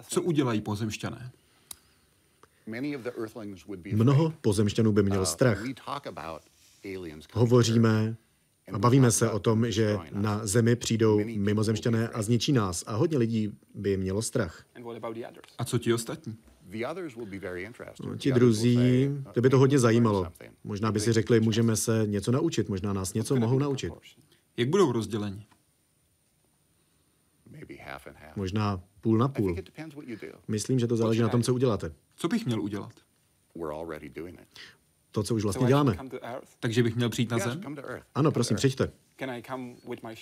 Co 0.08 0.22
udělají 0.22 0.60
pozemšťané? 0.60 1.30
Mnoho 3.92 4.30
pozemšťanů 4.30 4.92
by 4.92 5.02
mělo 5.02 5.20
uh, 5.20 5.26
strach. 5.26 5.62
Hovoříme 7.32 8.16
bavíme 8.78 9.10
se 9.10 9.30
o 9.30 9.38
tom, 9.38 9.70
že 9.70 9.98
na 10.12 10.46
Zemi 10.46 10.76
přijdou 10.76 11.20
mimozemšťané 11.24 12.08
a 12.08 12.22
zničí 12.22 12.52
nás. 12.52 12.84
A 12.86 12.96
hodně 12.96 13.18
lidí 13.18 13.52
by 13.74 13.96
mělo 13.96 14.22
strach. 14.22 14.64
A 15.58 15.64
co 15.64 15.78
ti 15.78 15.92
ostatní? 15.94 16.36
No, 18.04 18.16
ti 18.16 18.32
druzí, 18.32 18.78
to 19.32 19.40
by 19.40 19.50
to 19.50 19.58
hodně 19.58 19.78
zajímalo. 19.78 20.32
Možná 20.64 20.92
by 20.92 21.00
si 21.00 21.12
řekli, 21.12 21.40
můžeme 21.40 21.76
se 21.76 22.02
něco 22.06 22.32
naučit, 22.32 22.68
možná 22.68 22.92
nás 22.92 23.14
něco 23.14 23.36
mohou 23.36 23.58
naučit. 23.58 23.92
Jak 24.56 24.68
budou 24.68 24.92
rozděleni? 24.92 25.46
Možná 28.36 28.80
půl 29.00 29.18
na 29.18 29.28
půl. 29.28 29.56
Myslím, 30.48 30.78
že 30.78 30.86
to 30.86 30.96
záleží 30.96 31.20
na 31.20 31.28
tom, 31.28 31.42
co 31.42 31.54
uděláte. 31.54 31.92
Co 32.16 32.28
bych 32.28 32.46
měl 32.46 32.60
udělat? 32.60 32.92
To, 35.12 35.22
co 35.22 35.34
už 35.34 35.42
vlastně 35.42 35.66
děláme. 35.66 35.96
Takže 36.60 36.82
bych 36.82 36.96
měl 36.96 37.08
přijít 37.08 37.30
na 37.30 37.38
zem? 37.38 37.60
Ano, 38.14 38.32
prosím, 38.32 38.56
přijďte. 38.56 38.92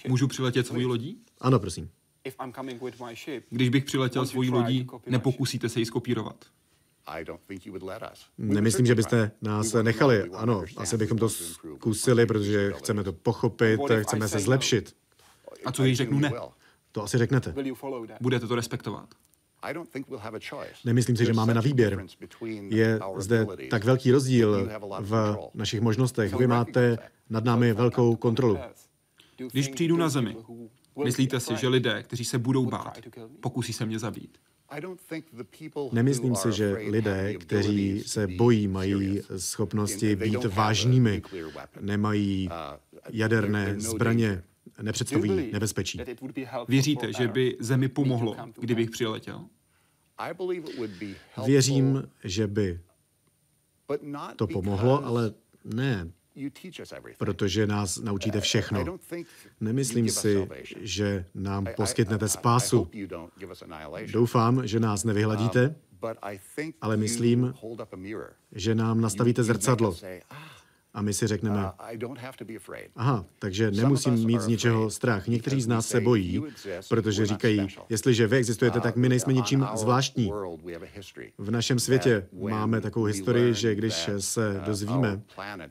Můžu 0.09 0.29
přiletět 0.29 0.67
svojí 0.67 0.87
lodí? 0.87 1.19
Ano, 1.41 1.59
prosím. 1.59 1.91
Když 3.51 3.69
bych 3.69 3.85
přiletěl 3.85 4.27
svojí 4.27 4.51
lodí, 4.51 4.87
nepokusíte 5.07 5.69
se 5.69 5.81
ji 5.81 5.87
skopírovat? 5.87 6.45
Nemyslím, 8.39 8.87
že 8.87 8.95
byste 8.95 9.31
nás 9.43 9.73
nechali. 9.83 10.31
Ano, 10.31 10.65
asi 10.77 10.97
bychom 10.97 11.19
to 11.19 11.29
zkusili, 11.29 12.27
protože 12.27 12.73
chceme 12.73 13.05
to 13.05 13.13
pochopit, 13.13 13.81
chceme 14.03 14.29
se 14.29 14.39
zlepšit. 14.39 14.97
A 15.65 15.73
co 15.73 15.83
když 15.83 15.97
řeknu 15.97 16.19
ne? 16.19 16.33
To 16.93 17.03
asi 17.03 17.19
řeknete. 17.19 17.55
Budete 18.21 18.47
to 18.47 18.55
respektovat? 18.55 19.15
Nemyslím 20.85 21.17
si, 21.17 21.25
že 21.25 21.33
máme 21.33 21.55
na 21.55 21.61
výběr. 21.61 22.05
Je 22.69 23.01
zde 23.17 23.47
tak 23.71 23.85
velký 23.85 24.11
rozdíl 24.11 24.71
v 25.01 25.39
našich 25.55 25.81
možnostech. 25.81 26.35
Vy 26.35 26.47
máte 26.47 26.99
nad 27.31 27.45
námi 27.45 27.73
velkou 27.73 28.17
kontrolu. 28.17 28.59
Když 29.53 29.69
přijdu 29.69 29.97
na 29.97 30.09
Zemi, 30.09 30.37
myslíte 31.05 31.41
si, 31.41 31.57
že 31.57 31.69
lidé, 31.69 32.03
kteří 32.03 32.25
se 32.25 32.39
budou 32.39 32.67
bát, 32.67 32.99
pokusí 33.41 33.73
se 33.73 33.87
mě 33.87 33.99
zabít? 33.99 34.39
Nemyslím 35.93 36.37
si, 36.37 36.53
že 36.53 36.73
lidé, 36.73 37.35
kteří 37.35 38.03
se 38.07 38.27
bojí, 38.27 38.69
mají 38.69 39.21
schopnosti 39.37 40.17
být 40.17 40.45
vážnými, 40.45 41.23
nemají 41.81 42.49
jaderné 43.11 43.81
zbraně, 43.81 44.43
nepředstavují 44.83 45.53
nebezpečí. 45.53 46.01
Věříte, 46.69 47.13
že 47.13 47.29
by 47.29 47.57
zemi 47.61 47.89
pomohlo, 47.89 48.37
kdybych 48.61 48.91
přiletěl? 48.91 49.45
Věřím, 51.47 52.09
že 52.25 52.47
by 52.47 52.81
to 54.37 54.47
pomohlo, 54.47 55.05
ale 55.05 55.35
ne 55.65 56.11
protože 57.19 57.67
nás 57.67 57.99
naučíte 57.99 58.41
všechno. 58.41 58.99
Nemyslím 59.61 60.09
si, 60.09 60.49
že 60.81 61.27
nám 61.35 61.67
poskytnete 61.77 62.29
spásu. 62.29 62.91
Doufám, 64.13 64.67
že 64.67 64.81
nás 64.81 65.05
nevyhladíte, 65.05 65.75
ale 66.81 66.97
myslím, 66.97 67.55
že 68.53 68.75
nám 68.75 69.01
nastavíte 69.01 69.43
zrcadlo 69.43 69.97
a 70.97 71.03
my 71.03 71.15
si 71.15 71.27
řekneme, 71.27 71.61
uh, 71.61 72.15
aha, 72.97 73.25
takže 73.39 73.71
nemusím 73.71 74.27
mít 74.27 74.41
z 74.41 74.47
ničeho 74.47 74.91
strach. 74.91 75.29
Někteří 75.29 75.61
z 75.61 75.67
nás 75.67 75.89
se 75.89 76.01
bojí, 76.01 76.43
protože 76.89 77.27
říkají, 77.27 77.67
jestliže 77.89 78.27
vy 78.27 78.37
existujete, 78.37 78.81
tak 78.81 78.97
my 78.97 79.09
nejsme 79.09 79.33
ničím 79.33 79.67
zvláštní. 79.75 80.33
V 81.39 81.51
našem 81.51 81.79
světě 81.79 82.27
máme 82.33 82.81
takovou 82.81 83.07
historii, 83.07 83.55
že 83.55 83.75
když 83.75 84.11
se 84.19 84.51
uh, 84.51 84.65
dozvíme, 84.65 85.21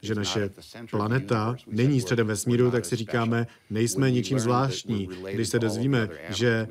že 0.01 0.15
naše 0.15 0.49
planeta 0.91 1.55
není 1.67 2.01
středem 2.01 2.28
vesmíru, 2.28 2.71
tak 2.71 2.86
si 2.86 2.95
říkáme, 2.95 3.47
nejsme 3.69 4.11
ničím 4.11 4.39
zvláštní. 4.39 5.09
Když 5.34 5.49
se 5.49 5.59
dozvíme, 5.59 6.09
že 6.30 6.67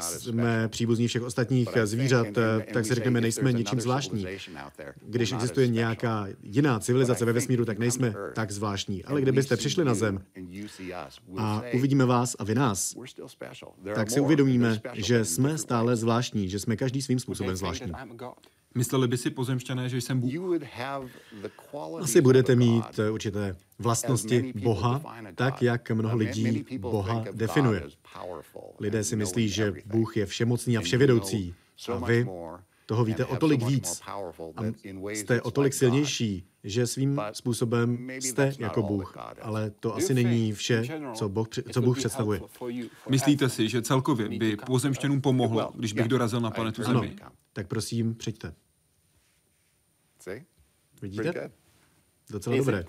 jsme 0.00 0.68
příbuzní 0.68 1.08
všech 1.08 1.22
ostatních 1.22 1.68
zvířat, 1.84 2.26
tak 2.72 2.86
si 2.86 2.94
řekneme, 2.94 3.20
nejsme 3.20 3.52
ničím 3.52 3.80
zvláštní. 3.80 4.26
Když 5.06 5.32
existuje 5.32 5.68
nějaká 5.68 6.26
jiná 6.42 6.80
civilizace 6.80 7.24
ve 7.24 7.32
vesmíru, 7.32 7.64
tak 7.64 7.78
nejsme 7.78 7.97
nejsme 7.98 8.20
tak 8.34 8.50
zvláštní. 8.50 9.04
Ale 9.04 9.20
kdybyste 9.20 9.56
přišli 9.56 9.84
na 9.84 9.94
zem 9.94 10.24
a 11.36 11.62
uvidíme 11.74 12.04
vás 12.04 12.36
a 12.38 12.44
vy 12.44 12.54
nás, 12.54 12.96
tak 13.94 14.10
si 14.10 14.20
uvědomíme, 14.20 14.80
že 14.94 15.24
jsme 15.24 15.58
stále 15.58 15.96
zvláštní, 15.96 16.48
že 16.48 16.58
jsme 16.58 16.76
každý 16.76 17.02
svým 17.02 17.20
způsobem 17.20 17.56
zvláštní. 17.56 17.92
Mysleli 18.74 19.08
by 19.08 19.16
si 19.16 19.30
pozemšťané, 19.30 19.88
že 19.88 19.96
jsem 19.96 20.20
Bůh? 20.20 20.32
Asi 22.00 22.20
budete 22.20 22.56
mít 22.56 22.98
eh, 22.98 23.10
určité 23.10 23.56
vlastnosti 23.78 24.52
Boha, 24.62 25.02
tak 25.34 25.62
jak 25.62 25.90
mnoho 25.90 26.16
lidí 26.16 26.64
Boha 26.78 27.24
definuje. 27.32 27.82
Lidé 28.80 29.04
si 29.04 29.16
myslí, 29.16 29.48
že 29.48 29.72
Bůh 29.86 30.16
je 30.16 30.26
všemocný 30.26 30.78
a 30.78 30.80
vševědoucí. 30.80 31.54
A 31.92 31.96
vy 31.96 32.26
toho 32.88 33.04
víte 33.04 33.24
o 33.24 33.36
tolik 33.36 33.62
víc 33.62 34.02
a 34.56 34.62
jste 35.08 35.42
o 35.42 35.50
tolik 35.50 35.74
silnější, 35.74 36.48
že 36.64 36.86
svým 36.86 37.20
způsobem 37.32 38.10
jste 38.10 38.52
jako 38.58 38.82
Bůh. 38.82 39.16
Ale 39.42 39.70
to 39.70 39.94
asi 39.94 40.14
není 40.14 40.52
vše, 40.52 40.82
co 41.14 41.28
Bůh, 41.28 41.48
co 41.72 41.82
Bůh 41.82 41.98
představuje. 41.98 42.40
Myslíte 43.08 43.48
si, 43.48 43.68
že 43.68 43.82
celkově 43.82 44.28
by 44.28 44.56
pozemštěnům 44.56 45.20
pomohlo, 45.20 45.72
když 45.74 45.92
bych 45.92 46.08
dorazil 46.08 46.40
na 46.40 46.50
planetu 46.50 46.82
Zemi? 46.82 47.16
Ano, 47.20 47.32
tak 47.52 47.66
prosím, 47.66 48.14
přijďte. 48.14 48.54
Vidíte? 51.02 51.50
Docela 52.30 52.56
dobré. 52.56 52.84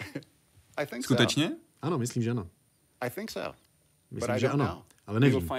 Skutečně? 1.01 1.51
Ano, 1.81 1.97
myslím, 1.97 2.23
že 2.23 2.31
ano. 2.31 2.49
Myslím, 4.11 4.39
že 4.39 4.49
ano, 4.49 4.85
ale 5.09 5.19
nevím. 5.19 5.49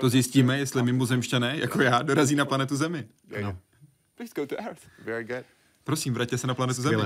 To 0.00 0.08
zjistíme, 0.08 0.58
jestli 0.58 0.82
mimozemšťané, 0.82 1.56
jako 1.58 1.82
já, 1.82 2.02
dorazí 2.02 2.36
na 2.36 2.44
planetu 2.44 2.76
Zemi. 2.76 3.08
Ano. 3.38 3.58
Prosím, 5.84 6.14
vraťte 6.14 6.38
se 6.38 6.46
na 6.46 6.54
planetu 6.54 6.82
Zemi. 6.82 7.02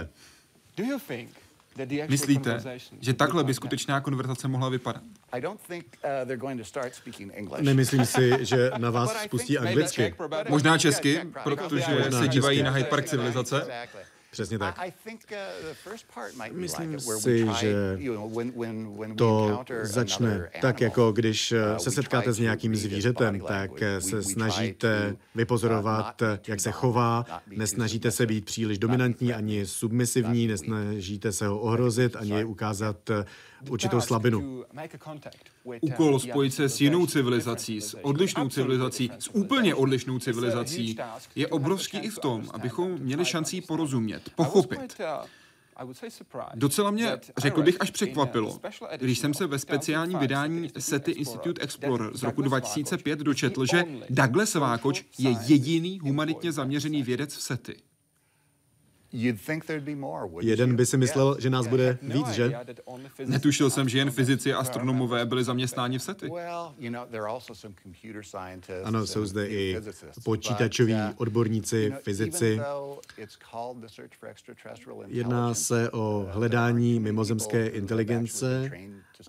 Myslíte, 2.09 2.61
že 3.01 3.13
takhle 3.15 3.45
by 3.45 3.55
skutečná 3.55 4.01
konverzace 4.01 4.49
mohla 4.49 4.69
vypadat? 4.69 5.03
Uh, 7.53 7.61
Nemyslím 7.61 8.07
si, 8.07 8.31
že 8.41 8.71
na 8.79 8.91
vás 8.91 9.23
spustí 9.23 9.59
anglicky. 9.59 10.15
Možná 10.49 10.79
česky, 10.79 11.21
protože 11.45 12.05
se 12.19 12.29
dívají 12.29 12.63
na 12.63 12.71
Hyde 12.71 12.89
Park 12.89 13.05
civilizace. 13.05 13.89
Přesně 14.33 14.59
tak. 14.59 14.81
Myslím 16.53 17.01
si, 17.01 17.47
že 17.61 17.99
to 19.17 19.65
začne 19.83 20.51
tak, 20.61 20.81
jako 20.81 21.13
když 21.13 21.53
uh, 21.53 21.77
se 21.77 21.91
setkáte 21.91 22.33
s 22.33 22.39
nějakým 22.39 22.77
zvířetem, 22.77 23.41
tak 23.41 23.71
se 23.99 24.23
snažíte 24.23 25.17
vypozorovat, 25.35 26.23
jak 26.49 26.61
se 26.61 26.73
chová, 26.73 27.25
nesnažíte 27.47 28.11
se 28.11 28.27
být 28.27 28.45
příliš 28.45 28.79
dominantní 28.79 29.33
ani 29.35 29.67
submisivní, 29.67 30.47
nesnažíte 30.47 31.33
se 31.33 31.47
ho 31.47 31.59
ohrozit 31.59 32.17
ani 32.17 32.45
ukázat 32.45 33.11
určitou 33.71 34.01
slabinu. 34.01 34.65
Úkol 35.81 36.19
spojit 36.19 36.55
se 36.55 36.69
s 36.69 36.81
jinou 36.81 37.07
civilizací, 37.07 37.81
s 37.81 37.97
odlišnou 38.03 38.49
civilizací, 38.49 39.11
s 39.19 39.35
úplně 39.35 39.75
odlišnou 39.75 40.19
civilizací, 40.19 40.97
je 41.35 41.49
obrovský 41.49 41.99
i 41.99 42.11
v 42.11 42.19
tom, 42.19 42.45
abychom 42.55 42.91
měli 42.99 43.25
šanci 43.25 43.61
porozumět, 43.61 44.31
pochopit. 44.35 45.01
Docela 46.55 46.91
mě, 46.91 47.19
řekl 47.37 47.63
bych, 47.63 47.77
až 47.81 47.91
překvapilo, 47.91 48.61
když 48.97 49.19
jsem 49.19 49.35
se 49.35 49.47
ve 49.47 49.59
speciálním 49.59 50.19
vydání 50.19 50.69
SETI 50.79 51.11
Institute 51.11 51.63
Explorer 51.63 52.17
z 52.17 52.23
roku 52.23 52.43
2005 52.43 53.19
dočetl, 53.19 53.67
že 53.67 53.85
Douglas 54.11 54.55
Vákoč 54.55 55.05
je 55.19 55.37
jediný 55.47 55.99
humanitně 55.99 56.53
zaměřený 56.53 57.03
vědec 57.03 57.37
v 57.37 57.43
SETI. 57.43 57.77
Jeden 60.41 60.77
by 60.77 60.87
si 60.87 60.97
myslel, 60.97 61.37
že 61.39 61.51
nás 61.51 61.67
bude 61.67 61.99
no 62.03 62.15
víc, 62.15 62.29
že? 62.29 62.53
Netušil 63.27 63.71
jsem, 63.71 63.89
že 63.89 63.99
jen 63.99 64.11
fyzici 64.11 64.53
a 64.53 64.59
astronomové 64.59 65.27
byli 65.27 65.45
zaměstnáni 65.45 65.99
v 65.99 66.03
SETI. 66.03 66.31
Ano, 68.85 69.07
jsou 69.07 69.27
zde 69.27 69.49
i 69.49 69.81
počítačoví 70.25 70.95
uh, 70.95 71.01
odborníci, 71.17 71.93
fyzici. 72.03 72.61
Jedná 75.07 75.55
se 75.55 75.91
o 75.91 76.29
hledání 76.31 77.01
mimozemské 77.01 77.67
inteligence, 77.67 78.71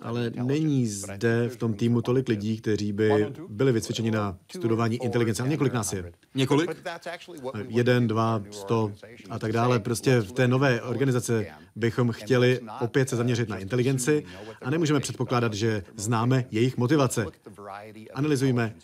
ale 0.01 0.31
není 0.43 0.87
zde 0.87 1.49
v 1.49 1.57
tom 1.57 1.73
týmu 1.73 2.01
tolik 2.01 2.29
lidí, 2.29 2.57
kteří 2.61 2.93
by 2.93 3.33
byli 3.49 3.71
vycvičeni 3.71 4.11
na 4.11 4.37
studování 4.55 5.03
inteligence. 5.03 5.43
A 5.43 5.47
několik 5.47 5.73
nás 5.73 5.93
je. 5.93 6.11
Několik? 6.35 6.71
Jeden, 7.67 8.07
dva, 8.07 8.43
sto 8.51 8.91
a 9.29 9.39
tak 9.39 9.51
dále. 9.51 9.79
Prostě 9.79 10.19
v 10.19 10.31
té 10.31 10.47
nové 10.47 10.81
organizace 10.81 11.45
bychom 11.75 12.11
chtěli 12.11 12.59
opět 12.81 13.09
se 13.09 13.15
zaměřit 13.15 13.49
na 13.49 13.57
inteligenci 13.57 14.25
a 14.61 14.69
nemůžeme 14.69 14.99
předpokládat, 14.99 15.53
že 15.53 15.83
známe 15.95 16.45
jejich 16.51 16.77
motivace. 16.77 17.25
Analyzujme 18.13 18.75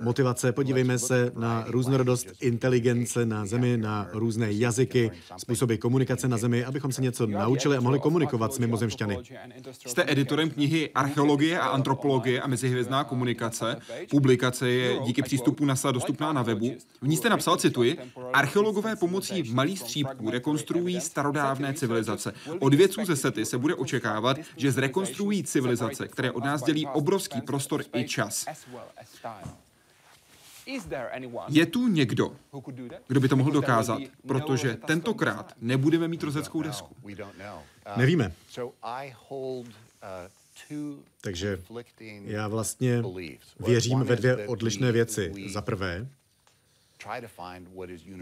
motivace, 0.00 0.52
podívejme 0.52 0.98
se 0.98 1.32
na 1.36 1.64
různorodost 1.68 2.26
inteligence 2.40 3.26
na 3.26 3.46
Zemi, 3.46 3.76
na 3.76 4.08
různé 4.12 4.52
jazyky, 4.52 5.10
způsoby 5.36 5.74
komunikace 5.74 6.28
na 6.28 6.36
Zemi, 6.36 6.64
abychom 6.64 6.92
se 6.92 7.02
něco 7.02 7.26
naučili 7.26 7.76
a 7.76 7.80
mohli 7.80 7.98
komunikovat 7.98 8.54
s 8.54 8.58
mimozemšťany. 8.58 9.18
Jste 9.86 10.04
editorem 10.06 10.50
knihy 10.50 10.90
Archeologie 10.94 11.60
a 11.60 11.66
antropologie 11.66 12.40
a 12.40 12.46
mezihvězdná 12.46 13.04
komunikace. 13.04 13.76
Publikace 14.10 14.70
je 14.70 14.98
díky 15.04 15.22
přístupu 15.22 15.64
NASA 15.64 15.90
dostupná 15.90 16.32
na 16.32 16.42
webu. 16.42 16.76
V 17.02 17.08
ní 17.08 17.16
jste 17.16 17.30
napsal, 17.30 17.56
cituji, 17.56 17.98
archeologové 18.32 18.96
pomocí 18.96 19.52
malých 19.52 19.78
střípků 19.78 20.30
rekonstruují 20.30 21.00
starodávné 21.00 21.74
civilizace. 21.74 22.31
Od 22.58 22.74
vědců 22.74 23.04
ze 23.04 23.16
SETI 23.16 23.44
se 23.44 23.58
bude 23.58 23.74
očekávat, 23.74 24.36
že 24.56 24.72
zrekonstruují 24.72 25.44
civilizace, 25.44 26.08
které 26.08 26.30
od 26.30 26.44
nás 26.44 26.62
dělí 26.62 26.86
obrovský 26.86 27.40
prostor 27.40 27.84
i 27.94 28.04
čas. 28.04 28.46
Je 31.48 31.66
tu 31.66 31.88
někdo, 31.88 32.36
kdo 33.08 33.20
by 33.20 33.28
to 33.28 33.36
mohl 33.36 33.50
dokázat, 33.50 34.00
protože 34.26 34.74
tentokrát 34.86 35.52
nebudeme 35.60 36.08
mít 36.08 36.22
rozeckou 36.22 36.62
desku. 36.62 36.96
Nevíme. 37.96 38.32
Takže 41.20 41.62
já 42.24 42.48
vlastně 42.48 43.02
věřím 43.60 44.00
ve 44.00 44.16
dvě 44.16 44.46
odlišné 44.46 44.92
věci. 44.92 45.32
Za 45.52 45.62
prvé, 45.62 46.08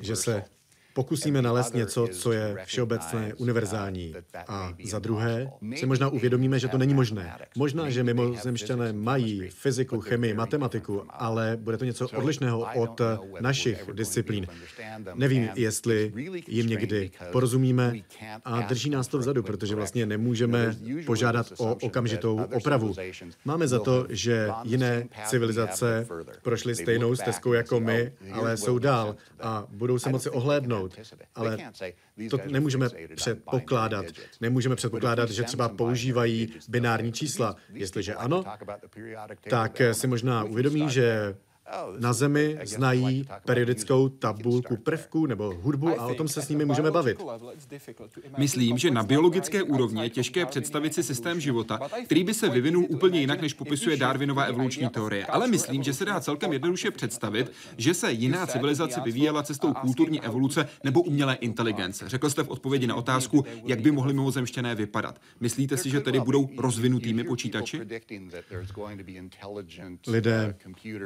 že 0.01 0.17
se 0.17 0.45
pokusíme 1.01 1.43
nalézt 1.43 1.75
něco, 1.75 2.09
co 2.13 2.33
je 2.33 2.57
všeobecné, 2.65 3.35
univerzální. 3.35 4.15
A 4.49 4.73
za 4.85 4.99
druhé 4.99 5.51
si 5.77 5.87
možná 5.87 6.09
uvědomíme, 6.09 6.59
že 6.59 6.69
to 6.69 6.79
není 6.79 6.95
možné. 6.95 7.39
Možná, 7.57 7.91
že 7.91 8.05
mimozemšťané 8.05 8.93
mají 8.93 9.49
fyziku, 9.49 10.01
chemii, 10.01 10.35
matematiku, 10.35 11.03
ale 11.09 11.57
bude 11.57 11.77
to 11.77 11.85
něco 11.85 12.09
odlišného 12.09 12.67
od 12.77 13.01
našich 13.41 13.89
disciplín. 13.93 14.47
Nevím, 15.15 15.49
jestli 15.55 16.13
jim 16.49 16.67
někdy 16.67 17.11
porozumíme 17.33 17.93
a 18.45 18.61
drží 18.61 18.91
nás 18.91 19.09
to 19.09 19.19
vzadu, 19.19 19.43
protože 19.43 19.75
vlastně 19.75 20.07
nemůžeme 20.07 20.77
požádat 21.07 21.53
o 21.59 21.75
okamžitou 21.75 22.41
opravu. 22.53 22.95
Máme 23.45 23.69
za 23.69 23.79
to, 23.79 24.07
že 24.09 24.49
jiné 24.65 25.09
civilizace 25.25 26.07
prošly 26.43 26.75
stejnou 26.75 27.17
stezkou 27.17 27.53
jako 27.53 27.81
my, 27.81 28.13
ale 28.33 28.57
jsou 28.57 28.79
dál 28.79 29.17
a 29.41 29.65
budou 29.71 29.99
se 29.99 30.11
moci 30.11 30.31
ohlédnout. 30.31 30.90
Ale 31.35 31.59
to 32.31 32.39
nemůžeme 32.51 32.89
předpokládat. 33.15 34.07
Nemůžeme 34.41 34.77
předpokládat, 34.77 35.31
že 35.31 35.43
třeba 35.43 35.69
používají 35.69 36.55
binární 36.69 37.13
čísla. 37.13 37.57
Jestliže 37.73 38.15
ano, 38.15 38.45
tak 39.51 39.83
si 39.93 40.07
možná 40.07 40.45
uvědomí, 40.45 40.91
že 40.91 41.37
na 41.99 42.13
Zemi 42.13 42.59
znají 42.65 43.27
periodickou 43.45 44.09
tabulku 44.09 44.77
prvků 44.77 45.27
nebo 45.27 45.55
hudbu 45.63 46.01
a 46.01 46.07
o 46.07 46.15
tom 46.15 46.29
se 46.29 46.43
s 46.43 46.49
nimi 46.49 46.65
můžeme 46.65 46.91
bavit. 46.91 47.23
Myslím, 48.39 48.79
že 48.79 48.91
na 48.91 49.03
biologické 49.03 49.63
úrovni 49.63 50.03
je 50.03 50.11
těžké 50.11 50.47
představit 50.47 50.95
si 50.95 51.03
systém 51.03 51.41
života, 51.41 51.79
který 52.05 52.25
by 52.25 52.35
se 52.35 52.49
vyvinul 52.49 52.87
úplně 52.89 53.21
jinak, 53.21 53.41
než 53.41 53.55
popisuje 53.55 53.97
Darwinova 53.97 54.43
evoluční 54.43 54.89
teorie. 54.89 55.27
Ale 55.27 55.47
myslím, 55.47 55.83
že 55.83 55.95
se 55.95 56.05
dá 56.05 56.21
celkem 56.21 56.53
jednoduše 56.53 56.91
představit, 56.91 57.53
že 57.77 57.95
se 57.95 58.13
jiná 58.13 58.47
civilizace 58.47 59.01
vyvíjela 59.01 59.43
cestou 59.43 59.73
kulturní 59.73 60.21
evoluce 60.21 60.69
nebo 60.85 61.03
umělé 61.03 61.35
inteligence. 61.35 62.09
Řekl 62.09 62.31
jste 62.31 62.43
v 62.43 62.49
odpovědi 62.49 62.87
na 62.87 62.95
otázku, 62.95 63.45
jak 63.65 63.81
by 63.81 63.91
mohly 63.91 64.13
mimozemštěné 64.13 64.75
vypadat. 64.75 65.21
Myslíte 65.41 65.77
si, 65.77 65.91
že 65.91 66.01
tedy 66.01 66.21
budou 66.21 66.49
rozvinutými 66.59 67.25
počítači? 67.25 67.81
Lidé 70.07 70.55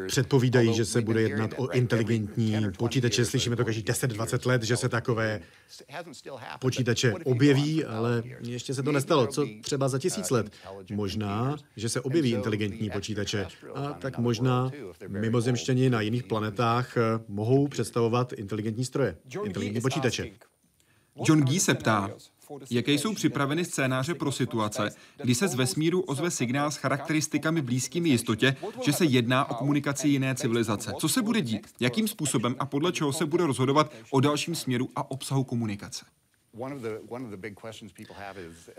předpovídají 0.06 0.53
předpovídají, 0.54 0.76
že 0.76 0.84
se 0.84 1.00
bude 1.00 1.22
jednat 1.22 1.50
o 1.56 1.70
inteligentní 1.70 2.56
počítače. 2.78 3.24
Slyšíme 3.24 3.56
to 3.56 3.64
každý 3.64 3.82
10-20 3.82 4.48
let, 4.48 4.62
že 4.62 4.76
se 4.76 4.88
takové 4.88 5.40
počítače 6.60 7.14
objeví, 7.24 7.84
ale 7.84 8.22
ještě 8.40 8.74
se 8.74 8.82
to 8.82 8.92
nestalo. 8.92 9.26
Co 9.26 9.46
třeba 9.60 9.88
za 9.88 9.98
tisíc 9.98 10.30
let? 10.30 10.52
Možná, 10.92 11.56
že 11.76 11.88
se 11.88 12.00
objeví 12.00 12.30
inteligentní 12.30 12.90
počítače. 12.90 13.46
A 13.74 13.92
tak 13.92 14.18
možná 14.18 14.70
mimozemštěni 15.08 15.90
na 15.90 16.00
jiných 16.00 16.22
planetách 16.22 16.96
eh, 16.96 17.00
mohou 17.28 17.68
představovat 17.68 18.32
inteligentní 18.32 18.84
stroje, 18.84 19.16
inteligentní 19.44 19.80
počítače. 19.80 20.30
John 21.26 21.42
Gee 21.42 21.60
se 21.60 21.74
ptá, 21.74 22.10
Jaké 22.70 22.92
jsou 22.92 23.14
připraveny 23.14 23.64
scénáře 23.64 24.14
pro 24.14 24.32
situace, 24.32 24.90
kdy 25.22 25.34
se 25.34 25.48
z 25.48 25.54
vesmíru 25.54 26.00
ozve 26.00 26.30
signál 26.30 26.70
s 26.70 26.76
charakteristikami 26.76 27.62
blízkými 27.62 28.08
jistotě, 28.08 28.56
že 28.84 28.92
se 28.92 29.04
jedná 29.04 29.50
o 29.50 29.54
komunikaci 29.54 30.08
jiné 30.08 30.34
civilizace? 30.34 30.92
Co 30.98 31.08
se 31.08 31.22
bude 31.22 31.40
dít? 31.40 31.66
Jakým 31.80 32.08
způsobem 32.08 32.56
a 32.58 32.66
podle 32.66 32.92
čeho 32.92 33.12
se 33.12 33.26
bude 33.26 33.46
rozhodovat 33.46 33.92
o 34.10 34.20
dalším 34.20 34.54
směru 34.54 34.88
a 34.96 35.10
obsahu 35.10 35.44
komunikace? 35.44 36.04
Uh, 36.54 36.68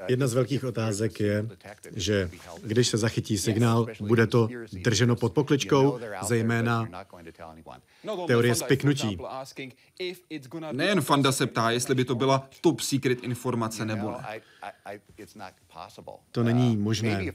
Jedna 0.07 0.27
z 0.27 0.33
velkých 0.33 0.63
otázek 0.63 1.19
je, 1.19 1.47
že 1.95 2.29
když 2.63 2.87
se 2.87 2.97
zachytí 2.97 3.37
signál, 3.37 3.87
bude 3.99 4.27
to 4.27 4.49
drženo 4.71 5.15
pod 5.15 5.33
pokličkou, 5.33 5.99
zejména 6.23 6.87
no, 8.03 8.27
teorie 8.27 8.55
spiknutí. 8.55 9.17
Nejen 10.71 11.01
Fanda 11.01 11.31
se 11.31 11.47
ptá, 11.47 11.71
jestli 11.71 11.95
by 11.95 12.05
to 12.05 12.15
byla 12.15 12.49
top 12.61 12.79
secret 12.79 13.23
informace 13.23 13.85
nebo 13.85 14.11
ne. 14.11 14.41
To 16.31 16.43
není 16.43 16.77
možné. 16.77 17.25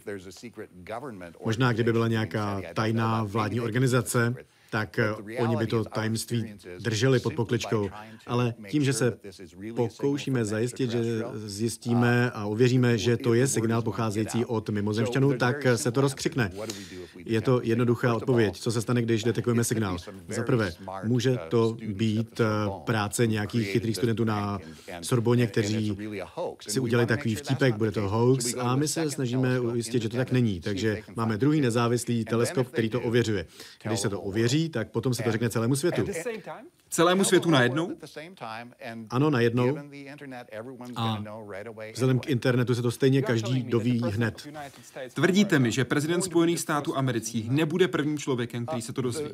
Možná, 1.45 1.73
kdyby 1.73 1.93
byla 1.93 2.09
nějaká 2.09 2.63
tajná 2.75 3.25
vládní 3.25 3.61
organizace, 3.61 4.35
tak 4.71 4.99
eh, 4.99 5.13
oni 5.39 5.57
by 5.57 5.67
to 5.67 5.85
tajemství 5.85 6.55
drželi 6.79 7.21
pod 7.21 7.35
pokličkou. 7.35 7.91
Ale 8.27 8.55
tím, 8.69 8.85
že 8.85 8.93
se 8.93 9.19
pokoušíme 9.77 10.45
zajistit, 10.45 10.91
že 10.91 11.23
zjistíme 11.35 12.31
a 12.31 12.47
ověříme, 12.47 12.99
že 12.99 13.17
to 13.17 13.35
je 13.35 13.47
signál 13.47 13.83
pocházející 13.83 14.45
od 14.45 14.69
mimozemšťanů, 14.69 15.33
tak 15.33 15.67
se 15.77 15.93
to 15.93 16.01
rozkřikne. 16.01 16.51
Je 17.27 17.41
to 17.41 17.61
jednoduchá 17.63 18.15
odpověď. 18.15 18.57
Co 18.57 18.73
se 18.73 18.83
stane, 18.83 19.03
když 19.03 19.25
detekujeme 19.25 19.65
signál? 19.65 19.97
Za 20.29 20.43
prvé, 20.43 20.73
může 21.05 21.39
to 21.49 21.77
být 21.87 22.41
práce 22.85 23.27
nějakých 23.27 23.69
chytrých 23.69 23.97
studentů 23.97 24.25
na 24.25 24.59
Sorboně, 25.03 25.47
kteří 25.47 25.97
si 26.69 26.81
udělali 26.81 27.07
takový 27.07 27.35
vtípek, 27.35 27.77
bude 27.77 27.91
to 27.91 28.09
hoax 28.09 28.55
a 28.59 28.77
my 28.77 28.89
se 28.89 29.11
snažíme 29.11 29.61
ujistit, 29.61 30.03
že 30.03 30.09
to 30.09 30.17
tak 30.17 30.33
není. 30.33 30.61
Takže 30.61 31.03
máme 31.17 31.39
druhý 31.39 31.61
nezávislý 31.61 32.25
teleskop, 32.25 32.69
který 32.69 32.91
to 32.91 33.01
ověřuje. 33.01 33.47
Když 33.83 34.01
se 34.01 34.09
to 34.09 34.21
ověří, 34.21 34.60
tak 34.69 34.91
potom 34.91 35.15
se 35.15 35.23
to 35.23 35.33
řekne 35.33 35.51
celému 35.51 35.77
světu. 35.77 36.05
Celému 36.89 37.25
světu 37.25 37.51
najednou? 37.51 37.97
Ano, 39.11 39.31
najednou. 39.31 39.79
A 40.97 41.23
vzhledem 41.93 42.19
k 42.19 42.27
internetu 42.27 42.75
se 42.75 42.83
to 42.83 42.91
stejně 42.91 43.23
každý 43.23 43.63
doví 43.63 44.03
hned. 44.05 44.49
Tvrdíte 45.15 45.59
mi, 45.59 45.73
že 45.73 45.85
prezident 45.85 46.23
Spojených 46.23 46.61
států 46.61 46.97
amerických 46.97 47.51
nebude 47.51 47.89
prvním 47.89 48.19
člověkem, 48.19 48.67
který 48.67 48.83
se 48.83 48.93
to 48.93 49.03
dozví? 49.03 49.27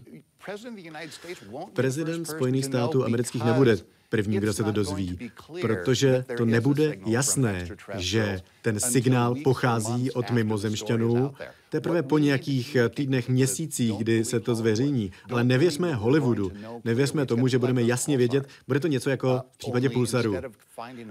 Prezident 1.72 2.24
Spojených 2.24 2.64
států 2.64 3.04
amerických 3.04 3.44
nebude 3.44 3.76
první, 4.08 4.40
kdo 4.40 4.52
se 4.52 4.64
to 4.64 4.72
dozví, 4.72 5.30
protože 5.60 6.24
to 6.36 6.44
nebude 6.44 6.96
jasné, 7.06 7.68
že 7.94 8.40
ten 8.62 8.80
signál 8.80 9.34
pochází 9.44 10.10
od 10.10 10.30
mimozemšťanů, 10.30 11.34
teprve 11.68 12.02
po 12.02 12.18
nějakých 12.18 12.76
týdnech, 12.94 13.28
měsících, 13.28 13.98
kdy 13.98 14.24
se 14.24 14.40
to 14.40 14.54
zveřejní. 14.54 15.12
Ale 15.30 15.44
nevěřme 15.44 15.94
Hollywoodu, 15.94 16.52
nevěřme 16.84 17.26
tomu, 17.26 17.48
že 17.48 17.58
budeme 17.58 17.82
jasně 17.82 18.16
vědět, 18.16 18.48
bude 18.66 18.80
to 18.80 18.88
něco 18.88 19.10
jako 19.10 19.42
v 19.52 19.58
případě 19.58 19.90
pulsaru. 19.90 20.36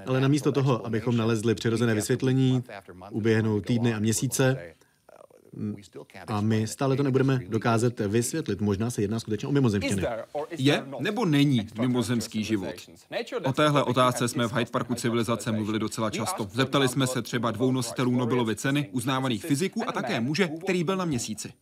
Ale 0.05 0.21
namísto 0.21 0.51
toho, 0.51 0.85
abychom 0.85 1.17
nalezli 1.17 1.55
přirozené 1.55 1.93
vysvětlení, 1.93 2.63
uběhnou 3.11 3.61
týdny 3.61 3.93
a 3.93 3.99
měsíce, 3.99 4.73
a 6.27 6.41
my 6.41 6.67
stále 6.67 6.95
to 6.95 7.03
nebudeme 7.03 7.39
dokázat 7.47 7.99
vysvětlit. 7.99 8.61
Možná 8.61 8.89
se 8.89 9.01
jedná 9.01 9.19
skutečně 9.19 9.47
o 9.47 9.51
mimozemštěny. 9.51 10.03
Je 10.57 10.85
nebo 10.99 11.25
není 11.25 11.67
mimozemský 11.79 12.43
život? 12.43 12.69
O 13.43 13.53
téhle 13.53 13.83
otázce 13.83 14.27
jsme 14.27 14.47
v 14.47 14.53
Hyde 14.53 14.71
Parku 14.71 14.95
civilizace 14.95 15.51
mluvili 15.51 15.79
docela 15.79 16.09
často. 16.09 16.47
Zeptali 16.53 16.87
jsme 16.87 17.07
se 17.07 17.21
třeba 17.21 17.51
dvou 17.51 17.71
nositelů 17.71 18.11
Nobelovy 18.11 18.55
ceny, 18.55 18.89
uznávaných 18.91 19.45
fyziků 19.45 19.89
a 19.89 19.91
také 19.91 20.19
muže, 20.19 20.47
který 20.63 20.83
byl 20.83 20.97
na 20.97 21.05
měsíci. 21.05 21.53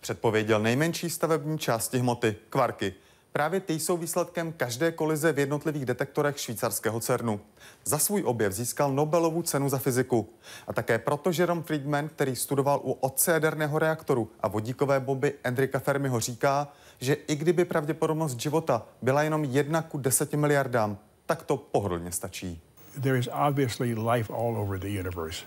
Předpověděl 0.00 0.62
nejmenší 0.62 1.10
stavební 1.10 1.58
části 1.58 1.98
hmoty, 1.98 2.36
kvarky. 2.50 2.94
Právě 3.32 3.60
ty 3.60 3.72
jsou 3.72 3.96
výsledkem 3.96 4.52
každé 4.52 4.92
kolize 4.92 5.32
v 5.32 5.38
jednotlivých 5.38 5.84
detektorech 5.84 6.38
švýcarského 6.38 7.00
CERNu. 7.00 7.40
Za 7.84 7.98
svůj 7.98 8.22
objev 8.26 8.52
získal 8.52 8.92
Nobelovu 8.92 9.42
cenu 9.42 9.68
za 9.68 9.78
fyziku. 9.78 10.28
A 10.66 10.72
také 10.72 10.98
proto 10.98 11.30
Jerome 11.38 11.62
Friedman, 11.62 12.08
který 12.08 12.36
studoval 12.36 12.80
u 12.84 12.92
otce 12.92 13.32
jaderného 13.32 13.78
reaktoru 13.78 14.30
a 14.40 14.48
vodíkové 14.48 15.00
bomby 15.00 15.34
Enrika 15.44 15.78
Fermiho 15.78 16.20
říká, 16.20 16.68
že 17.00 17.14
i 17.14 17.36
kdyby 17.36 17.64
pravděpodobnost 17.64 18.40
života 18.40 18.86
byla 19.02 19.22
jenom 19.22 19.44
jedna 19.44 19.82
ku 19.82 19.98
deseti 19.98 20.36
miliardám, 20.36 20.98
tak 21.26 21.42
to 21.42 21.56
pohodlně 21.56 22.12
stačí. 22.12 22.62
There 23.02 23.18
is 23.18 23.28
obviously 23.48 23.94
life 23.94 24.32
all 24.32 24.56
over 24.56 24.78
the 24.78 25.00
universe. 25.00 25.44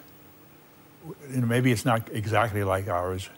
Maybe 1.45 1.69
it's 1.69 1.83
not 1.83 2.01
exactly 2.11 2.63
like 2.63 2.91
ours, 2.93 3.29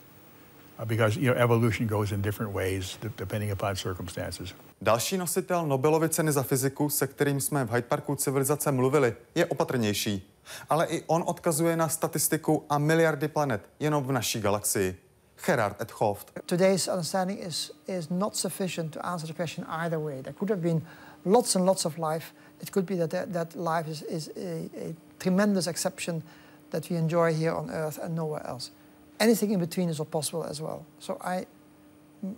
because 0.84 1.16
you 1.16 1.34
know, 1.34 1.44
evolution 1.44 1.88
goes 1.88 2.12
in 2.12 2.22
different 2.22 2.54
ways 2.54 2.98
depending 3.18 3.52
upon 3.52 3.76
circumstances. 3.76 4.54
Další 4.82 5.18
nositel 5.18 5.68
Nobelovy 5.68 6.10
ceny 6.10 6.32
za 6.32 6.44
fyziku, 6.44 6.90
se 6.90 7.08
kterým 7.08 7.42
jsme 7.42 7.66
v 7.66 7.72
Hyde 7.72 7.88
Parku 7.88 8.16
civilizace 8.16 8.72
mluvili, 8.72 9.16
je 9.36 9.46
opatrnější. 9.46 10.32
Ale 10.70 10.86
i 10.86 11.04
on 11.08 11.24
odkazuje 11.26 11.78
na 11.78 11.90
statistiku 11.90 12.66
a 12.70 12.78
miliardy 12.78 13.28
planet 13.28 13.62
jenom 13.80 14.04
v 14.04 14.12
naší 14.12 14.42
galaxii. 14.42 15.02
Gerard 15.46 15.82
et 15.82 15.92
Hoft. 15.92 16.32
Today's 16.46 16.88
understanding 16.88 17.40
is, 17.48 17.72
is 17.88 18.10
not 18.10 18.36
sufficient 18.36 18.94
to 18.94 19.06
answer 19.06 19.28
the 19.28 19.34
question 19.34 19.66
either 19.70 20.00
way. 20.00 20.22
There 20.22 20.34
could 20.34 20.50
have 20.50 20.62
been 20.62 20.82
lots 21.26 21.56
and 21.56 21.66
lots 21.66 21.86
of 21.86 21.98
life. 21.98 22.26
It 22.62 22.72
could 22.72 22.86
be 22.86 22.96
that, 22.96 23.10
that, 23.10 23.34
that 23.34 23.56
life 23.56 23.92
is, 23.92 24.02
is 24.02 24.30
a, 24.38 24.70
a 24.90 24.96
tremendous 25.20 25.68
exception 25.68 26.24
that 26.70 26.90
we 26.90 26.98
enjoy 26.98 27.34
here 27.34 27.54
on 27.54 27.70
Earth 27.70 28.00
and 28.04 28.16
nowhere 28.16 28.48
else 28.48 28.72
anything 29.20 29.52
in 29.52 29.60
between 29.60 29.90
is 29.90 30.00
all 30.00 30.06
possible 30.06 30.44
as 30.50 30.62
well. 30.62 30.86
So 31.00 31.18
I, 31.22 31.46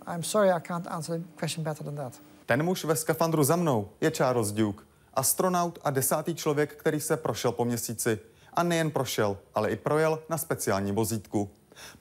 I'm 0.06 0.22
sorry 0.22 0.50
I 0.50 0.60
can't 0.60 0.86
answer 0.86 1.18
the 1.18 1.24
question 1.38 1.64
better 1.64 1.84
than 1.84 1.94
that. 1.94 2.20
Ten 2.46 2.62
muž 2.62 2.84
ve 2.84 2.96
skafandru 2.96 3.44
za 3.44 3.56
mnou 3.56 3.88
je 4.00 4.10
Charles 4.10 4.52
Duke, 4.52 4.84
astronaut 5.14 5.78
a 5.82 5.90
desátý 5.90 6.34
člověk, 6.34 6.74
který 6.74 7.00
se 7.00 7.16
prošel 7.16 7.52
po 7.52 7.64
měsíci. 7.64 8.18
A 8.54 8.62
nejen 8.62 8.90
prošel, 8.90 9.38
ale 9.54 9.70
i 9.70 9.76
projel 9.76 10.22
na 10.28 10.38
speciální 10.38 10.92
vozítku. 10.92 11.50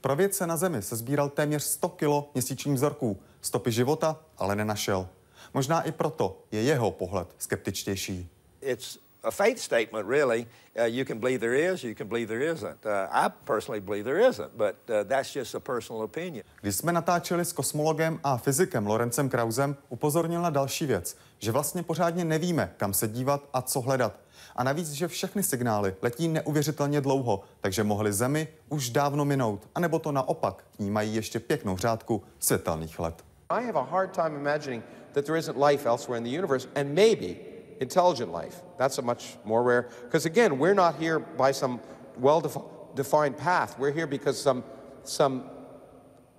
Pro 0.02 0.16
vědce 0.16 0.48
na 0.48 0.58
Zemi 0.58 0.82
se 0.82 0.96
sbíral 0.96 1.30
téměř 1.30 1.64
100 1.64 1.90
kilo 1.90 2.32
měsíčních 2.34 2.76
vzorků. 2.76 3.20
Stopy 3.42 3.72
života 3.72 4.20
ale 4.38 4.56
nenašel. 4.56 5.08
Možná 5.54 5.82
i 5.82 5.92
proto 5.92 6.44
je 6.52 6.62
jeho 6.62 6.92
pohled 6.92 7.28
skeptičtější. 7.38 8.30
It's 8.62 9.00
a 9.24 9.32
faith 9.32 9.60
statement, 9.60 10.08
really. 10.08 10.48
Uh, 10.80 10.84
you 10.84 11.06
can 11.06 11.20
believe 11.20 11.40
there 11.40 11.74
is, 11.74 11.84
you 11.84 11.96
can 11.96 12.08
believe 12.08 12.28
there 12.28 12.54
isn't. 12.54 12.86
Uh, 12.86 13.08
I 13.12 13.30
personally 13.46 13.82
believe 13.82 14.04
there 14.04 14.30
isn't, 14.30 14.58
but 14.58 14.76
uh, 14.90 15.04
that's 15.04 15.34
just 15.34 15.56
a 15.56 15.60
personal 15.60 16.04
opinion. 16.04 16.44
Když 16.62 16.76
jsme 16.76 16.94
natáčeli 16.94 17.46
s 17.46 17.54
kosmologem 17.54 18.20
a 18.24 18.38
fyzikem 18.38 18.88
Lorencem 18.88 19.30
Krausem, 19.30 19.76
upozornil 19.90 20.42
na 20.42 20.50
další 20.50 20.86
věc, 20.86 21.18
že 21.40 21.52
vlastně 21.52 21.84
pořádně 21.84 22.26
nevíme, 22.26 22.74
kam 22.78 22.94
se 22.94 23.08
dívat 23.08 23.50
a 23.54 23.62
co 23.62 23.82
hledat. 23.82 24.14
A 24.56 24.64
navíc, 24.64 24.92
že 24.92 25.08
všechny 25.08 25.44
signály 25.44 25.96
letí 26.02 26.28
neuvěřitelně 26.28 27.02
dlouho, 27.02 27.44
takže 27.62 27.84
mohly 27.84 28.14
Zemi 28.14 28.48
už 28.70 28.90
dávno 28.90 29.26
minout, 29.26 29.68
anebo 29.76 30.00
to 30.00 30.12
naopak, 30.12 30.64
k 30.76 30.80
ní 30.80 30.92
mají 30.92 31.16
ještě 31.16 31.40
pěknou 31.40 31.78
řádku 31.78 32.24
světelných 32.40 33.00
let. 33.00 33.24
I 33.50 33.66
have 33.66 33.80
a 33.80 33.84
hard 33.84 34.12
time 34.12 34.36
imagining 34.36 34.84
that 35.14 35.26
there 35.26 35.40
isn't 35.40 35.58
life 35.58 35.90
elsewhere 35.90 36.18
in 36.18 36.24
the 36.24 36.38
universe, 36.38 36.68
and 36.76 36.94
maybe 36.94 37.57
intelligent 37.80 38.32
life. 38.32 38.62
That's 38.78 38.98
a 38.98 39.02
much 39.02 39.38
more 39.46 39.64
rare, 39.64 39.90
because 40.04 40.26
again, 40.26 40.60
we're 40.60 40.74
not 40.74 40.96
here 40.96 41.20
by 41.20 41.52
some 41.52 41.80
well-defined 42.18 43.38
path. 43.38 43.78
We're 43.78 43.92
here 43.92 44.08
because 44.08 44.42
some, 44.42 44.64
some 45.04 45.50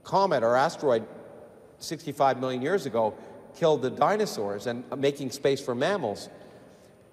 comet 0.03 0.43
or 0.43 0.57
asteroid 0.57 1.07
65 1.79 2.41
million 2.41 2.63
years 2.63 2.87
ago 2.87 3.15
killed 3.57 3.83
the 3.83 3.91
dinosaurs 3.91 4.67
and 4.67 4.85
uh, 4.91 4.97
making 4.97 5.31
space 5.31 5.61
for 5.61 5.75
mammals. 5.75 6.29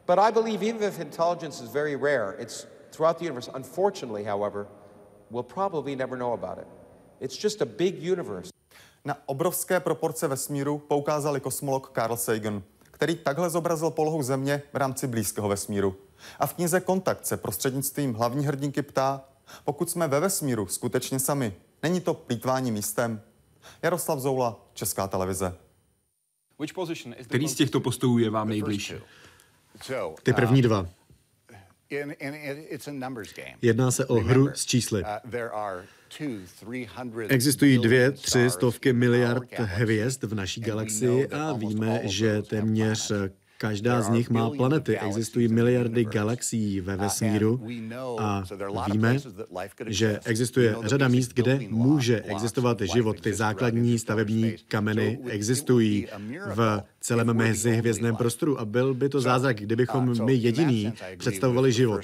But 0.06 0.20
I 0.20 0.32
believe 0.32 0.62
even 0.64 0.84
if 0.84 1.00
intelligence 1.00 1.62
is 1.62 1.70
very 1.70 1.96
rare, 1.96 2.34
it's 2.40 2.68
throughout 2.92 3.18
the 3.18 3.26
universe. 3.26 3.50
Unfortunately, 3.54 4.24
however, 4.24 4.68
we'll 5.32 5.44
probably 5.44 5.96
never 5.96 6.16
know 6.16 6.34
about 6.34 6.58
it. 6.60 6.68
It's 7.20 7.36
just 7.36 7.62
a 7.62 7.66
big 7.66 8.02
universe. 8.02 8.52
Na 9.06 9.16
obrovské 9.30 9.80
proporce 9.80 10.28
vesmíru 10.28 10.82
poukázal 10.90 11.40
kosmolog 11.40 11.94
Carl 11.94 12.18
Sagan, 12.18 12.64
který 12.96 13.16
takhle 13.16 13.50
zobrazil 13.50 13.92
polohu 13.92 14.24
Země 14.24 14.62
v 14.74 14.78
rámci 14.78 15.08
blízkého 15.08 15.50
vesmíru. 15.50 15.96
A 16.40 16.48
v 16.48 16.54
knize 16.54 16.80
Kontakt 16.80 17.26
se 17.26 17.38
prostřednictvím 17.38 18.14
hlavní 18.14 18.46
hrdinky 18.46 18.82
ptá, 18.82 19.22
pokud 19.64 19.90
jsme 19.90 20.08
ve 20.08 20.20
vesmíru 20.20 20.68
skutečně 20.68 21.20
sami, 21.20 21.54
není 21.84 22.02
to 22.02 22.14
plítvání 22.14 22.72
místem? 22.72 23.22
Jaroslav 23.82 24.20
Zoula, 24.20 24.60
Česká 24.74 25.08
televize. 25.08 25.58
Který 27.24 27.48
z 27.48 27.56
těchto 27.56 27.80
postojů 27.80 28.18
je 28.18 28.30
vám 28.30 28.50
nejbližší? 28.50 28.94
Ty 30.24 30.34
první 30.34 30.62
dva. 30.62 30.80
Uh, 30.82 30.88
Jedná 33.62 33.92
se 33.92 34.06
o 34.06 34.16
hru 34.16 34.50
s 34.54 34.66
čísly. 34.66 35.04
Uh, 36.22 37.24
Existují 37.28 37.78
dvě, 37.78 38.12
tři 38.12 38.50
stovky 38.50 38.94
miliard 38.94 39.60
hvězd 39.60 40.24
v 40.24 40.36
naší 40.36 40.62
galaxii 40.62 41.28
a 41.28 41.54
víme, 41.54 42.02
že 42.04 42.42
téměř 42.42 43.12
Každá 43.58 44.02
z 44.02 44.10
nich 44.10 44.30
má 44.30 44.50
planety. 44.50 45.00
Existují 45.00 45.48
miliardy 45.48 46.06
galaxií 46.06 46.82
ve 46.82 46.96
vesmíru 46.96 47.68
a 48.20 48.44
víme, 48.92 49.18
že 49.88 50.20
existuje 50.26 50.76
řada 50.84 51.08
míst, 51.08 51.34
kde 51.34 51.60
může 51.70 52.22
existovat 52.22 52.82
život. 52.82 53.22
Ty 53.22 53.34
základní 53.34 54.00
stavební 54.00 54.56
kameny 54.68 55.20
existují 55.30 56.08
v 56.56 56.84
celém 57.02 57.34
mezihvězdném 57.34 58.16
prostoru 58.16 58.60
a 58.60 58.66
byl 58.66 58.94
by 58.94 59.10
to 59.10 59.22
zázrak, 59.22 59.58
kdybychom 59.58 60.26
my 60.26 60.34
jediní 60.34 60.94
představovali 61.18 61.72
život. 61.72 62.02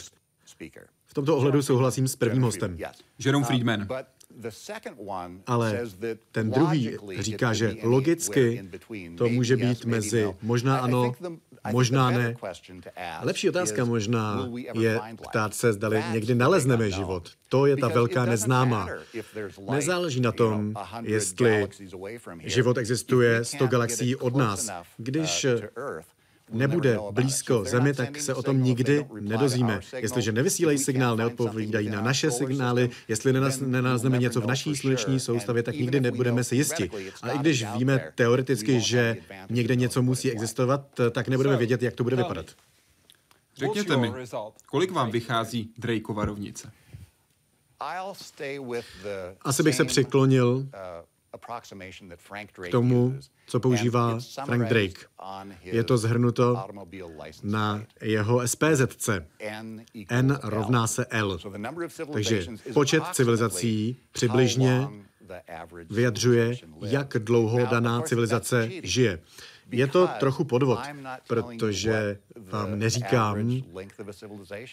V 1.11 1.13
tomto 1.13 1.37
ohledu 1.37 1.61
souhlasím 1.61 2.07
s 2.07 2.15
prvním 2.15 2.43
hostem. 2.43 2.77
Jerome 3.19 3.45
Friedman. 3.45 3.87
Ale 5.47 5.81
ten 6.31 6.51
druhý 6.51 6.97
říká, 7.19 7.53
že 7.53 7.75
logicky 7.83 8.69
to 9.17 9.29
může 9.29 9.57
být 9.57 9.85
mezi 9.85 10.33
možná 10.41 10.77
ano, 10.77 11.13
možná 11.71 12.09
ne. 12.09 12.35
Lepší 13.21 13.49
otázka 13.49 13.85
možná 13.85 14.49
je 14.73 14.99
ptát 15.29 15.55
se, 15.55 15.73
zdali 15.73 16.03
někdy 16.11 16.35
nalezneme 16.35 16.91
život. 16.91 17.31
To 17.49 17.65
je 17.65 17.77
ta 17.77 17.87
velká 17.87 18.25
neznámá. 18.25 18.89
Nezáleží 19.71 20.21
na 20.21 20.31
tom, 20.31 20.73
jestli 21.01 21.67
život 22.39 22.77
existuje 22.77 23.45
100 23.45 23.67
galaxií 23.67 24.15
od 24.15 24.35
nás. 24.35 24.69
Když 24.97 25.45
nebude 26.51 26.99
blízko 27.11 27.63
Zemi, 27.63 27.93
tak 27.93 28.21
se 28.21 28.33
o 28.33 28.43
tom 28.43 28.63
nikdy 28.63 29.05
nedozvíme. 29.19 29.79
Jestliže 29.95 30.31
nevysílají 30.31 30.77
signál, 30.77 31.17
neodpovídají 31.17 31.89
na 31.89 32.01
naše 32.01 32.31
signály, 32.31 32.89
jestli 33.07 33.33
nenazneme 33.65 34.17
něco 34.17 34.41
v 34.41 34.45
naší 34.45 34.75
sluneční 34.75 35.19
soustavě, 35.19 35.63
tak 35.63 35.75
nikdy 35.75 35.99
nebudeme 36.01 36.43
si 36.43 36.55
jisti. 36.55 36.91
A 37.21 37.31
i 37.31 37.37
když 37.37 37.65
víme 37.77 38.11
teoreticky, 38.15 38.81
že 38.81 39.17
někde 39.49 39.75
něco 39.75 40.01
musí 40.01 40.31
existovat, 40.31 40.87
tak 41.11 41.27
nebudeme 41.27 41.57
vědět, 41.57 41.83
jak 41.83 41.95
to 41.95 42.03
bude 42.03 42.15
vypadat. 42.15 42.45
Řekněte 43.55 43.97
mi, 43.97 44.11
kolik 44.65 44.91
vám 44.91 45.11
vychází 45.11 45.69
Drakeova 45.77 46.25
rovnice? 46.25 46.71
Asi 49.41 49.63
bych 49.63 49.75
se 49.75 49.85
přiklonil 49.85 50.67
k 52.61 52.71
tomu, 52.71 53.19
co 53.47 53.59
používá 53.59 54.19
Frank 54.45 54.69
Drake. 54.69 55.05
Je 55.61 55.83
to 55.83 55.97
zhrnuto 55.97 56.63
na 57.43 57.83
jeho 58.01 58.47
SPZC. 58.47 59.09
N 60.09 60.39
rovná 60.43 60.87
se 60.87 61.05
L. 61.05 61.39
Takže 62.13 62.45
počet 62.73 63.03
civilizací 63.11 63.97
přibližně 64.11 64.87
vyjadřuje, 65.89 66.57
jak 66.81 67.13
dlouho 67.19 67.65
daná 67.65 68.01
civilizace 68.01 68.69
žije. 68.83 69.19
Je 69.71 69.87
to 69.87 70.09
trochu 70.19 70.43
podvod, 70.43 70.79
protože 71.27 72.17
vám 72.35 72.79
neříkám, 72.79 73.37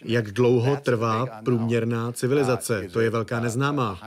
jak 0.05 0.33
dlouho 0.33 0.77
trvá 0.77 1.27
průměrná 1.27 2.13
civilizace. 2.13 2.89
To 2.93 3.01
je 3.01 3.11
velká 3.11 3.41
neznámá. 3.41 4.01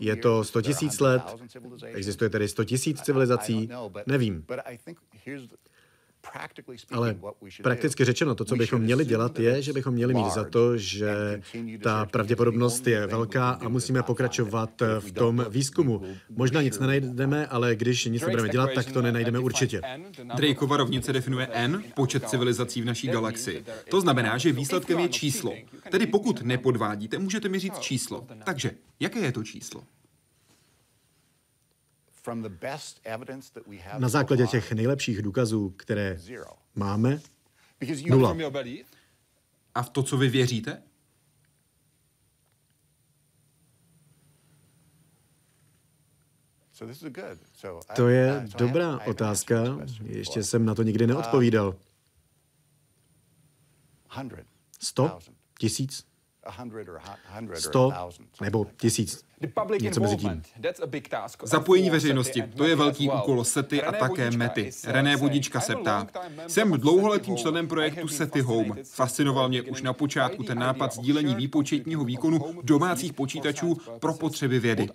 Je 0.00 0.16
to 0.16 0.44
100 0.44 0.62
tisíc 0.62 1.00
let, 1.00 1.22
existuje 1.92 2.30
tedy 2.30 2.48
100 2.48 2.64
tisíc 2.64 3.00
civilizací, 3.00 3.68
nevím. 4.06 4.44
Ale 6.90 7.16
prakticky 7.62 8.04
řečeno, 8.04 8.34
to, 8.34 8.44
co 8.44 8.56
bychom 8.56 8.80
měli 8.80 9.04
dělat, 9.04 9.38
je, 9.38 9.62
že 9.62 9.72
bychom 9.72 9.94
měli 9.94 10.14
mít 10.14 10.30
za 10.30 10.44
to, 10.44 10.76
že 10.76 11.42
ta 11.82 12.06
pravděpodobnost 12.06 12.86
je 12.86 13.06
velká 13.06 13.50
a 13.50 13.68
musíme 13.68 14.02
pokračovat 14.02 14.82
v 15.00 15.12
tom 15.12 15.46
výzkumu. 15.48 16.02
Možná 16.30 16.62
nic 16.62 16.78
nenajdeme, 16.78 17.46
ale 17.46 17.76
když 17.76 18.04
nic 18.04 18.22
nebudeme 18.22 18.48
dělat, 18.48 18.70
tak 18.74 18.92
to 18.92 19.02
nenajdeme 19.02 19.38
určitě. 19.38 19.80
Drakeova 20.36 20.76
rovnice 20.76 21.12
definuje 21.12 21.48
n, 21.52 21.82
počet 21.96 22.28
civilizací 22.28 22.82
v 22.82 22.84
naší 22.84 23.08
galaxii. 23.08 23.64
To 23.90 24.00
znamená, 24.00 24.38
že 24.38 24.52
výsledkem 24.52 24.98
je 24.98 25.08
číslo. 25.08 25.52
Tedy 25.90 26.06
pokud 26.06 26.42
nepodvádíte, 26.42 27.18
můžete 27.18 27.48
mi 27.48 27.58
říct 27.58 27.78
číslo. 27.78 28.26
Takže, 28.44 28.70
jaké 29.00 29.18
je 29.18 29.32
to 29.32 29.42
číslo? 29.44 29.82
Na 33.98 34.08
základě 34.08 34.46
těch 34.46 34.72
nejlepších 34.72 35.22
důkazů, 35.22 35.70
které 35.70 36.18
máme, 36.74 37.20
nula. 38.06 38.36
A 39.74 39.82
v 39.82 39.90
to, 39.90 40.02
co 40.02 40.16
vy 40.16 40.28
věříte? 40.28 40.82
To 47.96 48.08
je 48.08 48.46
dobrá 48.58 49.00
otázka. 49.06 49.54
Ještě 50.02 50.42
jsem 50.42 50.64
na 50.64 50.74
to 50.74 50.82
nikdy 50.82 51.06
neodpovídal. 51.06 51.76
Sto? 54.80 55.18
Tisíc? 55.58 56.06
Sto? 57.54 57.92
Nebo 58.40 58.66
tisíc? 58.76 59.24
Něco 59.80 60.00
mezi 60.00 60.16
tím. 60.16 60.42
Zapojení 61.42 61.90
veřejnosti, 61.90 62.42
to 62.42 62.64
je 62.64 62.76
velký 62.76 63.10
úkol 63.10 63.44
SETI 63.44 63.82
a 63.82 63.92
také 63.92 64.30
METY. 64.30 64.70
René 64.86 65.16
Vodička 65.16 65.60
se 65.60 65.76
ptá. 65.76 66.06
Jsem 66.46 66.72
dlouholetým 66.72 67.36
členem 67.36 67.68
projektu 67.68 68.08
SETI 68.08 68.40
Home. 68.40 68.74
Fascinoval 68.84 69.48
mě 69.48 69.62
už 69.62 69.82
na 69.82 69.92
počátku 69.92 70.42
ten 70.42 70.58
nápad 70.58 70.94
sdílení 70.94 71.34
výpočetního 71.34 72.04
výkonu 72.04 72.60
domácích 72.62 73.12
počítačů 73.12 73.76
pro 73.98 74.14
potřeby 74.14 74.60
vědy. 74.60 74.88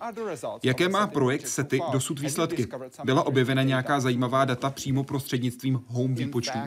Jaké 0.62 0.88
má 0.88 1.06
projekt 1.06 1.48
SETI 1.48 1.80
dosud 1.92 2.20
výsledky? 2.20 2.68
Byla 3.04 3.26
objevena 3.26 3.62
nějaká 3.62 4.00
zajímavá 4.00 4.44
data 4.44 4.70
přímo 4.70 5.04
prostřednictvím 5.04 5.80
Home 5.86 6.14
výpočtů? 6.14 6.58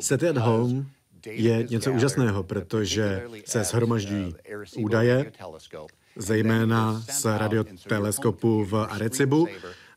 SETI 0.00 0.28
at 0.28 0.36
Home 0.36 0.86
je 1.26 1.66
něco 1.70 1.92
úžasného, 1.92 2.42
protože 2.42 3.22
se 3.44 3.64
shromažďují 3.64 4.34
údaje, 4.76 5.32
zejména 6.16 7.02
z 7.10 7.24
radioteleskopu 7.24 8.64
v 8.64 8.74
Arecibu, 8.90 9.48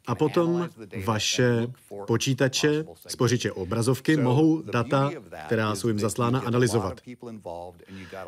a 0.07 0.15
potom 0.15 0.69
vaše 1.05 1.67
počítače, 2.07 2.85
spořiče 3.07 3.51
obrazovky, 3.51 4.17
mohou 4.17 4.61
data, 4.61 5.11
která 5.45 5.75
jsou 5.75 5.87
jim 5.87 5.99
zaslána, 5.99 6.39
analyzovat. 6.39 7.01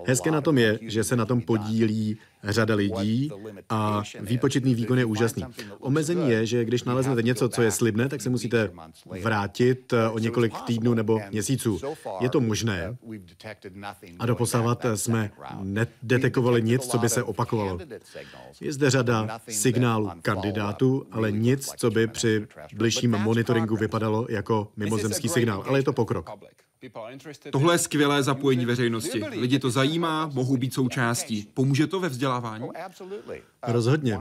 Hezké 0.05 0.31
na 0.31 0.41
tom 0.41 0.57
je, 0.57 0.79
že 0.81 1.03
se 1.03 1.15
na 1.15 1.25
tom 1.25 1.41
podílí 1.41 2.17
řada 2.43 2.75
lidí 2.75 3.29
a 3.69 4.03
výpočetný 4.19 4.75
výkon 4.75 4.99
je 4.99 5.05
úžasný. 5.05 5.43
Omezení 5.79 6.29
je, 6.29 6.45
že 6.45 6.65
když 6.65 6.83
naleznete 6.83 7.21
něco, 7.21 7.49
co 7.49 7.61
je 7.61 7.71
slibné, 7.71 8.09
tak 8.09 8.21
se 8.21 8.29
musíte 8.29 8.71
vrátit 9.21 9.93
eh, 9.93 10.09
o 10.09 10.19
několik 10.19 10.53
týdnů 10.61 10.93
nebo 10.93 11.19
měsíců. 11.31 11.79
Je 12.19 12.29
to 12.29 12.41
možné 12.41 12.97
a 14.19 14.25
doposavat 14.25 14.85
jsme 14.95 15.31
nedetekovali 15.61 16.61
nic, 16.61 16.88
co 16.88 16.97
by 16.97 17.09
se 17.09 17.23
opakovalo. 17.23 17.79
Je 18.61 18.73
zde 18.73 18.89
řada 18.89 19.39
signálů 19.49 20.11
kandidátů, 20.21 21.05
ale 21.11 21.31
nic, 21.31 21.69
co 21.77 21.91
by 21.91 22.07
při 22.07 22.47
bližším 22.73 23.11
monitoringu 23.11 23.75
vypadalo 23.75 24.27
jako 24.29 24.71
mimozemský 24.77 25.29
signál, 25.29 25.63
ale 25.67 25.79
je 25.79 25.83
to 25.83 25.93
pokrok. 25.93 26.29
Tohle 27.51 27.73
je 27.73 27.78
skvělé 27.78 28.23
zapojení 28.23 28.65
veřejnosti. 28.65 29.23
Lidi 29.23 29.59
to 29.59 29.69
zajímá, 29.69 30.32
mohou 30.34 30.57
být 30.57 30.73
součástí. 30.73 31.47
Pomůže 31.53 31.88
to 31.88 31.99
ve 31.99 32.09
vzdělávání? 32.09 32.69
Rozhodně. 33.67 34.19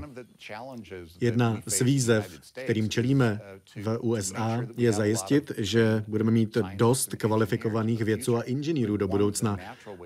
Jedna 1.21 1.61
z 1.67 1.81
výzev, 1.83 2.41
kterým 2.65 2.89
čelíme 2.89 3.41
v 3.83 3.99
USA, 4.01 4.67
je 4.77 4.93
zajistit, 4.93 5.53
že 5.57 6.05
budeme 6.09 6.31
mít 6.31 6.59
dost 6.75 7.15
kvalifikovaných 7.15 8.03
vědců 8.03 8.37
a 8.37 8.43
inženýrů 8.43 8.97
do 8.97 9.09
budoucna. 9.09 9.57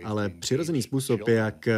Ale 0.05 0.28
přirozený 0.28 0.82
způsob, 0.82 1.28
jak 1.28 1.68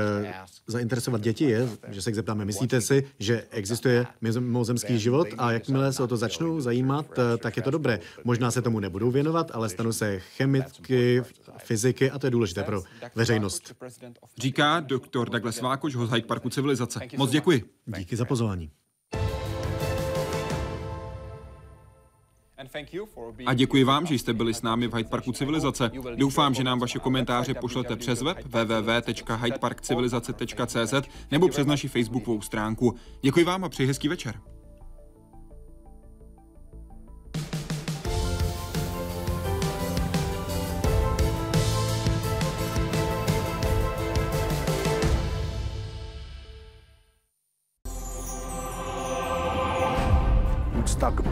zainteresovat 0.67 1.21
děti, 1.21 1.45
je, 1.45 1.69
že 1.89 2.03
se 2.03 2.11
jich 2.11 2.17
zeptáme, 2.17 2.45
myslíte 2.45 2.81
si, 2.81 3.05
že 3.19 3.45
existuje 3.51 4.07
mimozemský 4.21 4.99
život 4.99 5.29
a 5.39 5.53
jakmile 5.53 5.93
se 5.93 6.03
o 6.03 6.07
to 6.07 6.17
začnou 6.17 6.61
zajímat, 6.61 7.07
tak 7.39 7.57
je 7.57 7.63
to 7.63 7.71
dobré. 7.71 8.01
Možná 8.25 8.51
se 8.51 8.63
tomu 8.63 8.81
nebudou 8.81 9.11
věnovat, 9.11 9.51
ale 9.55 9.69
stanou 9.69 9.93
se 9.93 10.21
chemicky, 10.63 11.23
fyziky 11.59 12.11
a 12.11 12.19
to 12.19 12.27
je 12.27 12.31
důležité 12.31 12.63
pro 12.63 12.83
veřejnost. 13.15 13.75
Říká 14.39 14.81
doktor 14.81 15.31
Douglas 15.31 15.61
Vákoš, 15.61 15.95
host 15.95 16.13
Hyde 16.13 16.27
Parku 16.27 16.51
civilizace. 16.51 17.01
Moc 17.17 17.31
děkuji. 17.31 17.65
Díky 17.87 18.17
za 18.17 18.25
pozvání. 18.25 18.71
A 23.47 23.55
děkuji 23.55 23.85
vám, 23.85 24.07
že 24.07 24.15
jste 24.15 24.33
byli 24.33 24.55
s 24.55 24.63
námi 24.63 24.89
v 24.89 24.95
Hyde 24.95 25.09
Parku 25.09 25.33
Civilizace. 25.33 25.91
Doufám, 26.17 26.55
že 26.55 26.65
nám 26.65 26.79
vaše 26.79 26.99
komentáře 26.99 27.55
pošlete 27.55 27.97
přes 27.97 28.23
web 28.23 28.39
www.hydeparkcivilizace.cz 28.45 30.95
nebo 31.31 31.49
přes 31.49 31.67
naši 31.67 31.89
facebookovou 31.89 32.41
stránku. 32.41 32.97
Děkuji 33.23 33.45
vám 33.45 33.65
a 33.65 33.69
přeji 33.69 33.87
hezký 33.87 34.09
večer. 34.09 34.41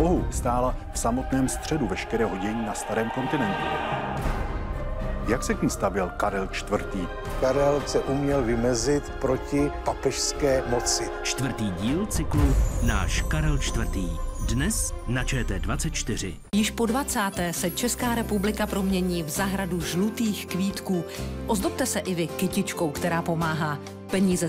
Bohu 0.00 0.24
stála 0.30 0.76
v 0.92 0.98
samotném 0.98 1.48
středu 1.48 1.86
veškerého 1.86 2.36
dění 2.36 2.66
na 2.66 2.74
starém 2.74 3.10
kontinentu. 3.10 3.62
Jak 5.28 5.42
se 5.42 5.54
k 5.54 5.62
ní 5.62 5.70
stavěl 5.70 6.10
Karel 6.16 6.48
IV. 6.52 7.08
Karel 7.40 7.82
se 7.86 8.00
uměl 8.00 8.42
vymezit 8.42 9.10
proti 9.10 9.70
papežské 9.84 10.62
moci. 10.68 11.10
Čtvrtý 11.22 11.70
díl 11.70 12.06
cyklu 12.06 12.54
Náš 12.86 13.22
Karel 13.22 13.54
IV. 13.54 14.20
Dnes 14.48 14.94
na 15.06 15.24
ČT24. 15.24 16.34
Již 16.54 16.70
po 16.70 16.86
20. 16.86 17.20
se 17.50 17.70
Česká 17.70 18.14
republika 18.14 18.66
promění 18.66 19.22
v 19.22 19.28
zahradu 19.28 19.80
žlutých 19.80 20.46
kvítků. 20.46 21.04
Ozdobte 21.46 21.86
se 21.86 21.98
i 21.98 22.14
vy 22.14 22.26
kytičkou, 22.26 22.90
která 22.90 23.22
pomáhá. 23.22 23.78
Peníze 24.10 24.38